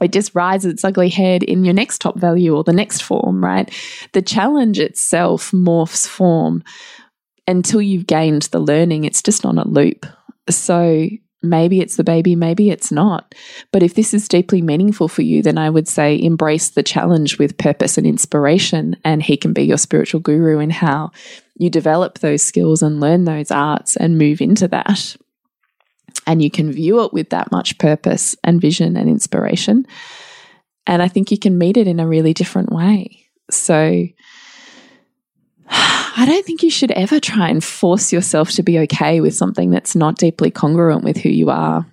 it 0.01 0.13
just 0.13 0.35
rises 0.35 0.73
its 0.73 0.85
ugly 0.85 1.09
head 1.09 1.43
in 1.43 1.65
your 1.65 1.75
next 1.75 2.01
top 2.01 2.19
value 2.19 2.57
or 2.57 2.65
the 2.65 2.73
next 2.73 3.03
form, 3.03 3.45
right? 3.45 3.71
The 4.13 4.23
challenge 4.23 4.79
itself 4.79 5.51
morphs 5.51 6.07
form 6.09 6.63
until 7.47 7.83
you've 7.83 8.07
gained 8.07 8.43
the 8.43 8.61
learning. 8.61 9.05
It's 9.05 9.23
just 9.23 9.45
on 9.45 9.59
a 9.59 9.67
loop. 9.67 10.07
So 10.49 11.09
maybe 11.43 11.81
it's 11.81 11.97
the 11.97 12.05
baby, 12.05 12.35
maybe 12.35 12.71
it's 12.71 12.93
not. 12.93 13.35
But 13.73 13.83
if 13.83 13.95
this 13.95 14.15
is 14.15 14.29
deeply 14.29 14.63
meaningful 14.63 15.09
for 15.09 15.23
you, 15.23 15.43
then 15.43 15.59
I 15.59 15.71
would 15.71 15.89
say 15.89 16.21
embrace 16.21 16.71
the 16.71 16.83
challenge 16.83 17.39
with 17.39 17.59
purpose 17.59 17.99
and 17.99 18.07
inspiration, 18.07 18.97
and 19.05 19.23
he 19.23 19.37
can 19.37 19.53
be 19.53 19.63
your 19.63 19.79
spiritual 19.79 20.21
guru 20.21 20.59
in 20.59 20.71
how 20.71 21.13
you 21.57 21.71
develop 21.71 22.19
those 22.19 22.43
skills 22.43 22.83
and 22.83 23.01
learn 23.01 23.25
those 23.25 23.51
arts 23.51 23.97
and 23.97 24.19
move 24.19 24.41
into 24.41 24.69
that 24.69 25.17
and 26.27 26.43
you 26.43 26.51
can 26.51 26.73
view 26.73 27.03
it 27.05 27.13
with 27.13 27.31
that 27.31 27.51
much 27.51 27.79
purpose 27.79 28.37
and 28.45 28.61
vision 28.61 28.97
and 28.97 29.09
inspiration. 29.09 29.87
And 30.87 31.03
I 31.03 31.09
think 31.09 31.31
you 31.31 31.39
can 31.39 31.59
meet 31.59 31.77
it 31.77 31.87
in 31.87 32.01
a 32.01 32.07
really 32.07 32.35
different 32.35 32.73
way. 32.73 33.27
So 33.51 33.75
I 35.69 36.25
don't 36.27 36.45
think 36.45 36.63
you 36.63 36.71
should 36.71 36.91
ever 36.93 37.21
try 37.21 37.49
and 37.49 37.63
force 37.63 38.13
yourself 38.13 38.51
to 38.53 38.63
be 38.63 38.79
okay 38.81 39.21
with 39.21 39.35
something 39.35 39.71
that's 39.71 39.95
not 39.95 40.19
deeply 40.19 40.51
congruent 40.51 41.05
with 41.05 41.17
who 41.17 41.29
you 41.29 41.51
are. 41.51 41.87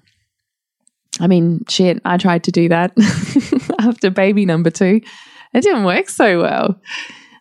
I 1.20 1.28
mean, 1.28 1.64
shit, 1.68 2.02
I 2.06 2.18
tried 2.18 2.44
to 2.46 2.52
do 2.52 2.70
that 2.70 2.94
after 3.80 4.10
baby 4.10 4.46
number 4.46 4.70
two. 4.70 5.02
It 5.54 5.62
didn't 5.62 5.86
work 5.86 6.10
so 6.10 6.42
well. 6.42 6.80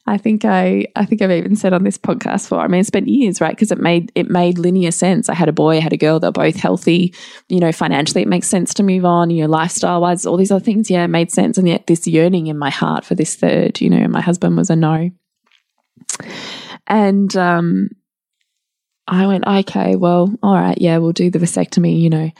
I 0.08 0.18
think 0.18 0.44
I 0.44 0.86
I 0.94 1.04
think 1.04 1.20
I've 1.20 1.32
even 1.32 1.56
said 1.56 1.72
on 1.72 1.82
this 1.82 1.98
podcast 1.98 2.44
before. 2.44 2.60
I 2.60 2.68
mean, 2.68 2.80
it 2.80 2.86
spent 2.86 3.08
years, 3.08 3.40
right? 3.40 3.54
Because 3.54 3.72
it 3.72 3.78
made 3.78 4.12
it 4.14 4.30
made 4.30 4.58
linear 4.58 4.92
sense. 4.92 5.28
I 5.28 5.34
had 5.34 5.48
a 5.48 5.52
boy, 5.52 5.76
I 5.76 5.80
had 5.80 5.92
a 5.92 5.96
girl. 5.96 6.20
They're 6.20 6.30
both 6.30 6.56
healthy. 6.56 7.12
You 7.48 7.58
know, 7.58 7.72
financially, 7.72 8.22
it 8.22 8.28
makes 8.28 8.48
sense 8.48 8.72
to 8.74 8.84
move 8.84 9.04
on. 9.04 9.30
You 9.30 9.42
know, 9.42 9.50
lifestyle 9.50 10.00
wise, 10.00 10.24
all 10.24 10.36
these 10.36 10.52
other 10.52 10.64
things, 10.64 10.90
yeah, 10.90 11.04
it 11.04 11.08
made 11.08 11.32
sense. 11.32 11.58
And 11.58 11.66
yet, 11.66 11.86
this 11.88 12.06
yearning 12.06 12.46
in 12.46 12.56
my 12.56 12.70
heart 12.70 13.04
for 13.04 13.16
this 13.16 13.34
third, 13.34 13.80
you 13.80 13.90
know, 13.90 14.06
my 14.06 14.20
husband 14.20 14.56
was 14.56 14.70
a 14.70 14.76
no. 14.76 15.10
And 16.86 17.36
um, 17.36 17.88
I 19.08 19.26
went, 19.26 19.44
okay, 19.44 19.96
well, 19.96 20.32
all 20.40 20.54
right, 20.54 20.80
yeah, 20.80 20.98
we'll 20.98 21.12
do 21.12 21.30
the 21.30 21.40
vasectomy. 21.40 22.00
You 22.00 22.10
know, 22.10 22.30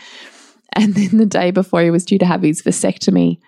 and 0.73 0.95
then 0.95 1.19
the 1.19 1.27
day 1.27 1.51
before 1.51 1.83
he 1.83 1.91
was 1.91 2.05
due 2.05 2.19
to 2.19 2.27
have 2.27 2.43
his 2.43 2.63
vasectomy, 2.63 3.39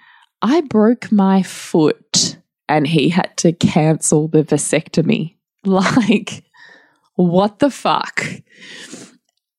I 0.42 0.62
broke 0.62 1.12
my 1.12 1.44
foot 1.44 2.37
and 2.68 2.86
he 2.86 3.08
had 3.08 3.36
to 3.38 3.52
cancel 3.52 4.28
the 4.28 4.44
vasectomy. 4.44 5.34
Like, 5.64 6.44
what 7.16 7.58
the 7.58 7.68
fuck? 7.68 8.24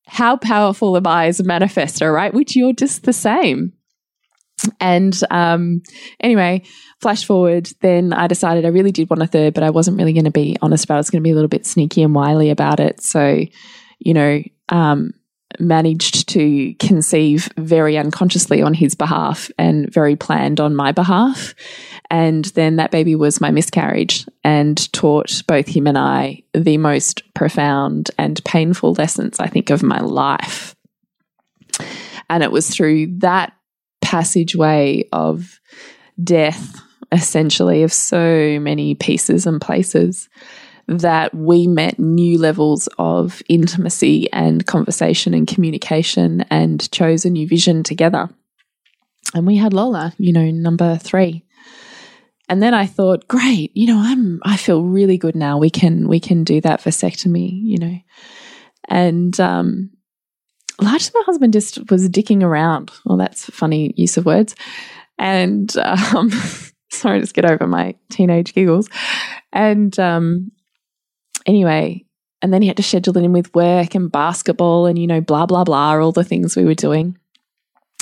How 0.08 0.38
powerful 0.38 0.96
am 0.96 1.06
I 1.06 1.28
as 1.28 1.42
a 1.42 1.44
manifester, 1.44 2.12
right? 2.12 2.34
Which 2.34 2.56
you're 2.56 2.74
just 2.74 3.04
the 3.04 3.14
same. 3.14 3.74
And 4.80 5.18
um, 5.30 5.82
anyway, 6.20 6.64
flash 7.02 7.26
forward, 7.26 7.70
then 7.82 8.14
I 8.14 8.28
decided 8.28 8.66
I 8.66 8.70
really 8.70 8.92
did 8.92 9.10
want 9.10 9.22
a 9.22 9.28
third, 9.28 9.54
but 9.54 9.64
I 9.64 9.70
wasn't 9.70 9.98
really 9.98 10.14
going 10.14 10.26
to 10.26 10.32
be 10.32 10.58
honest 10.62 10.86
about 10.86 10.96
it. 10.96 10.98
I 10.98 11.00
was 11.00 11.10
going 11.10 11.22
to 11.22 11.28
be 11.28 11.32
a 11.32 11.36
little 11.36 11.50
bit 11.50 11.66
sneaky 11.66 12.02
and 12.02 12.16
wily 12.16 12.50
about 12.50 12.80
it. 12.80 13.02
So, 13.04 13.44
you 14.00 14.14
know, 14.14 14.42
um, 14.70 15.12
managed 15.58 16.30
to 16.30 16.74
conceive 16.76 17.50
very 17.58 17.98
unconsciously 17.98 18.62
on 18.62 18.74
his 18.74 18.94
behalf 18.94 19.50
and 19.58 19.92
very 19.92 20.16
planned 20.16 20.60
on 20.60 20.76
my 20.76 20.92
behalf. 20.92 21.56
And 22.10 22.46
then 22.46 22.76
that 22.76 22.92
baby 22.92 23.16
was 23.16 23.42
my 23.42 23.52
miscarriage 23.52 24.28
and 24.44 24.92
taught 24.94 25.42
both 25.48 25.68
him 25.68 25.88
and 25.88 25.98
I 25.98 26.44
the 26.54 26.78
most 26.78 27.24
profound 27.34 28.12
and 28.18 28.44
painful 28.46 28.94
lessons, 28.94 29.40
I 29.40 29.48
think, 29.48 29.70
of 29.70 29.84
my 29.84 30.00
life. 30.00 30.76
And 32.30 32.44
it 32.44 32.52
was 32.52 32.70
through 32.70 33.18
that 33.20 33.54
passageway 34.02 35.08
of 35.12 35.60
death, 36.24 36.80
essentially, 37.12 37.84
of 37.84 37.92
so 37.92 38.60
many 38.60 38.96
pieces 38.96 39.48
and 39.48 39.60
places 39.60 40.30
that 40.90 41.36
we 41.36 41.68
met 41.68 42.00
new 42.00 42.40
levels 42.40 42.90
of 42.98 43.44
intimacy 43.48 44.32
and 44.34 44.66
conversation 44.66 45.36
and 45.36 45.48
communication 45.48 46.42
and 46.50 46.92
chose 46.92 47.26
a 47.26 47.30
new 47.30 47.48
vision 47.48 47.84
together. 47.84 48.28
And 49.36 49.46
we 49.46 49.58
had 49.58 49.72
Lola, 49.72 50.14
you 50.18 50.34
know, 50.34 50.50
number 50.50 50.98
three. 50.98 51.46
And 52.50 52.64
then 52.64 52.74
I 52.74 52.88
thought, 52.88 53.28
great, 53.28 53.72
you 53.78 53.86
know, 53.86 54.00
I'm 54.00 54.42
I 54.44 54.58
feel 54.58 54.84
really 54.84 55.20
good 55.20 55.36
now. 55.36 55.60
We 55.60 55.70
can 55.70 56.08
we 56.08 56.20
can 56.20 56.44
do 56.44 56.60
that 56.62 56.82
vasectomy, 56.82 57.52
you 57.54 57.78
know. 57.78 57.96
And 58.88 59.40
um 59.40 59.92
largely 60.82 61.12
my 61.14 61.24
husband 61.28 61.54
just 61.54 61.92
was 61.92 62.10
dicking 62.10 62.42
around. 62.42 62.90
Well, 63.06 63.18
that's 63.20 63.46
funny 63.46 63.94
use 63.96 64.18
of 64.18 64.26
words. 64.26 64.56
And 65.20 65.72
um 65.78 66.32
sorry, 66.90 67.20
just 67.20 67.36
get 67.36 67.46
over 67.46 67.68
my 67.68 67.94
teenage 68.10 68.56
giggles. 68.56 68.90
And 69.54 69.98
um 70.00 70.52
anyway, 71.46 72.06
and 72.42 72.54
then 72.54 72.62
he 72.62 72.68
had 72.68 72.78
to 72.78 72.84
schedule 72.84 73.18
it 73.18 73.24
in 73.24 73.34
with 73.34 73.54
work 73.54 73.96
and 73.96 74.12
basketball 74.12 74.86
and, 74.86 74.98
you 74.98 75.08
know, 75.08 75.22
blah, 75.22 75.46
blah, 75.46 75.64
blah, 75.64 75.98
all 75.98 76.12
the 76.12 76.24
things 76.24 76.56
we 76.56 76.66
were 76.66 76.74
doing. 76.74 77.18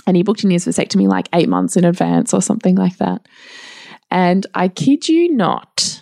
And 0.06 0.16
he 0.16 0.24
booked 0.24 0.44
in 0.44 0.52
his 0.52 0.66
vasectomy 0.66 1.08
like 1.08 1.28
eight 1.34 1.50
months 1.50 1.76
in 1.76 1.84
advance 1.84 2.34
or 2.34 2.42
something 2.42 2.76
like 2.76 2.98
that. 2.98 3.28
And 4.10 4.46
I 4.54 4.68
kid 4.68 5.10
you 5.10 5.34
not, 5.34 6.02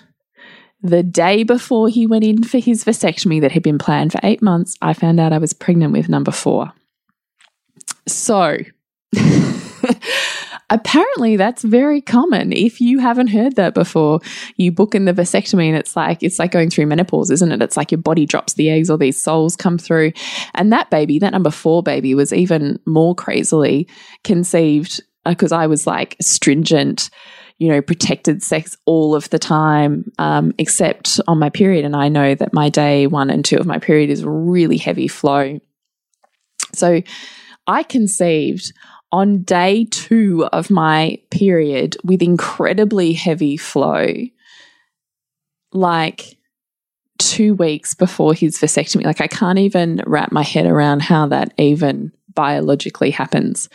the 0.82 1.02
day 1.02 1.44
before 1.44 1.90
he 1.90 2.06
went 2.06 2.24
in 2.24 2.44
for 2.44 2.60
his 2.60 2.84
vasectomy 2.84 3.42
that 3.42 3.52
had 3.52 3.64
been 3.64 3.80
planned 3.80 4.12
for 4.12 4.20
eight 4.22 4.42
months, 4.42 4.76
I 4.82 4.94
found 4.94 5.20
out 5.20 5.34
I 5.34 5.40
was 5.40 5.54
pregnant 5.54 5.94
with 5.94 6.10
number 6.10 6.32
four. 6.32 6.72
So, 8.08 8.58
apparently 10.70 11.38
that's 11.38 11.64
very 11.64 12.02
common. 12.02 12.52
If 12.52 12.82
you 12.82 13.00
haven't 13.00 13.28
heard 13.28 13.56
that 13.56 13.74
before, 13.74 14.20
you 14.58 14.72
book 14.72 14.96
in 14.96 15.06
the 15.06 15.14
vasectomy 15.14 15.68
and 15.68 15.78
it's 15.78 15.96
like 15.96 16.24
it's 16.24 16.40
like 16.40 16.52
going 16.52 16.70
through 16.70 16.88
menopause, 16.88 17.32
isn't 17.32 17.52
it? 17.52 17.62
It's 17.62 17.78
like 17.78 17.92
your 17.92 18.02
body 18.02 18.26
drops 18.26 18.54
the 18.54 18.70
eggs 18.70 18.90
or 18.90 18.98
these 18.98 19.22
souls 19.22 19.56
come 19.56 19.78
through. 19.78 20.14
And 20.54 20.72
that 20.74 20.90
baby, 20.90 21.20
that 21.20 21.34
number 21.34 21.52
four 21.52 21.84
baby 21.84 22.16
was 22.16 22.34
even 22.34 22.80
more 22.86 23.16
crazily 23.16 23.88
conceived 24.24 25.02
because 25.26 25.52
uh, 25.52 25.58
I 25.58 25.68
was 25.68 25.88
like 25.88 26.16
stringent 26.22 27.10
you 27.58 27.70
know, 27.70 27.82
protected 27.82 28.44
sex 28.44 28.76
all 28.86 29.16
of 29.16 29.30
the 29.30 29.40
time, 29.40 30.12
um, 30.20 30.54
except 30.58 31.22
on 31.28 31.40
my 31.40 31.50
period. 31.50 31.86
And 31.86 31.96
I 31.96 32.10
know 32.10 32.36
that 32.36 32.54
my 32.54 32.70
day 32.70 33.08
one 33.08 33.30
and 33.30 33.46
two 33.46 33.58
of 33.58 33.66
my 33.66 33.80
period 33.80 34.10
is 34.10 34.26
really 34.26 34.78
heavy 34.78 35.08
flow. 35.08 35.60
So 36.74 37.02
I 37.66 37.84
conceived 37.84 38.74
on 39.16 39.44
day 39.44 39.86
two 39.92 40.46
of 40.52 40.70
my 40.70 41.18
period 41.32 41.96
with 42.04 42.22
incredibly 42.22 43.14
heavy 43.14 43.56
flow, 43.56 44.08
like 45.72 46.38
two 47.18 47.54
weeks 47.54 47.94
before 47.94 48.34
his 48.34 48.60
vasectomy. 48.60 49.06
Like, 49.06 49.22
I 49.22 49.28
can't 49.28 49.58
even 49.58 50.02
wrap 50.06 50.34
my 50.34 50.44
head 50.44 50.66
around 50.66 51.02
how 51.02 51.28
that 51.28 51.54
even 51.58 52.12
biologically 52.34 53.10
happens. 53.10 53.70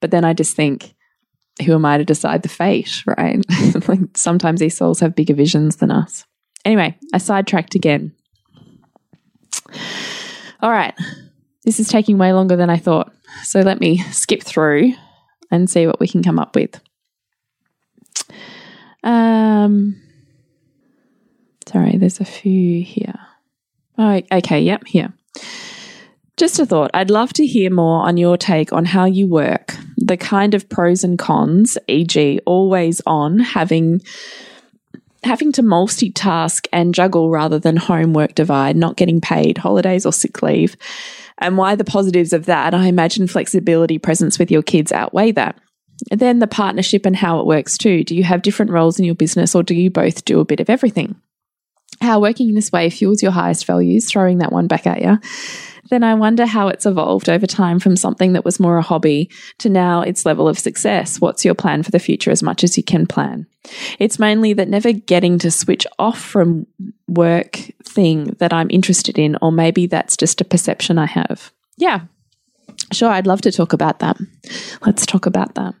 But 0.00 0.12
then 0.12 0.24
I 0.24 0.32
just 0.32 0.56
think, 0.56 0.94
who 1.66 1.74
am 1.74 1.84
I 1.84 1.98
to 1.98 2.04
decide 2.04 2.42
the 2.42 2.48
fate, 2.48 3.02
right? 3.06 3.44
like 3.88 4.00
sometimes 4.16 4.60
these 4.60 4.78
souls 4.78 5.00
have 5.00 5.14
bigger 5.14 5.34
visions 5.34 5.76
than 5.76 5.90
us. 5.90 6.24
Anyway, 6.64 6.96
I 7.12 7.18
sidetracked 7.18 7.74
again. 7.74 8.14
All 10.60 10.70
right. 10.70 10.94
This 11.64 11.80
is 11.80 11.88
taking 11.88 12.16
way 12.16 12.32
longer 12.32 12.56
than 12.56 12.70
I 12.70 12.78
thought. 12.78 13.12
So 13.42 13.60
let 13.60 13.80
me 13.80 13.98
skip 14.10 14.42
through 14.42 14.92
and 15.50 15.70
see 15.70 15.86
what 15.86 16.00
we 16.00 16.08
can 16.08 16.22
come 16.22 16.38
up 16.38 16.54
with. 16.54 16.80
Um, 19.02 20.00
sorry, 21.68 21.96
there's 21.96 22.20
a 22.20 22.24
few 22.24 22.82
here. 22.82 23.18
Oh, 23.98 24.20
okay, 24.32 24.60
yep, 24.60 24.86
here. 24.86 25.12
Just 26.36 26.58
a 26.58 26.66
thought. 26.66 26.90
I'd 26.92 27.10
love 27.10 27.32
to 27.34 27.46
hear 27.46 27.70
more 27.70 28.06
on 28.06 28.18
your 28.18 28.36
take 28.36 28.72
on 28.72 28.84
how 28.84 29.06
you 29.06 29.26
work, 29.26 29.74
the 29.96 30.18
kind 30.18 30.54
of 30.54 30.68
pros 30.68 31.02
and 31.02 31.18
cons, 31.18 31.78
e.g., 31.88 32.40
always 32.44 33.00
on, 33.06 33.38
having 33.38 34.02
having 35.24 35.50
to 35.50 35.62
multitask 35.62 36.68
and 36.72 36.94
juggle 36.94 37.30
rather 37.30 37.58
than 37.58 37.76
homework 37.76 38.34
divide, 38.34 38.76
not 38.76 38.96
getting 38.96 39.20
paid, 39.20 39.58
holidays 39.58 40.06
or 40.06 40.12
sick 40.12 40.40
leave, 40.42 40.76
and 41.38 41.58
why 41.58 41.74
the 41.74 41.84
positives 41.84 42.32
of 42.32 42.46
that, 42.46 42.74
I 42.74 42.86
imagine 42.86 43.26
flexibility, 43.26 43.98
presence 43.98 44.38
with 44.38 44.50
your 44.50 44.62
kids 44.62 44.92
outweigh 44.92 45.32
that. 45.32 45.58
And 46.10 46.20
then 46.20 46.38
the 46.40 46.46
partnership 46.46 47.06
and 47.06 47.16
how 47.16 47.40
it 47.40 47.46
works 47.46 47.78
too. 47.78 48.04
Do 48.04 48.14
you 48.14 48.24
have 48.24 48.42
different 48.42 48.70
roles 48.70 48.98
in 48.98 49.04
your 49.04 49.14
business 49.14 49.54
or 49.54 49.62
do 49.62 49.74
you 49.74 49.90
both 49.90 50.24
do 50.24 50.40
a 50.40 50.44
bit 50.44 50.60
of 50.60 50.68
everything? 50.68 51.16
How 52.00 52.20
working 52.20 52.48
in 52.50 52.54
this 52.54 52.72
way 52.72 52.90
fuels 52.90 53.22
your 53.22 53.32
highest 53.32 53.64
values, 53.64 54.10
throwing 54.10 54.38
that 54.38 54.52
one 54.52 54.66
back 54.66 54.86
at 54.86 55.00
you 55.02 55.18
then 55.90 56.04
I 56.04 56.14
wonder 56.14 56.46
how 56.46 56.68
it's 56.68 56.86
evolved 56.86 57.28
over 57.28 57.46
time 57.46 57.78
from 57.78 57.96
something 57.96 58.32
that 58.32 58.44
was 58.44 58.60
more 58.60 58.78
a 58.78 58.82
hobby 58.82 59.30
to 59.58 59.68
now 59.68 60.02
its 60.02 60.26
level 60.26 60.48
of 60.48 60.58
success. 60.58 61.20
What's 61.20 61.44
your 61.44 61.54
plan 61.54 61.82
for 61.82 61.90
the 61.90 61.98
future 61.98 62.30
as 62.30 62.42
much 62.42 62.64
as 62.64 62.76
you 62.76 62.82
can 62.82 63.06
plan? 63.06 63.46
It's 63.98 64.18
mainly 64.18 64.52
that 64.54 64.68
never 64.68 64.92
getting 64.92 65.38
to 65.40 65.50
switch 65.50 65.86
off 65.98 66.20
from 66.20 66.66
work 67.08 67.60
thing 67.84 68.36
that 68.38 68.52
I'm 68.52 68.70
interested 68.70 69.18
in, 69.18 69.36
or 69.42 69.52
maybe 69.52 69.86
that's 69.86 70.16
just 70.16 70.40
a 70.40 70.44
perception 70.44 70.98
I 70.98 71.06
have. 71.06 71.52
Yeah, 71.76 72.02
sure, 72.92 73.10
I'd 73.10 73.26
love 73.26 73.42
to 73.42 73.52
talk 73.52 73.72
about 73.72 73.98
that. 74.00 74.16
Let's 74.84 75.06
talk 75.06 75.26
about 75.26 75.54
that. 75.54 75.74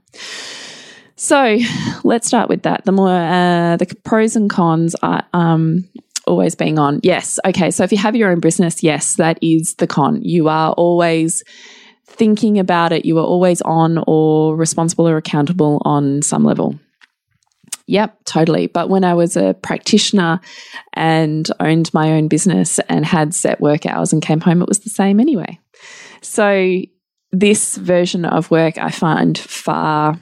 So 1.16 1.58
let's 2.04 2.26
start 2.26 2.48
with 2.48 2.62
that. 2.64 2.84
The 2.84 2.92
more 2.92 3.08
uh, 3.08 3.76
the 3.76 3.86
pros 4.04 4.36
and 4.36 4.50
cons 4.50 4.94
are 4.96 5.24
um, 5.32 5.88
always 6.26 6.54
being 6.54 6.78
on. 6.78 7.00
Yes. 7.02 7.38
Okay. 7.46 7.70
So 7.70 7.84
if 7.84 7.92
you 7.92 7.98
have 7.98 8.16
your 8.16 8.30
own 8.30 8.40
business, 8.40 8.82
yes, 8.82 9.16
that 9.16 9.38
is 9.42 9.74
the 9.76 9.86
con. 9.86 10.20
You 10.22 10.48
are 10.48 10.72
always 10.72 11.42
thinking 12.06 12.58
about 12.58 12.92
it. 12.92 13.04
You 13.04 13.18
are 13.18 13.24
always 13.24 13.62
on 13.62 14.02
or 14.06 14.56
responsible 14.56 15.08
or 15.08 15.16
accountable 15.16 15.82
on 15.84 16.22
some 16.22 16.44
level. 16.44 16.78
Yep, 17.88 18.24
totally. 18.24 18.66
But 18.66 18.88
when 18.88 19.04
I 19.04 19.14
was 19.14 19.36
a 19.36 19.54
practitioner 19.54 20.40
and 20.94 21.48
owned 21.60 21.92
my 21.94 22.12
own 22.12 22.26
business 22.26 22.80
and 22.88 23.04
had 23.04 23.32
set 23.32 23.60
work 23.60 23.86
hours 23.86 24.12
and 24.12 24.20
came 24.20 24.40
home, 24.40 24.60
it 24.60 24.68
was 24.68 24.80
the 24.80 24.90
same 24.90 25.20
anyway. 25.20 25.60
So 26.20 26.80
this 27.32 27.76
version 27.76 28.24
of 28.24 28.50
work 28.50 28.78
I 28.78 28.90
find 28.90 29.36
far 29.36 30.18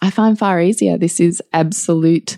I 0.00 0.10
find 0.10 0.38
far 0.38 0.60
easier. 0.60 0.98
This 0.98 1.20
is 1.20 1.42
absolute 1.52 2.36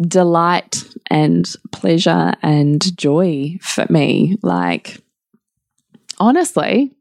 delight 0.00 0.82
and 1.10 1.50
pleasure 1.72 2.34
and 2.42 2.96
joy 2.96 3.58
for 3.60 3.86
me. 3.90 4.38
Like, 4.42 4.98
honestly, 6.18 6.92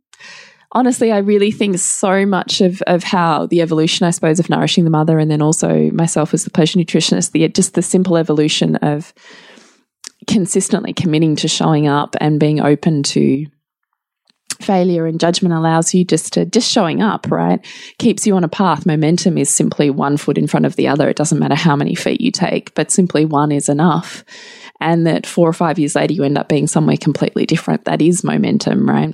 honestly, 0.71 1.11
I 1.11 1.19
really 1.19 1.51
think 1.51 1.77
so 1.77 2.25
much 2.25 2.61
of, 2.61 2.81
of 2.83 3.03
how 3.03 3.45
the 3.45 3.61
evolution, 3.61 4.05
I 4.05 4.11
suppose, 4.11 4.39
of 4.39 4.49
nourishing 4.49 4.83
the 4.83 4.89
mother, 4.89 5.19
and 5.19 5.31
then 5.31 5.41
also 5.41 5.91
myself 5.91 6.33
as 6.33 6.43
the 6.43 6.49
pleasure 6.49 6.79
nutritionist, 6.79 7.31
the 7.31 7.47
just 7.47 7.75
the 7.75 7.81
simple 7.81 8.17
evolution 8.17 8.75
of 8.77 9.13
consistently 10.27 10.93
committing 10.93 11.35
to 11.37 11.47
showing 11.47 11.87
up 11.87 12.15
and 12.19 12.39
being 12.39 12.59
open 12.59 13.03
to 13.03 13.45
failure 14.63 15.05
and 15.05 15.19
judgment 15.19 15.53
allows 15.53 15.93
you 15.93 16.03
just 16.05 16.33
to 16.33 16.45
just 16.45 16.71
showing 16.71 17.01
up 17.01 17.29
right? 17.29 17.65
Keeps 17.99 18.25
you 18.25 18.35
on 18.35 18.43
a 18.43 18.49
path. 18.49 18.85
Momentum 18.85 19.37
is 19.37 19.49
simply 19.49 19.89
one 19.89 20.17
foot 20.17 20.37
in 20.37 20.47
front 20.47 20.65
of 20.65 20.75
the 20.75 20.87
other. 20.87 21.09
It 21.09 21.17
doesn't 21.17 21.39
matter 21.39 21.55
how 21.55 21.75
many 21.75 21.95
feet 21.95 22.21
you 22.21 22.31
take 22.31 22.73
but 22.75 22.91
simply 22.91 23.25
one 23.25 23.51
is 23.51 23.69
enough. 23.69 24.23
And 24.79 25.07
that 25.07 25.25
four 25.25 25.47
or 25.47 25.53
five 25.53 25.79
years 25.79 25.95
later 25.95 26.13
you 26.13 26.23
end 26.23 26.37
up 26.37 26.49
being 26.49 26.67
somewhere 26.67 26.97
completely 26.97 27.45
different. 27.45 27.85
That 27.85 28.01
is 28.01 28.23
momentum 28.23 28.87
right? 28.89 29.13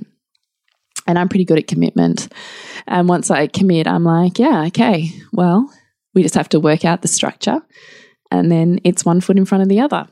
And 1.06 1.18
i'm 1.18 1.28
pretty 1.28 1.44
good 1.44 1.58
at 1.58 1.66
commitment. 1.66 2.32
And 2.86 3.08
once 3.08 3.30
i 3.30 3.46
commit 3.46 3.86
i'm 3.86 4.04
like 4.04 4.38
yeah 4.38 4.64
okay 4.66 5.10
well 5.32 5.70
we 6.14 6.22
just 6.22 6.34
have 6.34 6.48
to 6.50 6.60
work 6.60 6.84
out 6.84 7.02
the 7.02 7.08
structure. 7.08 7.62
And 8.32 8.50
then 8.50 8.80
it's 8.84 9.04
one 9.04 9.20
foot 9.20 9.38
in 9.38 9.44
front 9.44 9.62
of 9.62 9.68
the 9.68 9.80
other 9.80 10.08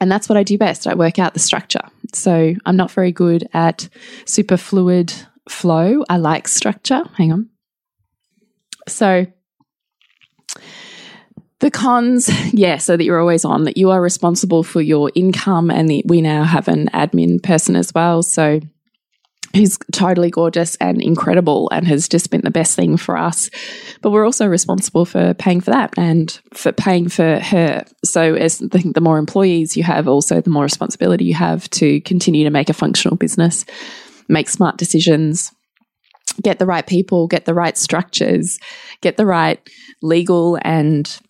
and 0.00 0.10
that's 0.10 0.28
what 0.28 0.38
I 0.38 0.42
do 0.42 0.58
best. 0.58 0.86
I 0.86 0.94
work 0.94 1.18
out 1.18 1.34
the 1.34 1.40
structure. 1.40 1.82
So 2.14 2.54
I'm 2.64 2.76
not 2.76 2.90
very 2.90 3.12
good 3.12 3.48
at 3.52 3.88
super 4.24 4.56
fluid 4.56 5.12
flow. 5.48 6.04
I 6.08 6.16
like 6.16 6.48
structure. 6.48 7.02
Hang 7.16 7.32
on. 7.32 7.48
So 8.86 9.26
the 11.60 11.70
cons, 11.70 12.30
yeah, 12.52 12.78
so 12.78 12.96
that 12.96 13.04
you're 13.04 13.20
always 13.20 13.44
on, 13.44 13.64
that 13.64 13.76
you 13.76 13.90
are 13.90 14.00
responsible 14.00 14.62
for 14.62 14.80
your 14.80 15.10
income, 15.14 15.70
and 15.70 15.88
the, 15.88 16.04
we 16.06 16.20
now 16.20 16.44
have 16.44 16.68
an 16.68 16.88
admin 16.94 17.42
person 17.42 17.76
as 17.76 17.92
well. 17.94 18.22
So 18.22 18.60
who's 19.54 19.78
totally 19.92 20.30
gorgeous 20.30 20.76
and 20.76 21.00
incredible 21.00 21.68
and 21.72 21.86
has 21.86 22.08
just 22.08 22.30
been 22.30 22.42
the 22.42 22.50
best 22.50 22.76
thing 22.76 22.96
for 22.96 23.16
us. 23.16 23.50
But 24.02 24.10
we're 24.10 24.24
also 24.24 24.46
responsible 24.46 25.04
for 25.04 25.34
paying 25.34 25.60
for 25.60 25.70
that 25.70 25.94
and 25.96 26.30
for 26.54 26.72
paying 26.72 27.08
for 27.08 27.38
her. 27.40 27.84
So, 28.04 28.34
as 28.34 28.58
the, 28.58 28.92
the 28.94 29.00
more 29.00 29.18
employees 29.18 29.76
you 29.76 29.82
have, 29.84 30.08
also 30.08 30.40
the 30.40 30.50
more 30.50 30.64
responsibility 30.64 31.24
you 31.24 31.34
have 31.34 31.68
to 31.70 32.00
continue 32.02 32.44
to 32.44 32.50
make 32.50 32.68
a 32.68 32.74
functional 32.74 33.16
business, 33.16 33.64
make 34.28 34.48
smart 34.48 34.76
decisions, 34.76 35.52
get 36.42 36.58
the 36.58 36.66
right 36.66 36.86
people, 36.86 37.26
get 37.26 37.44
the 37.44 37.54
right 37.54 37.76
structures, 37.76 38.58
get 39.00 39.16
the 39.16 39.26
right 39.26 39.60
legal 40.02 40.58
and 40.62 41.20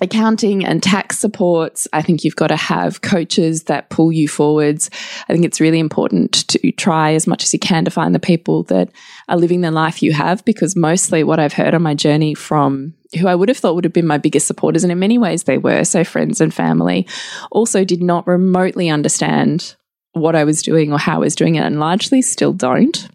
accounting 0.00 0.64
and 0.64 0.82
tax 0.82 1.18
supports. 1.18 1.86
I 1.92 2.02
think 2.02 2.24
you've 2.24 2.36
got 2.36 2.48
to 2.48 2.56
have 2.56 3.02
coaches 3.02 3.64
that 3.64 3.90
pull 3.90 4.10
you 4.10 4.28
forwards. 4.28 4.90
I 5.28 5.32
think 5.32 5.44
it's 5.44 5.60
really 5.60 5.78
important 5.78 6.48
to 6.48 6.72
try 6.72 7.14
as 7.14 7.26
much 7.26 7.44
as 7.44 7.52
you 7.52 7.58
can 7.58 7.84
to 7.84 7.90
find 7.90 8.14
the 8.14 8.20
people 8.20 8.64
that 8.64 8.90
are 9.28 9.36
living 9.36 9.60
the 9.60 9.70
life 9.70 10.02
you 10.02 10.12
have 10.12 10.44
because 10.44 10.74
mostly 10.74 11.22
what 11.22 11.38
I've 11.38 11.52
heard 11.52 11.74
on 11.74 11.82
my 11.82 11.94
journey 11.94 12.34
from 12.34 12.94
who 13.18 13.28
I 13.28 13.34
would 13.34 13.48
have 13.48 13.58
thought 13.58 13.74
would 13.74 13.84
have 13.84 13.92
been 13.92 14.06
my 14.06 14.18
biggest 14.18 14.46
supporters, 14.46 14.84
and 14.84 14.90
in 14.90 14.98
many 14.98 15.18
ways 15.18 15.44
they 15.44 15.58
were, 15.58 15.84
so 15.84 16.02
friends 16.02 16.40
and 16.40 16.52
family, 16.52 17.06
also 17.50 17.84
did 17.84 18.02
not 18.02 18.26
remotely 18.26 18.88
understand 18.88 19.76
what 20.12 20.34
I 20.34 20.44
was 20.44 20.62
doing 20.62 20.92
or 20.92 20.98
how 20.98 21.16
I 21.16 21.18
was 21.18 21.34
doing 21.34 21.56
it, 21.56 21.64
and 21.64 21.78
largely 21.78 22.22
still 22.22 22.54
don't. 22.54 23.08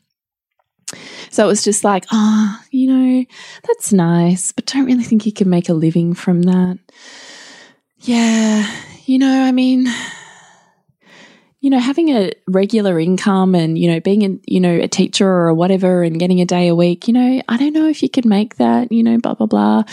So 1.30 1.44
it 1.44 1.48
was 1.48 1.64
just 1.64 1.84
like, 1.84 2.06
oh, 2.12 2.60
you 2.72 2.88
know, 2.88 3.26
that's 3.66 3.92
nice, 3.92 4.52
but 4.52 4.66
don't 4.66 4.86
really 4.86 5.04
think 5.04 5.26
you 5.26 5.34
can 5.34 5.50
make 5.50 5.70
a 5.70 5.74
living 5.74 6.14
from 6.14 6.44
that. 6.44 6.80
Yeah, 8.02 8.70
you 9.06 9.20
know, 9.20 9.44
I 9.44 9.52
mean, 9.52 9.88
you 11.60 11.72
know, 11.72 11.80
having 11.80 12.10
a 12.10 12.32
regular 12.47 12.99
income 12.99 13.55
and, 13.55 13.80
you 13.80 13.91
know, 13.91 13.99
being 13.99 14.24
a, 14.24 14.38
you 14.45 14.60
know, 14.60 14.76
a 14.80 14.88
teacher 14.88 15.28
or 15.28 15.55
whatever 15.55 16.03
and 16.03 16.20
getting 16.20 16.39
a 16.39 16.45
day 16.45 16.68
a 16.68 16.76
week, 16.76 17.08
you 17.08 17.14
know, 17.16 17.41
I 17.49 17.58
don't 17.58 17.74
know 17.74 17.88
if 17.88 18.03
you 18.03 18.10
could 18.10 18.26
make 18.26 18.58
that, 18.58 18.91
you 18.91 19.01
know, 19.01 19.18
blah, 19.18 19.34
blah, 19.34 19.47
blah. 19.47 19.84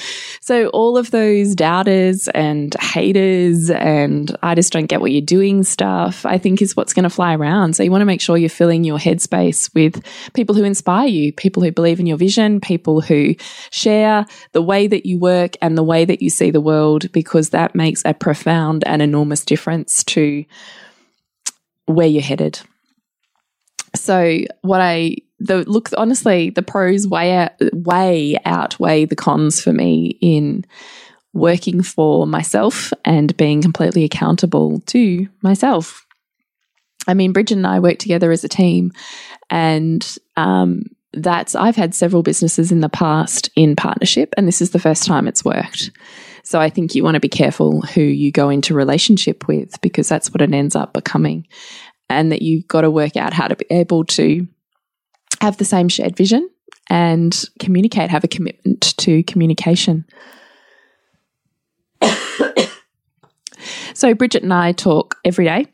So 0.42 0.68
all 0.68 0.98
of 0.98 1.10
those 1.10 1.54
doubters 1.54 2.28
and 2.28 2.74
haters 2.78 3.70
and 3.70 4.36
I 4.42 4.54
just 4.54 4.74
don't 4.74 4.86
get 4.86 5.00
what 5.00 5.12
you're 5.12 5.22
doing 5.22 5.62
stuff, 5.62 6.26
I 6.26 6.36
think 6.36 6.60
is 6.60 6.76
what's 6.76 6.92
going 6.92 7.04
to 7.04 7.10
fly 7.10 7.34
around. 7.34 7.76
So 7.76 7.82
you 7.82 7.90
want 7.90 8.02
to 8.02 8.06
make 8.06 8.20
sure 8.20 8.36
you're 8.36 8.50
filling 8.50 8.84
your 8.84 8.98
headspace 8.98 9.74
with 9.74 10.04
people 10.34 10.54
who 10.54 10.64
inspire 10.64 11.08
you, 11.08 11.32
people 11.32 11.62
who 11.62 11.72
believe 11.72 11.98
in 11.98 12.04
your 12.04 12.18
vision, 12.18 12.60
people 12.60 13.00
who 13.00 13.36
share 13.70 14.26
the 14.52 14.62
way 14.62 14.86
that 14.86 15.06
you 15.06 15.18
work 15.18 15.56
and 15.62 15.78
the 15.78 15.82
way 15.82 16.04
that 16.04 16.20
you 16.20 16.28
see 16.28 16.50
the 16.50 16.60
world, 16.60 17.10
because 17.12 17.50
that 17.50 17.74
makes 17.74 18.02
a 18.04 18.12
profound 18.12 18.84
and 18.84 19.00
enormous 19.00 19.46
difference 19.46 20.04
to 20.04 20.44
where 21.86 22.06
you're 22.06 22.22
headed. 22.22 22.60
So 23.94 24.40
what 24.62 24.80
I 24.80 25.16
the 25.38 25.68
look 25.68 25.90
honestly 25.96 26.50
the 26.50 26.62
pros 26.62 27.06
way 27.06 27.32
out, 27.32 27.52
way 27.72 28.36
outweigh 28.44 29.04
the 29.04 29.16
cons 29.16 29.60
for 29.60 29.72
me 29.72 30.18
in 30.20 30.64
working 31.32 31.82
for 31.82 32.26
myself 32.26 32.92
and 33.04 33.36
being 33.36 33.60
completely 33.60 34.04
accountable 34.04 34.80
to 34.86 35.28
myself. 35.42 36.06
I 37.06 37.14
mean, 37.14 37.32
Bridget 37.32 37.56
and 37.56 37.66
I 37.66 37.80
work 37.80 37.98
together 37.98 38.30
as 38.30 38.44
a 38.44 38.48
team, 38.48 38.92
and 39.50 40.16
um, 40.36 40.84
that's 41.12 41.54
I've 41.54 41.76
had 41.76 41.94
several 41.94 42.22
businesses 42.22 42.72
in 42.72 42.80
the 42.80 42.88
past 42.88 43.50
in 43.56 43.76
partnership, 43.76 44.32
and 44.36 44.48
this 44.48 44.62
is 44.62 44.70
the 44.70 44.78
first 44.78 45.04
time 45.04 45.28
it's 45.28 45.44
worked. 45.44 45.90
So 46.44 46.60
I 46.60 46.68
think 46.68 46.94
you 46.94 47.02
want 47.02 47.14
to 47.14 47.20
be 47.20 47.28
careful 47.28 47.80
who 47.80 48.02
you 48.02 48.30
go 48.30 48.50
into 48.50 48.74
relationship 48.74 49.48
with 49.48 49.80
because 49.80 50.08
that's 50.08 50.30
what 50.30 50.42
it 50.42 50.52
ends 50.52 50.76
up 50.76 50.92
becoming, 50.92 51.46
and 52.08 52.30
that 52.30 52.42
you've 52.42 52.68
got 52.68 52.82
to 52.82 52.90
work 52.90 53.16
out 53.16 53.32
how 53.32 53.48
to 53.48 53.56
be 53.56 53.66
able 53.70 54.04
to 54.04 54.46
have 55.40 55.56
the 55.56 55.64
same 55.64 55.88
shared 55.88 56.16
vision 56.16 56.48
and 56.90 57.44
communicate, 57.58 58.10
have 58.10 58.24
a 58.24 58.28
commitment 58.28 58.94
to 58.98 59.22
communication. 59.24 60.04
so 63.94 64.12
Bridget 64.14 64.42
and 64.42 64.52
I 64.52 64.72
talk 64.72 65.16
every 65.24 65.46
day 65.46 65.66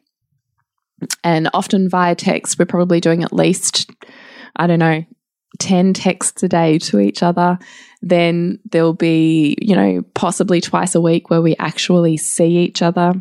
and 1.25 1.51
often 1.53 1.89
via 1.89 2.14
text. 2.14 2.59
We're 2.59 2.66
probably 2.66 3.01
doing 3.01 3.25
at 3.25 3.33
least, 3.33 3.91
I 4.55 4.68
don't 4.68 4.79
know, 4.79 5.05
10 5.59 5.94
texts 5.94 6.42
a 6.42 6.48
day 6.48 6.78
to 6.78 7.01
each 7.01 7.22
other. 7.22 7.59
Then 8.03 8.59
there'll 8.70 8.94
be, 8.94 9.57
you 9.61 9.76
know, 9.76 10.03
possibly 10.14 10.61
twice 10.61 10.94
a 10.94 11.01
week 11.01 11.28
where 11.30 11.42
we 11.42 11.57
actually 11.59 12.16
see 12.16 12.59
each 12.59 12.82
other. 12.82 13.14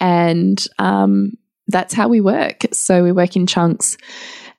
And 0.00 0.64
um, 0.78 1.32
that's 1.66 1.94
how 1.94 2.08
we 2.08 2.20
work. 2.20 2.62
So 2.72 3.02
we 3.02 3.12
work 3.12 3.36
in 3.36 3.46
chunks. 3.46 3.96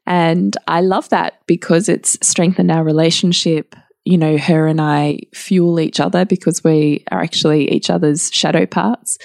And 0.05 0.57
I 0.67 0.81
love 0.81 1.07
that 1.09 1.39
because 1.45 1.87
it's 1.87 2.17
strengthened 2.21 2.71
our 2.71 2.83
relationship. 2.83 3.75
You 4.05 4.17
know, 4.17 4.37
her 4.37 4.65
and 4.67 4.81
I 4.81 5.19
fuel 5.33 5.79
each 5.79 5.99
other 5.99 6.25
because 6.25 6.63
we 6.63 7.03
are 7.11 7.21
actually 7.21 7.71
each 7.71 7.89
other's 7.89 8.31
shadow 8.33 8.65
parts. 8.65 9.17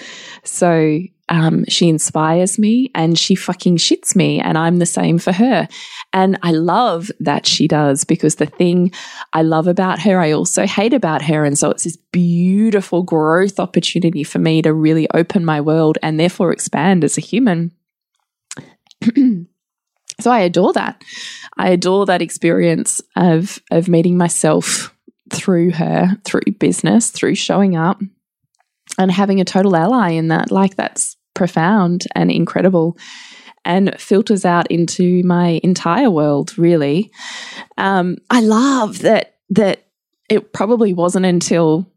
So 0.43 0.99
um, 1.29 1.65
she 1.67 1.89
inspires 1.89 2.59
me 2.59 2.91
and 2.93 3.17
she 3.17 3.35
fucking 3.35 3.77
shits 3.77 4.15
me, 4.15 4.39
and 4.39 4.57
I'm 4.57 4.77
the 4.77 4.85
same 4.85 5.17
for 5.17 5.31
her. 5.31 5.67
And 6.13 6.37
I 6.43 6.51
love 6.51 7.11
that 7.19 7.47
she 7.47 7.67
does 7.67 8.03
because 8.03 8.35
the 8.35 8.45
thing 8.45 8.91
I 9.33 9.41
love 9.41 9.67
about 9.67 9.99
her, 10.01 10.19
I 10.19 10.31
also 10.31 10.67
hate 10.67 10.93
about 10.93 11.23
her. 11.23 11.43
And 11.43 11.57
so 11.57 11.71
it's 11.71 11.83
this 11.83 11.97
beautiful 12.11 13.03
growth 13.03 13.59
opportunity 13.59 14.23
for 14.23 14.39
me 14.39 14.61
to 14.61 14.73
really 14.73 15.07
open 15.13 15.43
my 15.43 15.61
world 15.61 15.97
and 16.03 16.19
therefore 16.19 16.51
expand 16.51 17.03
as 17.03 17.17
a 17.17 17.21
human. 17.21 17.71
so 20.21 20.31
I 20.31 20.39
adore 20.41 20.73
that. 20.73 21.03
I 21.57 21.69
adore 21.69 22.05
that 22.05 22.21
experience 22.21 23.01
of 23.15 23.59
of 23.71 23.87
meeting 23.87 24.17
myself 24.17 24.95
through 25.33 25.71
her, 25.71 26.17
through 26.23 26.53
business, 26.59 27.09
through 27.09 27.35
showing 27.35 27.75
up 27.75 27.99
and 28.97 29.11
having 29.11 29.41
a 29.41 29.45
total 29.45 29.75
ally 29.75 30.11
in 30.11 30.29
that, 30.29 30.51
like 30.51 30.75
that's 30.75 31.14
profound 31.35 32.05
and 32.15 32.31
incredible 32.31 32.97
and 33.63 33.99
filters 33.99 34.45
out 34.45 34.69
into 34.71 35.23
my 35.23 35.59
entire 35.63 36.09
world, 36.09 36.57
really. 36.57 37.11
Um, 37.77 38.17
I 38.29 38.41
love 38.41 38.99
that 38.99 39.35
that 39.51 39.85
it 40.29 40.53
probably 40.53 40.93
wasn't 40.93 41.25
until 41.25 41.91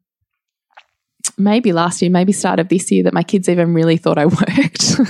maybe 1.39 1.73
last 1.73 2.03
year, 2.03 2.11
maybe 2.11 2.33
start 2.33 2.59
of 2.59 2.69
this 2.69 2.91
year 2.91 3.05
that 3.05 3.15
my 3.15 3.23
kids 3.23 3.49
even 3.49 3.73
really 3.73 3.97
thought 3.97 4.19
I 4.19 4.27
worked. 4.27 5.01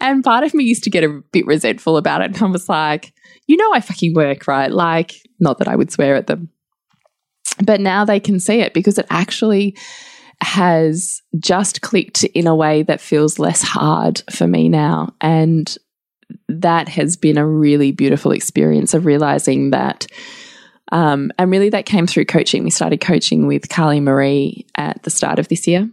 and 0.00 0.22
part 0.22 0.44
of 0.44 0.54
me 0.54 0.64
used 0.64 0.84
to 0.84 0.90
get 0.90 1.04
a 1.04 1.22
bit 1.32 1.46
resentful 1.46 1.96
about 1.96 2.20
it. 2.20 2.26
And 2.26 2.42
I 2.42 2.46
was 2.46 2.68
like, 2.68 3.12
you 3.46 3.56
know, 3.56 3.72
I 3.72 3.80
fucking 3.80 4.14
work, 4.14 4.46
right? 4.46 4.70
Like, 4.70 5.14
not 5.40 5.58
that 5.58 5.68
I 5.68 5.76
would 5.76 5.90
swear 5.90 6.14
at 6.16 6.26
them. 6.26 6.50
But 7.64 7.80
now 7.80 8.04
they 8.04 8.20
can 8.20 8.38
see 8.40 8.60
it 8.60 8.74
because 8.74 8.98
it 8.98 9.06
actually 9.10 9.76
has 10.42 11.22
just 11.38 11.82
clicked 11.82 12.24
in 12.24 12.46
a 12.46 12.54
way 12.54 12.82
that 12.82 13.00
feels 13.00 13.38
less 13.38 13.62
hard 13.62 14.22
for 14.30 14.46
me 14.46 14.68
now. 14.68 15.12
And 15.20 15.76
that 16.48 16.88
has 16.88 17.16
been 17.16 17.38
a 17.38 17.46
really 17.46 17.92
beautiful 17.92 18.32
experience 18.32 18.94
of 18.94 19.04
realizing 19.04 19.70
that. 19.70 20.06
Um, 20.92 21.30
and 21.38 21.50
really, 21.50 21.70
that 21.70 21.86
came 21.86 22.06
through 22.06 22.24
coaching. 22.24 22.64
We 22.64 22.70
started 22.70 23.00
coaching 23.00 23.46
with 23.46 23.68
Carly 23.68 24.00
Marie 24.00 24.66
at 24.74 25.02
the 25.04 25.10
start 25.10 25.38
of 25.38 25.48
this 25.48 25.66
year. 25.68 25.88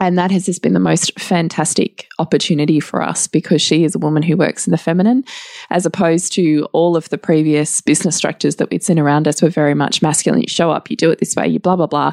And 0.00 0.18
that 0.18 0.30
has 0.30 0.44
just 0.44 0.62
been 0.62 0.74
the 0.74 0.80
most 0.80 1.18
fantastic 1.18 2.06
opportunity 2.18 2.80
for 2.80 3.02
us 3.02 3.26
because 3.26 3.62
she 3.62 3.84
is 3.84 3.94
a 3.94 4.00
woman 4.00 4.22
who 4.22 4.36
works 4.36 4.66
in 4.66 4.72
the 4.72 4.78
feminine, 4.78 5.24
as 5.70 5.86
opposed 5.86 6.32
to 6.34 6.68
all 6.72 6.96
of 6.96 7.08
the 7.08 7.18
previous 7.18 7.80
business 7.80 8.16
structures 8.16 8.56
that 8.56 8.70
we'd 8.70 8.82
seen 8.82 8.98
around 8.98 9.26
us 9.26 9.40
were 9.40 9.48
very 9.48 9.74
much 9.74 10.02
masculine. 10.02 10.42
You 10.42 10.48
show 10.48 10.70
up, 10.70 10.90
you 10.90 10.96
do 10.96 11.10
it 11.10 11.18
this 11.18 11.34
way, 11.34 11.48
you 11.48 11.60
blah, 11.60 11.76
blah, 11.76 11.86
blah. 11.86 12.12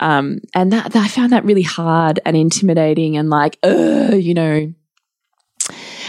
Um, 0.00 0.40
and 0.54 0.72
that, 0.72 0.92
that, 0.92 1.04
I 1.04 1.08
found 1.08 1.32
that 1.32 1.44
really 1.44 1.62
hard 1.62 2.20
and 2.24 2.36
intimidating 2.36 3.16
and 3.16 3.30
like, 3.30 3.58
uh, 3.62 4.14
you 4.14 4.34
know. 4.34 4.72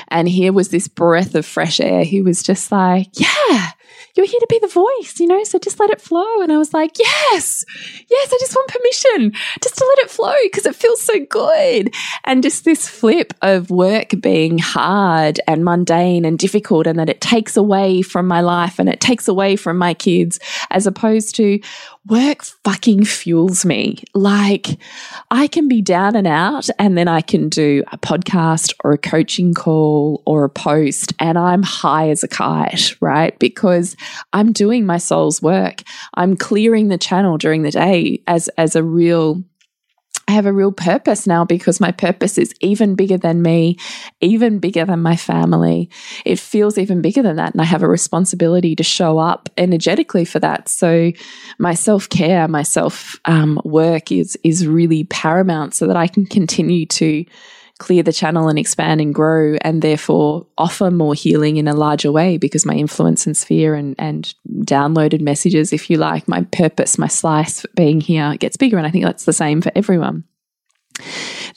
And 0.09 0.27
here 0.29 0.53
was 0.53 0.69
this 0.69 0.88
breath 0.88 1.33
of 1.36 1.45
fresh 1.45 1.79
air. 1.79 2.03
He 2.03 2.21
was 2.21 2.43
just 2.43 2.71
like, 2.71 3.07
yeah, 3.13 3.71
you're 4.15 4.25
here 4.25 4.39
to 4.39 4.47
be 4.49 4.59
the 4.59 4.67
voice, 4.67 5.19
you 5.19 5.27
know, 5.27 5.43
so 5.43 5.59
just 5.59 5.79
let 5.79 5.89
it 5.89 5.99
flow. 5.99 6.41
And 6.41 6.51
I 6.51 6.57
was 6.57 6.73
like, 6.73 6.97
yes, 6.97 7.65
yes, 8.09 8.33
I 8.33 8.38
just 8.39 8.55
want 8.55 8.69
permission 8.69 9.31
just 9.61 9.75
to 9.77 9.86
let 9.86 10.05
it 10.05 10.11
flow 10.11 10.36
because 10.43 10.65
it 10.65 10.75
feels 10.75 11.01
so 11.01 11.25
good. 11.29 11.93
And 12.23 12.43
just 12.43 12.65
this 12.65 12.88
flip 12.88 13.33
of 13.41 13.71
work 13.71 14.11
being 14.21 14.57
hard 14.57 15.39
and 15.47 15.65
mundane 15.65 16.23
and 16.23 16.39
difficult, 16.39 16.88
and 16.88 16.97
that 16.99 17.09
it 17.09 17.19
takes 17.19 17.57
away 17.57 18.01
from 18.01 18.27
my 18.27 18.41
life 18.41 18.79
and 18.79 18.88
it 18.88 19.01
takes 19.01 19.27
away 19.27 19.55
from 19.55 19.77
my 19.77 19.93
kids, 19.93 20.39
as 20.69 20.88
opposed 20.88 21.36
to 21.36 21.59
work 22.07 22.43
fucking 22.63 23.05
fuels 23.05 23.65
me. 23.65 24.03
Like 24.13 24.77
I 25.31 25.47
can 25.47 25.67
be 25.67 25.81
down 25.81 26.15
and 26.15 26.27
out 26.27 26.69
and 26.77 26.97
then 26.97 27.07
I 27.07 27.21
can 27.21 27.49
do 27.49 27.83
a 27.91 27.97
podcast 27.97 28.73
or 28.83 28.93
a 28.93 28.97
coaching 28.97 29.53
call 29.53 30.21
or 30.25 30.43
a 30.43 30.49
post 30.49 31.13
and 31.19 31.37
I'm 31.37 31.63
high 31.63 32.09
as 32.09 32.23
a 32.23 32.27
kite, 32.27 32.95
right? 33.01 33.37
Because 33.39 33.95
I'm 34.33 34.51
doing 34.51 34.85
my 34.85 34.97
soul's 34.97 35.41
work. 35.41 35.81
I'm 36.13 36.37
clearing 36.37 36.89
the 36.89 36.97
channel 36.97 37.37
during 37.37 37.63
the 37.63 37.71
day 37.71 38.21
as 38.27 38.47
as 38.57 38.75
a 38.75 38.83
real 38.83 39.43
I 40.28 40.32
have 40.32 40.47
a 40.47 40.53
real 40.53 40.71
purpose 40.71 41.28
now 41.28 41.45
because 41.45 41.80
my 41.80 41.91
purpose 41.91 42.38
is 42.39 42.53
even 42.59 42.95
bigger 42.95 43.17
than 43.17 43.43
me, 43.43 43.78
even 44.21 44.57
bigger 44.57 44.84
than 44.84 45.01
my 45.01 45.15
family. 45.15 45.89
It 46.26 46.39
feels 46.39 46.80
even 46.80 47.01
bigger 47.01 47.21
than 47.21 47.36
that. 47.36 47.53
And 47.53 47.61
I 47.61 47.65
have 47.65 47.84
a 47.84 47.88
responsibility 47.88 48.76
to 48.76 48.84
show 48.84 49.19
up 49.19 49.49
energetically 49.57 50.26
for 50.26 50.39
that. 50.39 50.67
So 50.67 51.11
my 51.59 51.76
self 51.76 52.09
care, 52.09 52.47
my 52.47 52.63
self 52.63 53.19
um, 53.26 53.61
work 53.63 54.11
is, 54.11 54.36
is 54.43 54.65
really 54.65 55.03
paramount 55.03 55.76
so 55.76 55.86
that 55.86 55.97
I 55.97 56.07
can 56.07 56.26
continue 56.26 56.88
to 56.88 57.23
clear 57.78 58.03
the 58.03 58.13
channel 58.13 58.47
and 58.47 58.57
expand 58.57 59.01
and 59.01 59.13
grow 59.13 59.57
and 59.61 59.82
therefore 59.82 60.47
offer 60.57 60.89
more 60.89 61.13
healing 61.13 61.57
in 61.57 61.67
a 61.67 61.73
larger 61.73 62.11
way 62.11 62.38
because 62.38 62.65
my 62.65 62.73
influence 62.73 63.26
and 63.26 63.36
sphere 63.36 63.76
and, 63.76 63.95
and 63.99 64.34
downloaded 64.59 65.21
messages, 65.21 65.73
if 65.73 65.89
you 65.89 65.97
like, 65.97 66.28
my 66.28 66.41
purpose, 66.51 66.97
my 66.97 67.07
slice 67.07 67.65
being 67.76 67.99
here 67.99 68.36
gets 68.38 68.57
bigger. 68.57 68.78
And 68.78 68.88
I 68.88 68.91
think 68.91 69.03
that's 69.03 69.26
the 69.26 69.34
same 69.34 69.61
for 69.61 69.71
everyone. 69.76 70.23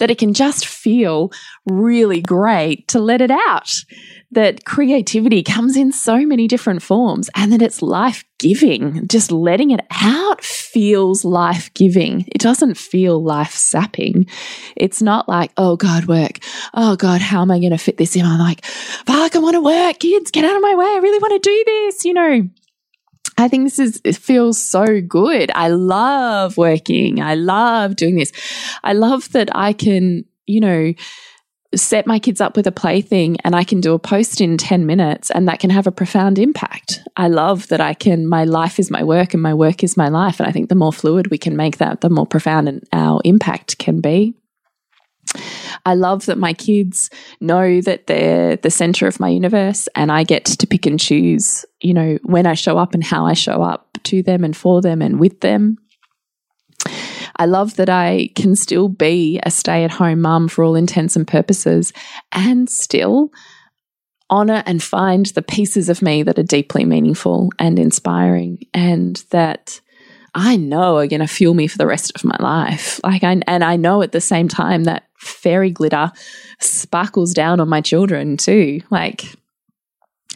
That 0.00 0.10
it 0.10 0.18
can 0.18 0.34
just 0.34 0.66
feel 0.66 1.30
really 1.64 2.20
great 2.20 2.88
to 2.88 2.98
let 2.98 3.20
it 3.20 3.30
out 3.30 3.72
that 4.30 4.64
creativity 4.64 5.42
comes 5.42 5.76
in 5.76 5.92
so 5.92 6.26
many 6.26 6.48
different 6.48 6.82
forms 6.82 7.30
and 7.34 7.52
that 7.52 7.62
it's 7.62 7.80
life 7.80 8.24
giving. 8.38 9.06
Just 9.08 9.30
letting 9.30 9.70
it 9.70 9.80
out 9.90 10.42
feels 10.42 11.24
life 11.24 11.72
giving. 11.74 12.24
It 12.28 12.40
doesn't 12.40 12.76
feel 12.76 13.22
life 13.22 13.52
sapping. 13.52 14.26
It's 14.76 15.02
not 15.02 15.28
like, 15.28 15.52
oh 15.56 15.76
God, 15.76 16.06
work. 16.06 16.38
Oh 16.74 16.96
God, 16.96 17.20
how 17.20 17.42
am 17.42 17.50
I 17.50 17.58
going 17.58 17.72
to 17.72 17.78
fit 17.78 17.96
this 17.96 18.16
in? 18.16 18.24
I'm 18.24 18.38
like, 18.38 18.64
fuck, 18.64 19.34
I 19.34 19.38
want 19.38 19.54
to 19.54 19.60
work. 19.60 19.98
Kids, 19.98 20.30
get 20.30 20.44
out 20.44 20.56
of 20.56 20.62
my 20.62 20.74
way. 20.74 20.86
I 20.86 21.00
really 21.02 21.18
want 21.18 21.42
to 21.42 21.48
do 21.48 21.64
this, 21.66 22.04
you 22.04 22.14
know. 22.14 22.48
I 23.36 23.46
think 23.46 23.64
this 23.64 23.78
is, 23.78 24.00
it 24.04 24.16
feels 24.16 24.60
so 24.60 25.00
good. 25.00 25.52
I 25.54 25.68
love 25.68 26.56
working. 26.56 27.22
I 27.22 27.36
love 27.36 27.94
doing 27.94 28.16
this. 28.16 28.32
I 28.82 28.94
love 28.94 29.30
that 29.32 29.48
I 29.54 29.72
can, 29.72 30.24
you 30.46 30.60
know, 30.60 30.92
set 31.74 32.06
my 32.06 32.18
kids 32.18 32.40
up 32.40 32.56
with 32.56 32.66
a 32.66 32.72
plaything 32.72 33.36
and 33.44 33.54
I 33.54 33.62
can 33.62 33.80
do 33.80 33.92
a 33.92 33.98
post 33.98 34.40
in 34.40 34.56
10 34.56 34.86
minutes 34.86 35.30
and 35.30 35.46
that 35.48 35.60
can 35.60 35.70
have 35.70 35.86
a 35.86 35.92
profound 35.92 36.38
impact. 36.38 37.00
I 37.16 37.28
love 37.28 37.68
that 37.68 37.80
I 37.80 37.94
can, 37.94 38.26
my 38.26 38.44
life 38.44 38.78
is 38.78 38.90
my 38.90 39.02
work 39.02 39.34
and 39.34 39.42
my 39.42 39.52
work 39.52 39.84
is 39.84 39.96
my 39.96 40.08
life. 40.08 40.40
And 40.40 40.48
I 40.48 40.52
think 40.52 40.68
the 40.68 40.74
more 40.74 40.92
fluid 40.92 41.30
we 41.30 41.38
can 41.38 41.56
make 41.56 41.76
that, 41.78 42.00
the 42.00 42.08
more 42.08 42.26
profound 42.26 42.86
our 42.92 43.20
impact 43.24 43.78
can 43.78 44.00
be. 44.00 44.34
I 45.84 45.94
love 45.94 46.26
that 46.26 46.38
my 46.38 46.54
kids 46.54 47.10
know 47.40 47.82
that 47.82 48.06
they're 48.06 48.56
the 48.56 48.70
center 48.70 49.06
of 49.06 49.20
my 49.20 49.28
universe 49.28 49.88
and 49.94 50.10
I 50.10 50.24
get 50.24 50.46
to 50.46 50.66
pick 50.66 50.86
and 50.86 50.98
choose, 50.98 51.66
you 51.80 51.92
know, 51.92 52.18
when 52.22 52.46
I 52.46 52.54
show 52.54 52.78
up 52.78 52.94
and 52.94 53.04
how 53.04 53.26
I 53.26 53.34
show 53.34 53.62
up 53.62 53.98
to 54.04 54.22
them 54.22 54.42
and 54.42 54.56
for 54.56 54.80
them 54.80 55.02
and 55.02 55.20
with 55.20 55.40
them. 55.40 55.76
I 57.38 57.46
love 57.46 57.76
that 57.76 57.88
I 57.88 58.30
can 58.34 58.56
still 58.56 58.88
be 58.88 59.38
a 59.44 59.50
stay 59.50 59.84
at 59.84 59.92
home 59.92 60.20
mum 60.20 60.48
for 60.48 60.64
all 60.64 60.74
intents 60.74 61.14
and 61.14 61.26
purposes 61.26 61.92
and 62.32 62.68
still 62.68 63.30
honor 64.30 64.62
and 64.66 64.82
find 64.82 65.26
the 65.26 65.42
pieces 65.42 65.88
of 65.88 66.02
me 66.02 66.22
that 66.22 66.38
are 66.38 66.42
deeply 66.42 66.84
meaningful 66.84 67.50
and 67.58 67.78
inspiring 67.78 68.58
and 68.74 69.24
that 69.30 69.80
I 70.34 70.56
know 70.56 70.98
are 70.98 71.06
going 71.06 71.20
to 71.20 71.26
fuel 71.26 71.54
me 71.54 71.66
for 71.66 71.78
the 71.78 71.86
rest 71.86 72.12
of 72.14 72.24
my 72.24 72.36
life. 72.38 73.00
Like, 73.02 73.24
I, 73.24 73.40
and 73.46 73.64
I 73.64 73.76
know 73.76 74.02
at 74.02 74.12
the 74.12 74.20
same 74.20 74.48
time 74.48 74.84
that 74.84 75.04
fairy 75.16 75.70
glitter 75.70 76.12
sparkles 76.60 77.32
down 77.32 77.60
on 77.60 77.68
my 77.68 77.80
children 77.80 78.36
too. 78.36 78.82
Like, 78.90 79.24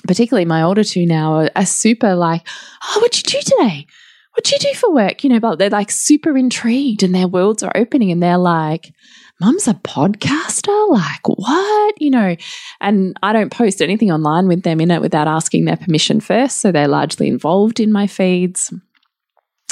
particularly 0.06 0.44
my 0.44 0.62
older 0.62 0.84
two 0.84 1.06
now 1.06 1.34
are, 1.34 1.50
are 1.54 1.66
super 1.66 2.14
like, 2.14 2.46
oh, 2.82 3.00
what'd 3.00 3.18
you 3.18 3.40
do 3.40 3.42
today? 3.42 3.86
What'd 4.34 4.50
you 4.50 4.58
do 4.58 4.74
for 4.78 4.92
work? 4.92 5.24
You 5.24 5.30
know, 5.30 5.40
but 5.40 5.58
they're 5.58 5.68
like 5.68 5.90
super 5.90 6.36
intrigued 6.36 7.02
and 7.02 7.14
their 7.14 7.28
worlds 7.28 7.62
are 7.62 7.72
opening 7.74 8.10
and 8.10 8.22
they're 8.22 8.38
like, 8.38 8.92
Mum's 9.40 9.68
a 9.68 9.74
podcaster? 9.74 10.88
Like, 10.88 11.28
what? 11.28 11.94
You 12.00 12.10
know, 12.10 12.36
and 12.80 13.16
I 13.22 13.32
don't 13.32 13.52
post 13.52 13.82
anything 13.82 14.10
online 14.10 14.48
with 14.48 14.62
them 14.62 14.80
in 14.80 14.90
it 14.90 15.00
without 15.00 15.28
asking 15.28 15.64
their 15.64 15.76
permission 15.76 16.20
first. 16.20 16.60
So 16.60 16.72
they're 16.72 16.88
largely 16.88 17.28
involved 17.28 17.80
in 17.80 17.92
my 17.92 18.06
feeds. 18.06 18.72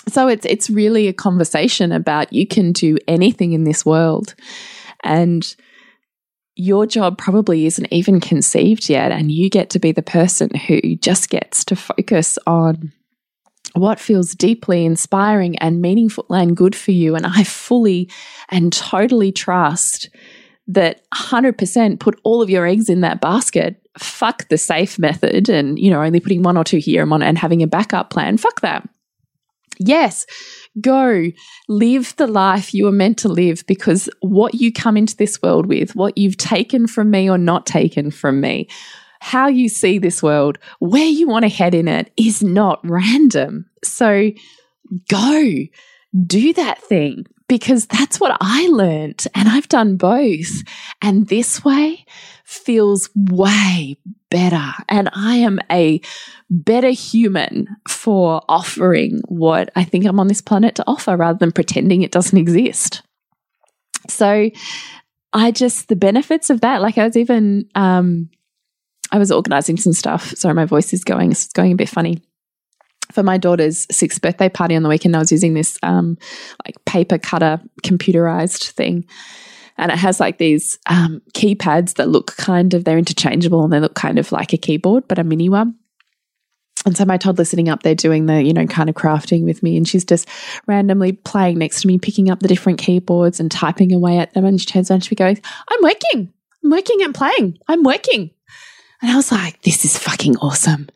So 0.08 0.28
it's 0.28 0.44
it's 0.44 0.68
really 0.68 1.08
a 1.08 1.12
conversation 1.12 1.92
about 1.92 2.32
you 2.32 2.46
can 2.46 2.72
do 2.72 2.98
anything 3.06 3.52
in 3.52 3.64
this 3.64 3.86
world. 3.86 4.34
And 5.04 5.54
your 6.56 6.84
job 6.84 7.16
probably 7.16 7.64
isn't 7.66 7.92
even 7.92 8.20
conceived 8.20 8.90
yet. 8.90 9.12
And 9.12 9.30
you 9.32 9.48
get 9.48 9.70
to 9.70 9.78
be 9.78 9.92
the 9.92 10.02
person 10.02 10.54
who 10.54 10.96
just 10.96 11.30
gets 11.30 11.64
to 11.66 11.76
focus 11.76 12.38
on 12.46 12.92
what 13.74 14.00
feels 14.00 14.34
deeply 14.34 14.84
inspiring 14.84 15.56
and 15.58 15.80
meaningful 15.80 16.26
and 16.30 16.56
good 16.56 16.74
for 16.74 16.90
you. 16.90 17.14
And 17.14 17.26
I 17.26 17.44
fully 17.44 18.10
and 18.48 18.72
totally 18.72 19.32
trust 19.32 20.10
that 20.68 21.02
100% 21.14 22.00
put 22.00 22.20
all 22.22 22.42
of 22.42 22.50
your 22.50 22.66
eggs 22.66 22.88
in 22.88 23.00
that 23.00 23.20
basket. 23.20 23.76
Fuck 23.98 24.48
the 24.48 24.58
safe 24.58 24.98
method 24.98 25.48
and, 25.48 25.78
you 25.78 25.90
know, 25.90 26.02
only 26.02 26.20
putting 26.20 26.42
one 26.42 26.56
or 26.56 26.64
two 26.64 26.78
here 26.78 27.02
and, 27.02 27.10
one, 27.10 27.22
and 27.22 27.36
having 27.36 27.62
a 27.62 27.66
backup 27.66 28.10
plan. 28.10 28.36
Fuck 28.36 28.60
that. 28.60 28.88
Yes, 29.78 30.26
go 30.80 31.30
live 31.68 32.14
the 32.16 32.26
life 32.26 32.74
you 32.74 32.84
were 32.84 32.92
meant 32.92 33.18
to 33.18 33.28
live 33.28 33.64
because 33.66 34.10
what 34.20 34.54
you 34.54 34.72
come 34.72 34.96
into 34.96 35.16
this 35.16 35.40
world 35.42 35.66
with, 35.66 35.96
what 35.96 36.18
you've 36.18 36.36
taken 36.36 36.86
from 36.86 37.10
me 37.10 37.30
or 37.30 37.38
not 37.38 37.66
taken 37.66 38.10
from 38.10 38.40
me, 38.40 38.68
how 39.20 39.48
you 39.48 39.68
see 39.68 39.98
this 39.98 40.22
world, 40.22 40.58
where 40.78 41.04
you 41.04 41.28
want 41.28 41.44
to 41.44 41.48
head 41.48 41.74
in 41.74 41.88
it 41.88 42.12
is 42.16 42.42
not 42.42 42.80
random. 42.82 43.66
So 43.84 44.30
go 45.08 45.54
do 46.26 46.52
that 46.54 46.82
thing 46.82 47.26
because 47.48 47.86
that's 47.86 48.18
what 48.18 48.36
I 48.40 48.68
learned. 48.68 49.24
And 49.34 49.48
I've 49.48 49.68
done 49.68 49.96
both. 49.96 50.62
And 51.02 51.28
this 51.28 51.64
way 51.64 52.04
feels 52.44 53.10
way 53.14 53.96
better. 54.30 54.72
And 54.88 55.08
I 55.12 55.36
am 55.36 55.60
a 55.70 56.00
better 56.48 56.90
human 56.90 57.68
for 57.88 58.42
offering 58.48 59.20
what 59.28 59.70
I 59.76 59.84
think 59.84 60.04
I'm 60.04 60.18
on 60.18 60.28
this 60.28 60.42
planet 60.42 60.74
to 60.76 60.84
offer 60.86 61.16
rather 61.16 61.38
than 61.38 61.52
pretending 61.52 62.02
it 62.02 62.12
doesn't 62.12 62.38
exist. 62.38 63.02
So 64.08 64.50
I 65.32 65.50
just, 65.50 65.88
the 65.88 65.96
benefits 65.96 66.50
of 66.50 66.62
that, 66.62 66.82
like 66.82 66.98
I 66.98 67.04
was 67.04 67.16
even, 67.16 67.68
um, 67.74 68.30
I 69.12 69.18
was 69.18 69.32
organizing 69.32 69.76
some 69.76 69.92
stuff. 69.92 70.34
Sorry, 70.36 70.54
my 70.54 70.64
voice 70.64 70.92
is 70.92 71.04
going, 71.04 71.32
it's 71.32 71.52
going 71.52 71.72
a 71.72 71.76
bit 71.76 71.88
funny. 71.88 72.22
For 73.12 73.22
my 73.24 73.38
daughter's 73.38 73.86
sixth 73.90 74.22
birthday 74.22 74.48
party 74.48 74.76
on 74.76 74.84
the 74.84 74.88
weekend, 74.88 75.16
I 75.16 75.18
was 75.18 75.32
using 75.32 75.54
this 75.54 75.78
um, 75.82 76.16
like 76.64 76.76
paper 76.84 77.18
cutter 77.18 77.60
computerized 77.82 78.70
thing. 78.70 79.04
And 79.76 79.90
it 79.90 79.98
has 79.98 80.20
like 80.20 80.38
these 80.38 80.78
um, 80.86 81.22
keypads 81.32 81.94
that 81.94 82.08
look 82.08 82.36
kind 82.36 82.74
of, 82.74 82.84
they're 82.84 82.98
interchangeable 82.98 83.64
and 83.64 83.72
they 83.72 83.80
look 83.80 83.94
kind 83.94 84.18
of 84.18 84.30
like 84.30 84.52
a 84.52 84.58
keyboard, 84.58 85.08
but 85.08 85.18
a 85.18 85.24
mini 85.24 85.48
one. 85.48 85.74
And 86.86 86.96
so 86.96 87.04
my 87.04 87.16
toddler's 87.16 87.48
sitting 87.50 87.68
up 87.68 87.82
there 87.82 87.94
doing 87.94 88.26
the, 88.26 88.42
you 88.42 88.52
know, 88.52 88.66
kind 88.66 88.88
of 88.88 88.94
crafting 88.94 89.44
with 89.44 89.62
me. 89.62 89.76
And 89.76 89.88
she's 89.88 90.04
just 90.04 90.28
randomly 90.66 91.12
playing 91.12 91.58
next 91.58 91.82
to 91.82 91.86
me, 91.88 91.98
picking 91.98 92.30
up 92.30 92.40
the 92.40 92.48
different 92.48 92.78
keyboards 92.78 93.40
and 93.40 93.50
typing 93.50 93.92
away 93.92 94.18
at 94.18 94.32
them. 94.34 94.44
And 94.44 94.60
she 94.60 94.66
turns 94.66 94.90
around 94.90 94.96
and 94.96 95.04
she 95.04 95.14
goes, 95.14 95.38
I'm 95.68 95.82
working. 95.82 96.32
I'm 96.62 96.70
working 96.70 97.02
and 97.02 97.14
playing. 97.14 97.58
I'm 97.68 97.82
working. 97.82 98.30
And 99.02 99.10
I 99.10 99.16
was 99.16 99.32
like, 99.32 99.62
this 99.62 99.84
is 99.84 99.96
fucking 99.96 100.36
awesome. 100.38 100.88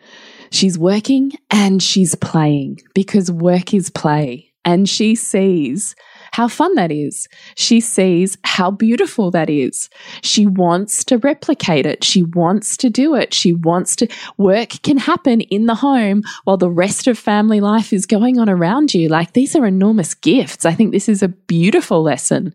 She's 0.51 0.79
working 0.79 1.33
and 1.51 1.83
she's 1.83 2.15
playing 2.15 2.81
because 2.95 3.31
work 3.31 3.75
is 3.75 3.91
play. 3.91 4.51
And 4.67 4.89
she 4.89 5.15
sees 5.15 5.95
how 6.33 6.49
fun 6.49 6.75
that 6.77 6.91
is. 6.91 7.29
She 7.55 7.81
sees 7.81 8.39
how 8.45 8.71
beautiful 8.71 9.31
that 9.31 9.51
is. 9.51 9.91
She 10.23 10.47
wants 10.47 11.05
to 11.05 11.19
replicate 11.19 11.87
it. 11.87 12.03
She 12.03 12.23
wants 12.23 12.77
to 12.79 12.89
do 12.89 13.15
it. 13.15 13.35
She 13.35 13.53
wants 13.53 13.95
to 13.97 14.09
work 14.39 14.71
can 14.83 14.97
happen 14.97 15.43
in 15.43 15.67
the 15.67 15.75
home 15.75 16.23
while 16.45 16.57
the 16.57 16.71
rest 16.71 17.07
of 17.07 17.19
family 17.19 17.61
life 17.61 17.93
is 17.93 18.07
going 18.07 18.39
on 18.39 18.49
around 18.49 18.95
you. 18.95 19.09
Like 19.09 19.33
these 19.33 19.55
are 19.55 19.67
enormous 19.67 20.15
gifts. 20.15 20.65
I 20.65 20.73
think 20.73 20.93
this 20.93 21.09
is 21.09 21.23
a 21.23 21.29
beautiful 21.29 22.03
lesson 22.03 22.55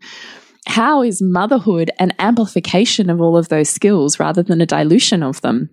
how 0.70 1.02
is 1.02 1.20
motherhood 1.20 1.90
an 1.98 2.12
amplification 2.20 3.10
of 3.10 3.20
all 3.20 3.36
of 3.36 3.48
those 3.48 3.68
skills 3.68 4.20
rather 4.20 4.40
than 4.40 4.60
a 4.60 4.66
dilution 4.66 5.20
of 5.22 5.40
them? 5.40 5.68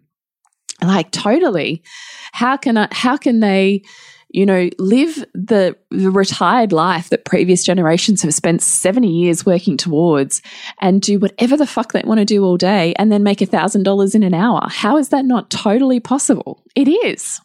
Like 0.81 1.11
totally. 1.11 1.83
How 2.31 2.57
can 2.57 2.77
I, 2.77 2.87
how 2.91 3.15
can 3.15 3.39
they, 3.39 3.83
you 4.29 4.43
know, 4.43 4.71
live 4.79 5.23
the, 5.35 5.77
the 5.91 6.09
retired 6.09 6.71
life 6.71 7.09
that 7.09 7.25
previous 7.25 7.63
generations 7.63 8.23
have 8.23 8.33
spent 8.33 8.63
70 8.63 9.07
years 9.07 9.45
working 9.45 9.77
towards 9.77 10.41
and 10.81 10.99
do 10.99 11.19
whatever 11.19 11.55
the 11.55 11.67
fuck 11.67 11.93
they 11.93 12.01
want 12.03 12.19
to 12.19 12.25
do 12.25 12.43
all 12.43 12.57
day 12.57 12.95
and 12.97 13.11
then 13.11 13.21
make 13.21 13.41
a 13.41 13.45
thousand 13.45 13.83
dollars 13.83 14.15
in 14.15 14.23
an 14.23 14.33
hour? 14.33 14.61
How 14.67 14.97
is 14.97 15.09
that 15.09 15.25
not 15.25 15.51
totally 15.51 15.99
possible? 15.99 16.63
It 16.75 16.87
is. 16.87 17.39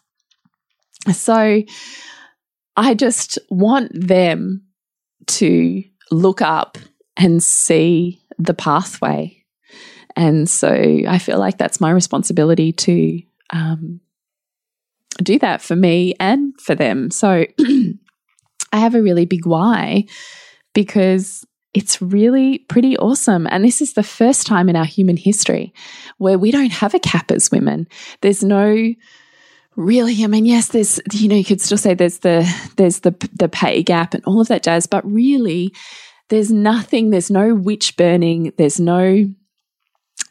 So 1.11 1.61
I 2.75 2.93
just 2.95 3.37
want 3.51 3.91
them 3.93 4.63
to 5.27 5.83
look 6.09 6.41
up 6.41 6.79
and 7.17 7.41
see 7.41 8.21
the 8.37 8.53
pathway. 8.53 9.43
And 10.15 10.49
so 10.49 10.69
I 10.69 11.17
feel 11.19 11.39
like 11.39 11.57
that's 11.57 11.81
my 11.81 11.91
responsibility 11.91 12.71
to 12.71 13.21
um, 13.51 13.99
do 15.17 15.39
that 15.39 15.61
for 15.61 15.75
me 15.75 16.13
and 16.19 16.59
for 16.59 16.75
them. 16.75 17.11
So 17.11 17.45
I 17.59 18.79
have 18.79 18.95
a 18.95 19.01
really 19.01 19.25
big 19.25 19.45
why 19.45 20.05
because 20.73 21.45
it's 21.73 22.01
really 22.01 22.59
pretty 22.59 22.97
awesome. 22.97 23.47
And 23.49 23.63
this 23.63 23.81
is 23.81 23.93
the 23.93 24.03
first 24.03 24.45
time 24.45 24.69
in 24.69 24.75
our 24.75 24.85
human 24.85 25.17
history 25.17 25.73
where 26.17 26.37
we 26.37 26.51
don't 26.51 26.71
have 26.71 26.93
a 26.93 26.99
cap 26.99 27.31
as 27.31 27.51
women. 27.51 27.87
There's 28.21 28.43
no 28.43 28.93
really 29.75 30.23
i 30.23 30.27
mean 30.27 30.45
yes 30.45 30.67
there's 30.67 30.99
you 31.13 31.27
know 31.27 31.35
you 31.35 31.43
could 31.43 31.59
still 31.59 31.79
say 31.79 31.95
there's 31.95 32.19
the 32.19 32.47
there's 32.77 32.99
the 32.99 33.11
the 33.33 33.49
pay 33.49 33.81
gap 33.81 34.13
and 34.13 34.23
all 34.25 34.39
of 34.39 34.47
that 34.47 34.61
jazz 34.61 34.85
but 34.85 35.03
really 35.03 35.73
there's 36.29 36.51
nothing, 36.51 37.09
there's 37.09 37.31
no 37.31 37.53
witch 37.53 37.95
burning, 37.97 38.53
there's 38.57 38.79
no, 38.79 39.25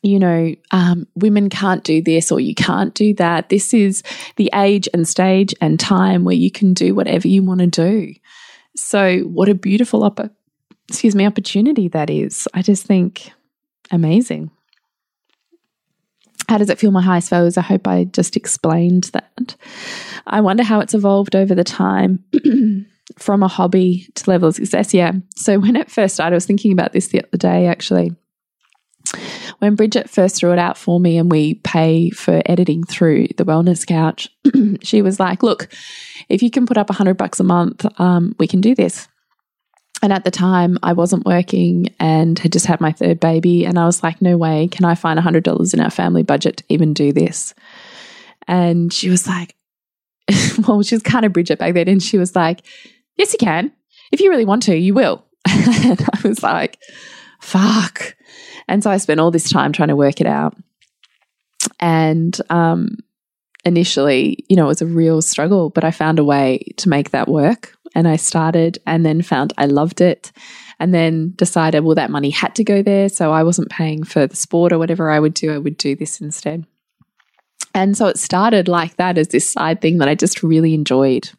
you 0.03 0.19
know, 0.19 0.55
um, 0.71 1.07
women 1.15 1.49
can't 1.49 1.85
do 1.85 2.03
this 2.03 2.33
or 2.33 2.41
you 2.41 2.55
can't 2.55 2.95
do 2.95 3.15
that. 3.15 3.49
This 3.49 3.73
is 3.73 4.03
the 4.37 4.51
age 4.55 4.89
and 4.93 5.07
stage 5.07 5.55
and 5.61 5.79
time 5.79 6.25
where 6.25 6.35
you 6.35 6.51
can 6.51 6.75
do 6.75 6.95
whatever 6.95 7.29
you 7.29 7.43
want 7.43 7.61
to 7.61 7.67
do. 7.67 8.15
So, 8.77 9.21
what 9.21 9.49
a 9.49 9.55
beautiful 9.55 10.03
op- 10.03 10.31
excuse 10.89 11.15
me 11.15 11.27
opportunity 11.27 11.89
that 11.89 12.11
is. 12.11 12.49
I 12.55 12.63
just 12.63 12.87
think 12.87 13.33
amazing. 13.91 14.51
How 16.49 16.59
does 16.59 16.71
it 16.71 16.79
feel 16.79 16.91
my 16.91 17.03
highest 17.03 17.31
values? 17.31 17.57
I 17.57 17.63
hope 17.63 17.87
I 17.87 18.05
just 18.05 18.37
explained 18.37 19.05
that. 19.13 19.57
I 20.27 20.41
wonder 20.41 20.63
how 20.63 20.81
it's 20.81 20.95
evolved 20.95 21.37
over 21.37 21.55
the 21.55 21.65
time. 21.65 22.25
from 23.19 23.43
a 23.43 23.49
hobby 23.49 24.09
to 24.15 24.31
level 24.31 24.49
of 24.49 24.55
success. 24.55 24.95
Yeah. 24.95 25.13
So 25.37 25.59
when 25.61 25.77
it 25.77 25.91
first 25.91 26.15
started, 26.15 26.35
I 26.35 26.37
was 26.37 26.47
thinking 26.47 26.73
about 26.73 26.93
this 26.93 27.09
the 27.09 27.23
other 27.23 27.39
day 27.39 27.67
actually. 27.67 28.15
When 29.59 29.75
Bridget 29.75 30.09
first 30.09 30.37
threw 30.37 30.53
it 30.53 30.59
out 30.59 30.79
for 30.79 30.99
me 30.99 31.19
and 31.19 31.31
we 31.31 31.55
pay 31.55 32.11
for 32.11 32.41
editing 32.47 32.85
through 32.85 33.29
the 33.37 33.45
wellness 33.45 33.87
couch, 33.87 34.29
she 34.83 35.03
was 35.03 35.19
like, 35.21 35.43
Look, 35.43 35.69
if 36.29 36.43
you 36.43 36.51
can 36.51 36.67
put 36.67 36.79
up 36.79 36.89
a 36.89 36.95
hundred 36.95 37.17
bucks 37.17 37.41
a 37.41 37.45
month, 37.45 37.85
um, 38.01 38.35
we 38.39 38.47
can 38.47 38.61
do 38.61 38.75
this. 38.75 39.09
And 40.03 40.13
at 40.13 40.25
the 40.25 40.33
time, 40.33 40.79
I 40.83 40.95
wasn't 40.95 41.25
working 41.25 41.95
and 42.01 42.37
had 42.37 42.53
just 42.53 42.67
had 42.67 42.81
my 42.81 42.91
third 42.91 43.21
baby. 43.21 43.65
And 43.65 43.79
I 43.79 43.87
was 43.87 44.03
like, 44.03 44.21
no 44.21 44.37
way, 44.37 44.67
can 44.67 44.85
I 44.85 44.97
find 44.97 45.19
$100 45.19 45.75
in 45.75 45.81
our 45.81 45.91
family 45.91 46.25
budget 46.25 46.57
to 46.57 46.65
even 46.69 46.93
do 46.93 47.13
this? 47.13 47.55
And 48.49 48.93
she 48.93 49.09
was 49.09 49.29
like, 49.29 49.55
well, 50.67 50.83
she 50.83 50.95
was 50.95 51.03
kind 51.03 51.25
of 51.25 51.33
Bridget 51.33 51.59
back 51.59 51.75
then. 51.75 51.89
And 51.89 52.03
she 52.03 52.19
was 52.19 52.35
like, 52.35 52.63
yes, 53.17 53.33
you 53.33 53.39
can. 53.39 53.73
If 54.11 54.21
you 54.21 54.31
really 54.31 54.45
want 54.45 54.63
to, 54.65 54.77
you 54.77 54.95
will. 54.95 55.25
and 55.49 56.01
I 56.01 56.29
was 56.29 56.43
like, 56.43 56.79
fuck. 57.41 58.17
And 58.69 58.83
so 58.83 58.91
I 58.91 58.99
spent 58.99 59.21
all 59.21 59.31
this 59.31 59.51
time 59.51 59.73
trying 59.73 59.89
to 59.89 59.97
work 59.97 60.21
it 60.21 60.27
out. 60.27 60.57
And 61.81 62.39
um, 62.51 62.99
initially, 63.65 64.45
you 64.49 64.57
know, 64.57 64.65
it 64.65 64.69
was 64.69 64.83
a 64.83 64.87
real 64.87 65.23
struggle, 65.23 65.71
but 65.71 65.85
I 65.85 65.91
found 65.91 66.19
a 66.19 66.25
way 66.25 66.73
to 66.79 66.89
make 66.89 67.11
that 67.11 67.29
work. 67.29 67.77
And 67.95 68.09
I 68.09 68.17
started 68.17 68.79
and 68.87 69.05
then 69.05 69.23
found 69.23 69.53
I 69.59 69.67
loved 69.67 70.01
it. 70.01 70.33
And 70.79 70.93
then 70.93 71.35
decided, 71.37 71.85
well, 71.85 71.95
that 71.95 72.11
money 72.11 72.31
had 72.31 72.57
to 72.57 72.65
go 72.65 72.83
there. 72.83 73.09
So 73.09 73.31
I 73.31 73.45
wasn't 73.45 73.71
paying 73.71 74.03
for 74.03 74.27
the 74.27 74.35
sport 74.35 74.73
or 74.73 74.79
whatever 74.79 75.11
I 75.11 75.21
would 75.21 75.35
do. 75.35 75.53
I 75.53 75.59
would 75.59 75.77
do 75.77 75.95
this 75.95 76.21
instead. 76.21 76.67
And 77.75 77.97
so 77.97 78.07
it 78.07 78.19
started 78.19 78.69
like 78.69 78.97
that 78.97 79.19
as 79.19 79.29
this 79.29 79.49
side 79.49 79.81
thing 79.81 79.99
that 79.99 80.09
I 80.09 80.15
just 80.15 80.43
really 80.43 80.75
enjoyed. 80.75 81.31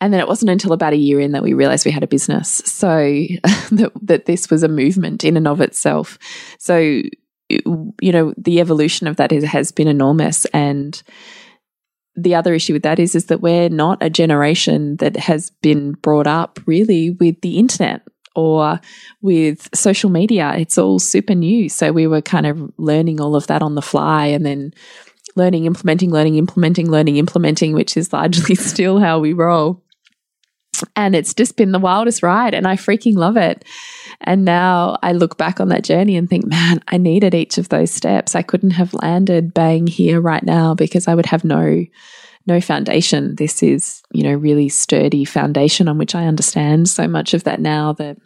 And 0.00 0.12
then 0.12 0.20
it 0.20 0.28
wasn't 0.28 0.50
until 0.50 0.72
about 0.72 0.92
a 0.92 0.96
year 0.96 1.18
in 1.20 1.32
that 1.32 1.42
we 1.42 1.54
realized 1.54 1.84
we 1.84 1.90
had 1.90 2.04
a 2.04 2.08
business. 2.08 2.62
So 2.64 2.88
that, 3.70 3.92
that 4.02 4.26
this 4.26 4.50
was 4.50 4.62
a 4.62 4.68
movement 4.68 5.24
in 5.24 5.36
and 5.36 5.48
of 5.48 5.60
itself. 5.60 6.18
So, 6.58 6.78
you 7.48 7.92
know, 8.02 8.34
the 8.36 8.60
evolution 8.60 9.06
of 9.06 9.16
that 9.16 9.32
is, 9.32 9.44
has 9.44 9.72
been 9.72 9.88
enormous. 9.88 10.44
And 10.46 11.00
the 12.14 12.34
other 12.34 12.54
issue 12.54 12.72
with 12.72 12.82
that 12.82 12.98
is, 12.98 13.14
is 13.14 13.26
that 13.26 13.40
we're 13.40 13.68
not 13.68 14.02
a 14.02 14.10
generation 14.10 14.96
that 14.96 15.16
has 15.16 15.50
been 15.62 15.92
brought 15.92 16.26
up 16.26 16.60
really 16.66 17.10
with 17.10 17.40
the 17.40 17.58
internet 17.58 18.02
or 18.34 18.80
with 19.20 19.68
social 19.74 20.10
media. 20.10 20.54
It's 20.56 20.78
all 20.78 20.98
super 20.98 21.34
new. 21.34 21.68
So 21.68 21.92
we 21.92 22.06
were 22.06 22.22
kind 22.22 22.46
of 22.46 22.72
learning 22.78 23.20
all 23.20 23.36
of 23.36 23.46
that 23.48 23.62
on 23.62 23.74
the 23.74 23.82
fly 23.82 24.26
and 24.26 24.44
then 24.44 24.72
learning, 25.36 25.64
implementing, 25.64 26.10
learning, 26.10 26.36
implementing, 26.36 26.90
learning, 26.90 27.16
implementing, 27.16 27.72
which 27.72 27.96
is 27.96 28.12
largely 28.12 28.54
still 28.56 28.98
how 28.98 29.18
we 29.18 29.32
roll. 29.32 29.82
And 30.94 31.16
it's 31.16 31.34
just 31.34 31.56
been 31.56 31.72
the 31.72 31.78
wildest 31.80 32.22
ride, 32.22 32.54
and 32.54 32.66
I 32.66 32.76
freaking 32.76 33.16
love 33.16 33.36
it. 33.36 33.64
And 34.20 34.44
now 34.44 34.96
I 35.02 35.12
look 35.12 35.36
back 35.36 35.60
on 35.60 35.68
that 35.68 35.82
journey 35.82 36.16
and 36.16 36.28
think, 36.28 36.46
man, 36.46 36.80
I 36.88 36.98
needed 36.98 37.34
each 37.34 37.58
of 37.58 37.68
those 37.68 37.90
steps. 37.90 38.36
I 38.36 38.42
couldn't 38.42 38.70
have 38.72 38.94
landed 38.94 39.54
bang 39.54 39.86
here 39.86 40.20
right 40.20 40.42
now 40.42 40.74
because 40.74 41.08
I 41.08 41.14
would 41.14 41.26
have 41.26 41.44
no 41.44 41.84
no 42.48 42.60
foundation. 42.60 43.36
This 43.36 43.62
is, 43.62 44.02
you 44.12 44.24
know, 44.24 44.32
really 44.32 44.68
sturdy 44.68 45.24
foundation 45.24 45.86
on 45.86 45.98
which 45.98 46.14
I 46.14 46.26
understand 46.26 46.88
so 46.88 47.06
much 47.06 47.34
of 47.34 47.44
that 47.44 47.60
now 47.60 47.92
that, 47.92 48.16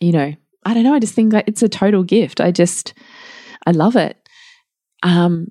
you 0.00 0.12
know, 0.12 0.32
I 0.64 0.74
don't 0.74 0.84
know, 0.84 0.94
I 0.94 1.00
just 1.00 1.14
think 1.14 1.34
it's 1.34 1.62
a 1.62 1.68
total 1.68 2.04
gift. 2.04 2.40
I 2.40 2.52
just, 2.52 2.94
I 3.66 3.72
love 3.72 3.96
it. 3.96 4.16
Um, 5.02 5.48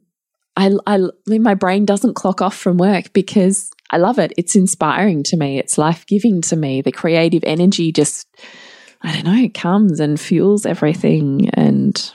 I, 0.56 0.72
I, 0.88 1.00
my 1.28 1.54
brain 1.54 1.86
doesn't 1.86 2.16
clock 2.16 2.42
off 2.42 2.56
from 2.56 2.78
work 2.78 3.12
because 3.14 3.70
I 3.92 3.98
love 3.98 4.18
it. 4.18 4.34
It's 4.38 4.56
inspiring 4.56 5.24
to 5.24 5.38
me. 5.38 5.60
It's 5.60 5.78
life 5.78 6.06
giving 6.08 6.42
to 6.44 6.56
me. 6.56 6.82
The 6.82 6.92
creative 6.92 7.44
energy 7.44 7.92
just, 7.92 8.28
I 9.02 9.14
don't 9.14 9.26
know, 9.26 9.44
it 9.44 9.54
comes 9.54 10.00
and 10.00 10.20
fuels 10.20 10.66
everything. 10.66 11.50
And 11.50 12.12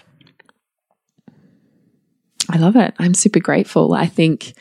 I 2.50 2.56
love 2.58 2.76
it. 2.76 2.94
I'm 2.98 3.14
super 3.14 3.40
grateful. 3.40 3.92
I 3.92 4.06
think 4.06 4.54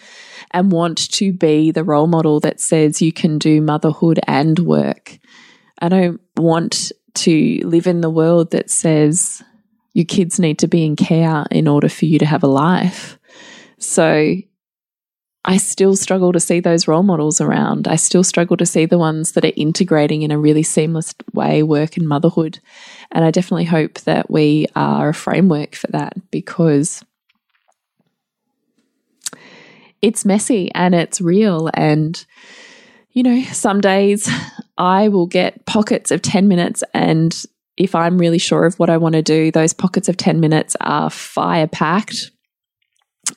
and 0.52 0.72
want 0.72 1.12
to 1.12 1.34
be 1.34 1.72
the 1.72 1.84
role 1.84 2.08
model 2.08 2.40
that 2.42 2.60
says 2.60 3.02
you 3.02 3.12
can 3.12 3.38
do 3.38 3.62
motherhood 3.62 4.20
and 4.28 4.60
work. 4.60 5.20
I 5.80 5.90
don't 5.90 6.22
want 6.36 6.92
to 7.16 7.62
live 7.64 7.88
in 7.88 8.02
the 8.02 8.10
world 8.10 8.52
that 8.52 8.70
says 8.70 9.44
your 9.94 10.06
kids 10.06 10.40
need 10.40 10.60
to 10.60 10.68
be 10.68 10.86
in 10.86 10.96
care 10.96 11.46
in 11.52 11.68
order 11.68 11.90
for 11.90 12.06
you 12.06 12.20
to 12.20 12.26
have 12.26 12.44
a 12.44 12.48
life. 12.48 13.18
So 13.80 14.36
I 15.50 15.58
still 15.58 15.96
struggle 15.96 16.34
to 16.34 16.40
see 16.40 16.60
those 16.60 16.88
role 16.88 17.04
models 17.04 17.40
around. 17.40 17.88
I 17.88 17.96
still 17.96 18.24
struggle 18.24 18.58
to 18.58 18.66
see 18.66 18.86
the 18.86 18.98
ones 18.98 19.32
that 19.32 19.46
are 19.46 19.54
integrating 19.56 20.22
in 20.22 20.30
a 20.30 20.38
really 20.38 20.62
seamless 20.62 21.16
way 21.34 21.64
work 21.64 21.96
and 21.96 22.08
motherhood. 22.08 22.60
And 23.12 23.24
I 23.24 23.32
definitely 23.32 23.64
hope 23.64 24.00
that 24.02 24.30
we 24.30 24.68
are 24.76 25.10
a 25.10 25.14
framework 25.14 25.76
for 25.76 25.88
that 25.88 26.16
because 26.32 27.04
it's 30.02 30.26
messy 30.26 30.72
and 30.74 30.94
it's 30.96 31.22
real. 31.22 31.70
And, 31.74 32.24
you 33.12 33.24
know, 33.24 33.42
some 33.44 33.82
days 33.82 34.30
I 34.78 35.10
will 35.10 35.28
get 35.28 35.66
pockets 35.66 36.12
of 36.12 36.22
10 36.22 36.48
minutes 36.48 36.84
and 36.94 37.36
if 37.78 37.94
I'm 37.94 38.18
really 38.18 38.40
sure 38.40 38.66
of 38.66 38.78
what 38.80 38.90
I 38.90 38.98
want 38.98 39.14
to 39.14 39.22
do, 39.22 39.52
those 39.52 39.72
pockets 39.72 40.10
of 40.10 40.18
10 40.18 40.40
minutes 40.40 40.76
are 40.82 41.10
fire 41.10 41.68
packed. 41.68 42.32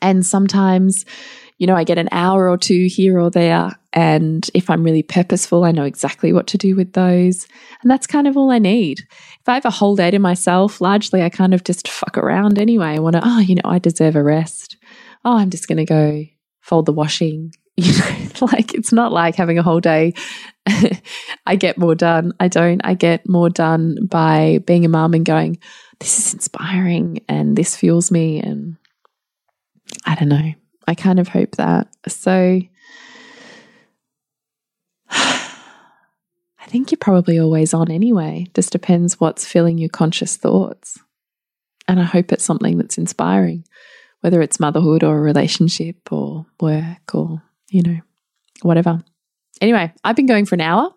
And 0.00 0.24
sometimes, 0.24 1.04
you 1.58 1.66
know, 1.66 1.76
I 1.76 1.84
get 1.84 1.98
an 1.98 2.08
hour 2.10 2.48
or 2.48 2.56
two 2.56 2.88
here 2.90 3.20
or 3.20 3.30
there. 3.30 3.72
And 3.92 4.48
if 4.54 4.70
I'm 4.70 4.82
really 4.82 5.02
purposeful, 5.02 5.64
I 5.64 5.72
know 5.72 5.84
exactly 5.84 6.32
what 6.32 6.46
to 6.48 6.58
do 6.58 6.74
with 6.74 6.94
those. 6.94 7.46
And 7.82 7.90
that's 7.90 8.06
kind 8.06 8.26
of 8.26 8.36
all 8.36 8.50
I 8.50 8.58
need. 8.58 9.00
If 9.00 9.48
I 9.48 9.54
have 9.54 9.66
a 9.66 9.70
whole 9.70 9.94
day 9.94 10.10
to 10.10 10.18
myself, 10.18 10.80
largely 10.80 11.22
I 11.22 11.28
kind 11.28 11.52
of 11.52 11.64
just 11.64 11.88
fuck 11.88 12.16
around 12.16 12.58
anyway. 12.58 12.94
I 12.94 13.00
want 13.00 13.16
to, 13.16 13.22
oh, 13.22 13.40
you 13.40 13.56
know, 13.56 13.62
I 13.66 13.78
deserve 13.78 14.16
a 14.16 14.22
rest. 14.22 14.78
Oh, 15.24 15.36
I'm 15.36 15.50
just 15.50 15.68
going 15.68 15.78
to 15.78 15.84
go 15.84 16.24
fold 16.70 16.86
the 16.86 16.92
washing. 16.92 17.52
You 17.76 17.92
know, 17.98 18.46
like 18.52 18.74
it's 18.74 18.92
not 18.92 19.10
like 19.10 19.36
having 19.36 19.58
a 19.58 19.62
whole 19.62 19.80
day. 19.80 20.12
I 21.46 21.56
get 21.56 21.78
more 21.78 21.94
done. 21.94 22.34
I 22.38 22.48
don't. 22.48 22.82
I 22.84 22.92
get 22.92 23.26
more 23.26 23.48
done 23.48 24.06
by 24.06 24.60
being 24.66 24.84
a 24.84 24.88
mum 24.88 25.14
and 25.14 25.24
going, 25.24 25.58
this 25.98 26.18
is 26.18 26.34
inspiring 26.34 27.24
and 27.26 27.56
this 27.56 27.76
fuels 27.76 28.10
me. 28.10 28.38
And 28.38 28.76
I 30.04 30.14
don't 30.14 30.28
know. 30.28 30.52
I 30.86 30.94
kind 30.94 31.18
of 31.18 31.28
hope 31.28 31.52
that. 31.52 31.88
So 32.06 32.60
I 35.10 36.66
think 36.66 36.90
you're 36.90 36.98
probably 36.98 37.38
always 37.38 37.72
on 37.72 37.90
anyway. 37.90 38.46
Just 38.52 38.72
depends 38.72 39.18
what's 39.18 39.46
filling 39.46 39.78
your 39.78 39.88
conscious 39.88 40.36
thoughts. 40.36 40.98
And 41.88 41.98
I 41.98 42.04
hope 42.04 42.30
it's 42.30 42.44
something 42.44 42.76
that's 42.76 42.98
inspiring 42.98 43.64
whether 44.20 44.40
it's 44.40 44.60
motherhood 44.60 45.02
or 45.02 45.18
a 45.18 45.20
relationship 45.20 46.12
or 46.12 46.46
work 46.60 47.14
or, 47.14 47.42
you 47.70 47.82
know, 47.82 48.00
whatever. 48.62 49.02
Anyway, 49.60 49.92
I've 50.04 50.16
been 50.16 50.26
going 50.26 50.46
for 50.46 50.54
an 50.54 50.60
hour. 50.60 50.90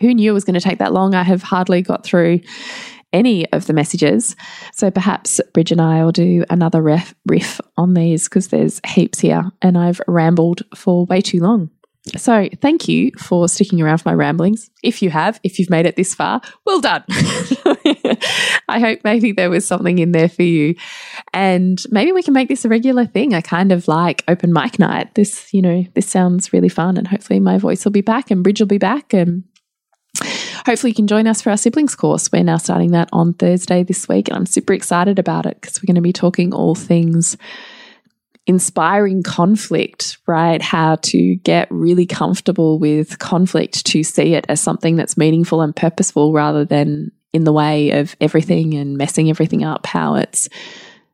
Who 0.00 0.14
knew 0.14 0.30
it 0.30 0.34
was 0.34 0.44
going 0.44 0.54
to 0.54 0.60
take 0.60 0.78
that 0.78 0.92
long? 0.92 1.14
I 1.14 1.22
have 1.22 1.42
hardly 1.42 1.82
got 1.82 2.04
through 2.04 2.40
any 3.12 3.50
of 3.52 3.66
the 3.66 3.72
messages. 3.72 4.34
So 4.72 4.90
perhaps 4.90 5.40
Bridge 5.52 5.70
and 5.70 5.80
I 5.80 6.04
will 6.04 6.12
do 6.12 6.44
another 6.50 6.82
riff, 6.82 7.14
riff 7.26 7.60
on 7.76 7.94
these 7.94 8.24
because 8.24 8.48
there's 8.48 8.80
heaps 8.86 9.20
here 9.20 9.50
and 9.62 9.78
I've 9.78 10.00
rambled 10.08 10.62
for 10.74 11.06
way 11.06 11.20
too 11.20 11.40
long. 11.40 11.70
So, 12.16 12.48
thank 12.60 12.86
you 12.86 13.12
for 13.18 13.48
sticking 13.48 13.80
around 13.80 13.98
for 13.98 14.10
my 14.10 14.14
ramblings. 14.14 14.70
If 14.82 15.00
you 15.00 15.08
have, 15.08 15.40
if 15.42 15.58
you've 15.58 15.70
made 15.70 15.86
it 15.86 15.96
this 15.96 16.14
far, 16.14 16.42
well 16.66 16.80
done. 16.80 17.02
I 18.68 18.78
hope 18.78 19.00
maybe 19.04 19.32
there 19.32 19.48
was 19.48 19.66
something 19.66 19.98
in 19.98 20.12
there 20.12 20.28
for 20.28 20.42
you. 20.42 20.74
And 21.32 21.82
maybe 21.90 22.12
we 22.12 22.22
can 22.22 22.34
make 22.34 22.48
this 22.48 22.66
a 22.66 22.68
regular 22.68 23.06
thing. 23.06 23.32
I 23.32 23.40
kind 23.40 23.72
of 23.72 23.88
like 23.88 24.22
open 24.28 24.52
mic 24.52 24.78
night. 24.78 25.14
This, 25.14 25.52
you 25.54 25.62
know, 25.62 25.84
this 25.94 26.06
sounds 26.06 26.52
really 26.52 26.68
fun. 26.68 26.98
And 26.98 27.08
hopefully 27.08 27.40
my 27.40 27.56
voice 27.56 27.84
will 27.84 27.92
be 27.92 28.02
back 28.02 28.30
and 28.30 28.42
Bridge 28.42 28.60
will 28.60 28.66
be 28.66 28.78
back. 28.78 29.14
And 29.14 29.44
hopefully 30.66 30.90
you 30.90 30.94
can 30.94 31.06
join 31.06 31.26
us 31.26 31.40
for 31.40 31.50
our 31.50 31.56
siblings 31.56 31.94
course. 31.94 32.30
We're 32.30 32.44
now 32.44 32.58
starting 32.58 32.90
that 32.90 33.08
on 33.12 33.32
Thursday 33.32 33.82
this 33.82 34.08
week. 34.08 34.28
And 34.28 34.36
I'm 34.36 34.46
super 34.46 34.74
excited 34.74 35.18
about 35.18 35.46
it 35.46 35.58
because 35.58 35.80
we're 35.80 35.86
going 35.86 35.94
to 35.94 36.02
be 36.02 36.12
talking 36.12 36.52
all 36.52 36.74
things 36.74 37.38
inspiring 38.46 39.22
conflict, 39.22 40.18
right? 40.26 40.60
How 40.60 40.96
to 40.96 41.36
get 41.36 41.68
really 41.70 42.06
comfortable 42.06 42.78
with 42.78 43.18
conflict 43.18 43.86
to 43.86 44.02
see 44.02 44.34
it 44.34 44.44
as 44.48 44.60
something 44.60 44.96
that's 44.96 45.16
meaningful 45.16 45.62
and 45.62 45.74
purposeful 45.74 46.32
rather 46.32 46.64
than 46.64 47.10
in 47.32 47.44
the 47.44 47.52
way 47.52 47.90
of 47.90 48.16
everything 48.20 48.74
and 48.74 48.96
messing 48.96 49.30
everything 49.30 49.64
up. 49.64 49.86
How 49.86 50.16
it's 50.16 50.48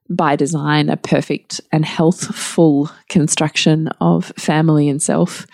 by 0.09 0.35
design 0.35 0.89
a 0.89 0.97
perfect 0.97 1.61
and 1.71 1.85
healthful 1.85 2.91
construction 3.09 3.89
of 4.01 4.33
family 4.37 4.89
and 4.89 5.01
self. 5.01 5.47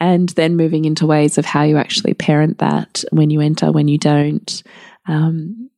And 0.00 0.28
then 0.30 0.56
moving 0.56 0.84
into 0.84 1.06
ways 1.06 1.38
of 1.38 1.44
how 1.44 1.64
you 1.64 1.76
actually 1.76 2.14
parent 2.14 2.58
that 2.58 3.02
when 3.10 3.30
you 3.30 3.40
enter, 3.40 3.72
when 3.72 3.88
you 3.88 3.98
don't. 3.98 4.62
Um, 5.06 5.70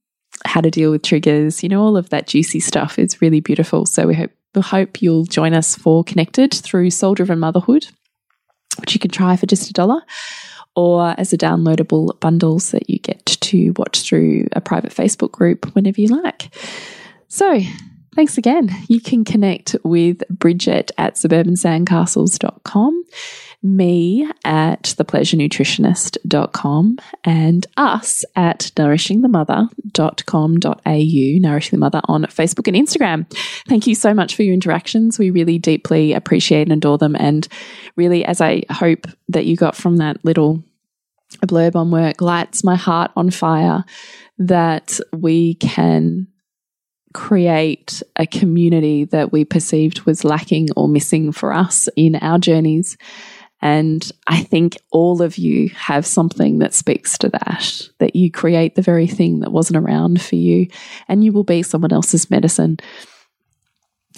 how 0.45 0.61
to 0.61 0.71
deal 0.71 0.91
with 0.91 1.03
triggers, 1.03 1.63
you 1.63 1.69
know, 1.69 1.83
all 1.83 1.97
of 1.97 2.11
that 2.11 2.27
juicy 2.27 2.61
stuff 2.61 2.99
is 2.99 3.21
really 3.23 3.41
beautiful. 3.41 3.87
So 3.87 4.07
we 4.07 4.15
hope 4.15 4.31
we 4.55 4.61
hope 4.63 5.01
you'll 5.03 5.25
join 5.25 5.55
us 5.55 5.77
for 5.77 6.05
Connected 6.05 6.53
through 6.53 6.91
Soul 6.91 7.15
Driven 7.15 7.39
Motherhood, 7.39 7.89
which 8.79 8.95
you 8.95 9.01
can 9.01 9.11
try 9.11 9.37
for 9.37 9.47
just 9.47 9.71
a 9.71 9.73
dollar, 9.73 10.03
or 10.75 11.15
as 11.19 11.33
a 11.33 11.39
downloadable 11.39 12.19
bundles 12.21 12.71
that 12.71 12.89
you 12.89 12.99
get 12.99 13.25
to 13.27 13.73
watch 13.77 14.03
through 14.03 14.47
a 14.53 14.61
private 14.61 14.93
Facebook 14.93 15.33
group 15.33 15.75
whenever 15.75 16.01
you 16.01 16.09
like. 16.09 16.55
So, 17.29 17.61
thanks 18.15 18.39
again. 18.39 18.71
You 18.89 19.01
can 19.01 19.25
connect 19.25 19.77
with 19.85 20.23
Bridget 20.29 20.91
at 20.99 21.15
suburbansandcastles.com 21.15 23.05
me 23.63 24.29
at 24.45 24.83
thepleasurenutritionist.com 24.83 26.99
and 27.25 27.67
us 27.77 28.25
at 28.35 28.73
nourishingthemother.com.au, 28.75 31.39
Nourishing 31.41 31.71
the 31.71 31.81
Mother 31.81 32.01
on 32.05 32.25
Facebook 32.25 32.69
and 32.69 32.77
Instagram. 32.77 33.31
Thank 33.69 33.87
you 33.87 33.95
so 33.95 34.15
much 34.15 34.35
for 34.35 34.43
your 34.43 34.55
interactions. 34.55 35.19
We 35.19 35.31
really 35.31 35.59
deeply 35.59 36.15
appreciate 36.15 36.63
and 36.63 36.73
adore 36.73 36.97
them. 36.99 37.15
And 37.17 37.47
really, 37.97 38.25
as 38.25 38.41
I 38.41 38.63
hope 38.71 39.07
that 39.29 39.45
you 39.45 39.57
got 39.57 39.77
from 39.77 39.99
that 39.99 40.25
little 40.25 40.65
blurb 41.45 41.77
on 41.77 41.91
work, 41.91 42.23
lights 42.23 42.65
my 42.65 42.77
heart 42.77 43.11
on 43.15 43.31
fire 43.31 43.85
that 44.39 44.99
we 45.13 45.53
can 45.55 46.27
create 47.13 48.03
a 48.17 48.27
community 48.27 49.05
that 49.05 49.33
we 49.33 49.45
perceived 49.45 50.03
was 50.03 50.25
lacking 50.25 50.69
or 50.77 50.89
missing 50.89 51.33
for 51.33 51.53
us 51.53 51.89
in 51.97 52.15
our 52.17 52.39
journeys 52.39 52.97
and 53.63 54.11
I 54.27 54.43
think 54.43 54.79
all 54.91 55.21
of 55.21 55.37
you 55.37 55.69
have 55.71 56.07
something 56.07 56.59
that 56.61 56.75
speaks 56.75 57.19
to 57.19 57.29
that, 57.29 57.89
that 57.99 58.17
you 58.17 58.31
create 58.31 58.75
the 58.75 58.83
very 58.83 59.07
thing 59.07 59.41
that 59.41 59.53
wasn't 59.53 59.77
around 59.77 60.23
for 60.23 60.37
you, 60.37 60.69
and 61.09 61.23
you 61.23 61.33
will 61.33 61.45
be 61.45 61.63
someone 61.63 61.93
else's 61.93 62.31
medicine. 62.31 62.79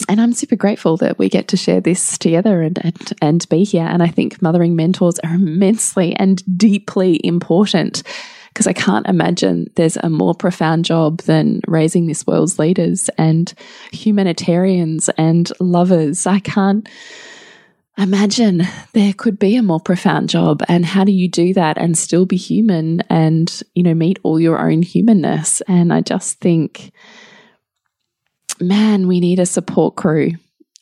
and 0.09 0.21
I'm 0.21 0.33
super 0.33 0.55
grateful 0.55 0.97
that 0.97 1.19
we 1.19 1.29
get 1.29 1.49
to 1.49 1.57
share 1.57 1.81
this 1.81 2.17
together 2.17 2.61
and, 2.61 2.79
and, 2.83 3.13
and 3.21 3.49
be 3.49 3.63
here. 3.63 3.85
And 3.85 4.01
I 4.01 4.07
think 4.07 4.41
mothering 4.41 4.75
mentors 4.75 5.19
are 5.19 5.35
immensely 5.35 6.15
and 6.15 6.41
deeply 6.57 7.19
important 7.23 8.03
because 8.47 8.67
I 8.67 8.73
can't 8.73 9.07
imagine 9.07 9.69
there's 9.75 9.97
a 9.97 10.09
more 10.09 10.35
profound 10.35 10.85
job 10.85 11.21
than 11.21 11.61
raising 11.67 12.05
this 12.05 12.25
world's 12.27 12.59
leaders 12.59 13.09
and 13.17 13.51
humanitarians 13.91 15.09
and 15.17 15.51
lovers. 15.59 16.27
I 16.27 16.39
can't 16.39 16.87
imagine 17.97 18.63
there 18.93 19.13
could 19.13 19.37
be 19.37 19.55
a 19.55 19.63
more 19.63 19.79
profound 19.79 20.29
job. 20.29 20.61
And 20.67 20.85
how 20.85 21.03
do 21.03 21.11
you 21.11 21.29
do 21.29 21.53
that 21.53 21.77
and 21.77 21.97
still 21.97 22.25
be 22.25 22.37
human 22.37 23.01
and, 23.09 23.61
you 23.75 23.83
know, 23.83 23.93
meet 23.93 24.19
all 24.23 24.39
your 24.39 24.59
own 24.59 24.81
humanness? 24.81 25.61
And 25.67 25.93
I 25.93 26.01
just 26.01 26.39
think, 26.39 26.91
man, 28.59 29.07
we 29.07 29.19
need 29.19 29.39
a 29.39 29.45
support 29.45 29.95
crew. 29.95 30.31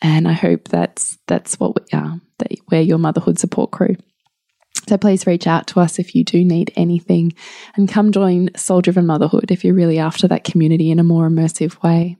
And 0.02 0.28
I 0.28 0.34
hope 0.34 0.68
that's 0.68 1.18
that's 1.28 1.60
what 1.60 1.76
we 1.76 1.98
are, 1.98 2.20
that 2.40 2.52
we're 2.72 2.82
your 2.82 2.98
motherhood 2.98 3.38
support 3.38 3.72
crew. 3.72 3.96
So 4.88 4.98
please 4.98 5.28
reach 5.28 5.46
out 5.46 5.68
to 5.68 5.80
us 5.80 6.00
if 6.00 6.16
you 6.16 6.24
do 6.24 6.44
need 6.44 6.74
anything 6.76 7.34
and 7.76 7.88
come 7.88 8.12
join 8.12 8.50
Soul 8.56 8.82
Driven 8.82 9.06
Motherhood 9.06 9.52
if 9.52 9.64
you're 9.64 9.76
really 9.76 10.00
after 10.00 10.28
that 10.30 10.44
community 10.44 10.90
in 10.90 10.98
a 10.98 11.04
more 11.04 11.30
immersive 11.30 11.82
way. 11.84 12.18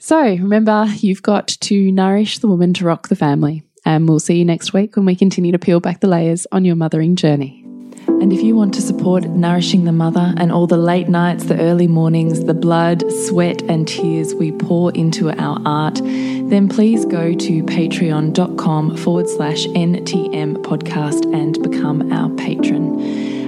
So 0.00 0.20
remember, 0.20 0.86
you've 0.96 1.22
got 1.22 1.48
to 1.48 1.92
nourish 1.92 2.38
the 2.38 2.48
woman 2.48 2.74
to 2.74 2.84
rock 2.84 3.08
the 3.08 3.16
family. 3.16 3.62
And 3.88 4.06
we'll 4.06 4.20
see 4.20 4.36
you 4.36 4.44
next 4.44 4.74
week 4.74 4.96
when 4.96 5.06
we 5.06 5.16
continue 5.16 5.50
to 5.50 5.58
peel 5.58 5.80
back 5.80 6.00
the 6.00 6.08
layers 6.08 6.46
on 6.52 6.62
your 6.66 6.76
mothering 6.76 7.16
journey. 7.16 7.64
And 8.06 8.34
if 8.34 8.42
you 8.42 8.54
want 8.54 8.74
to 8.74 8.82
support 8.82 9.24
Nourishing 9.24 9.84
the 9.84 9.92
Mother 9.92 10.34
and 10.36 10.52
all 10.52 10.66
the 10.66 10.76
late 10.76 11.08
nights, 11.08 11.44
the 11.44 11.58
early 11.58 11.86
mornings, 11.86 12.44
the 12.44 12.52
blood, 12.52 13.02
sweat, 13.10 13.62
and 13.62 13.88
tears 13.88 14.34
we 14.34 14.52
pour 14.52 14.92
into 14.92 15.30
our 15.30 15.58
art, 15.64 15.94
then 15.94 16.68
please 16.68 17.06
go 17.06 17.32
to 17.32 17.62
patreon.com 17.62 18.94
forward 18.98 19.26
slash 19.26 19.66
NTM 19.68 20.56
podcast 20.56 21.24
and 21.34 21.62
become 21.62 22.12
our 22.12 22.28
patron. 22.36 23.47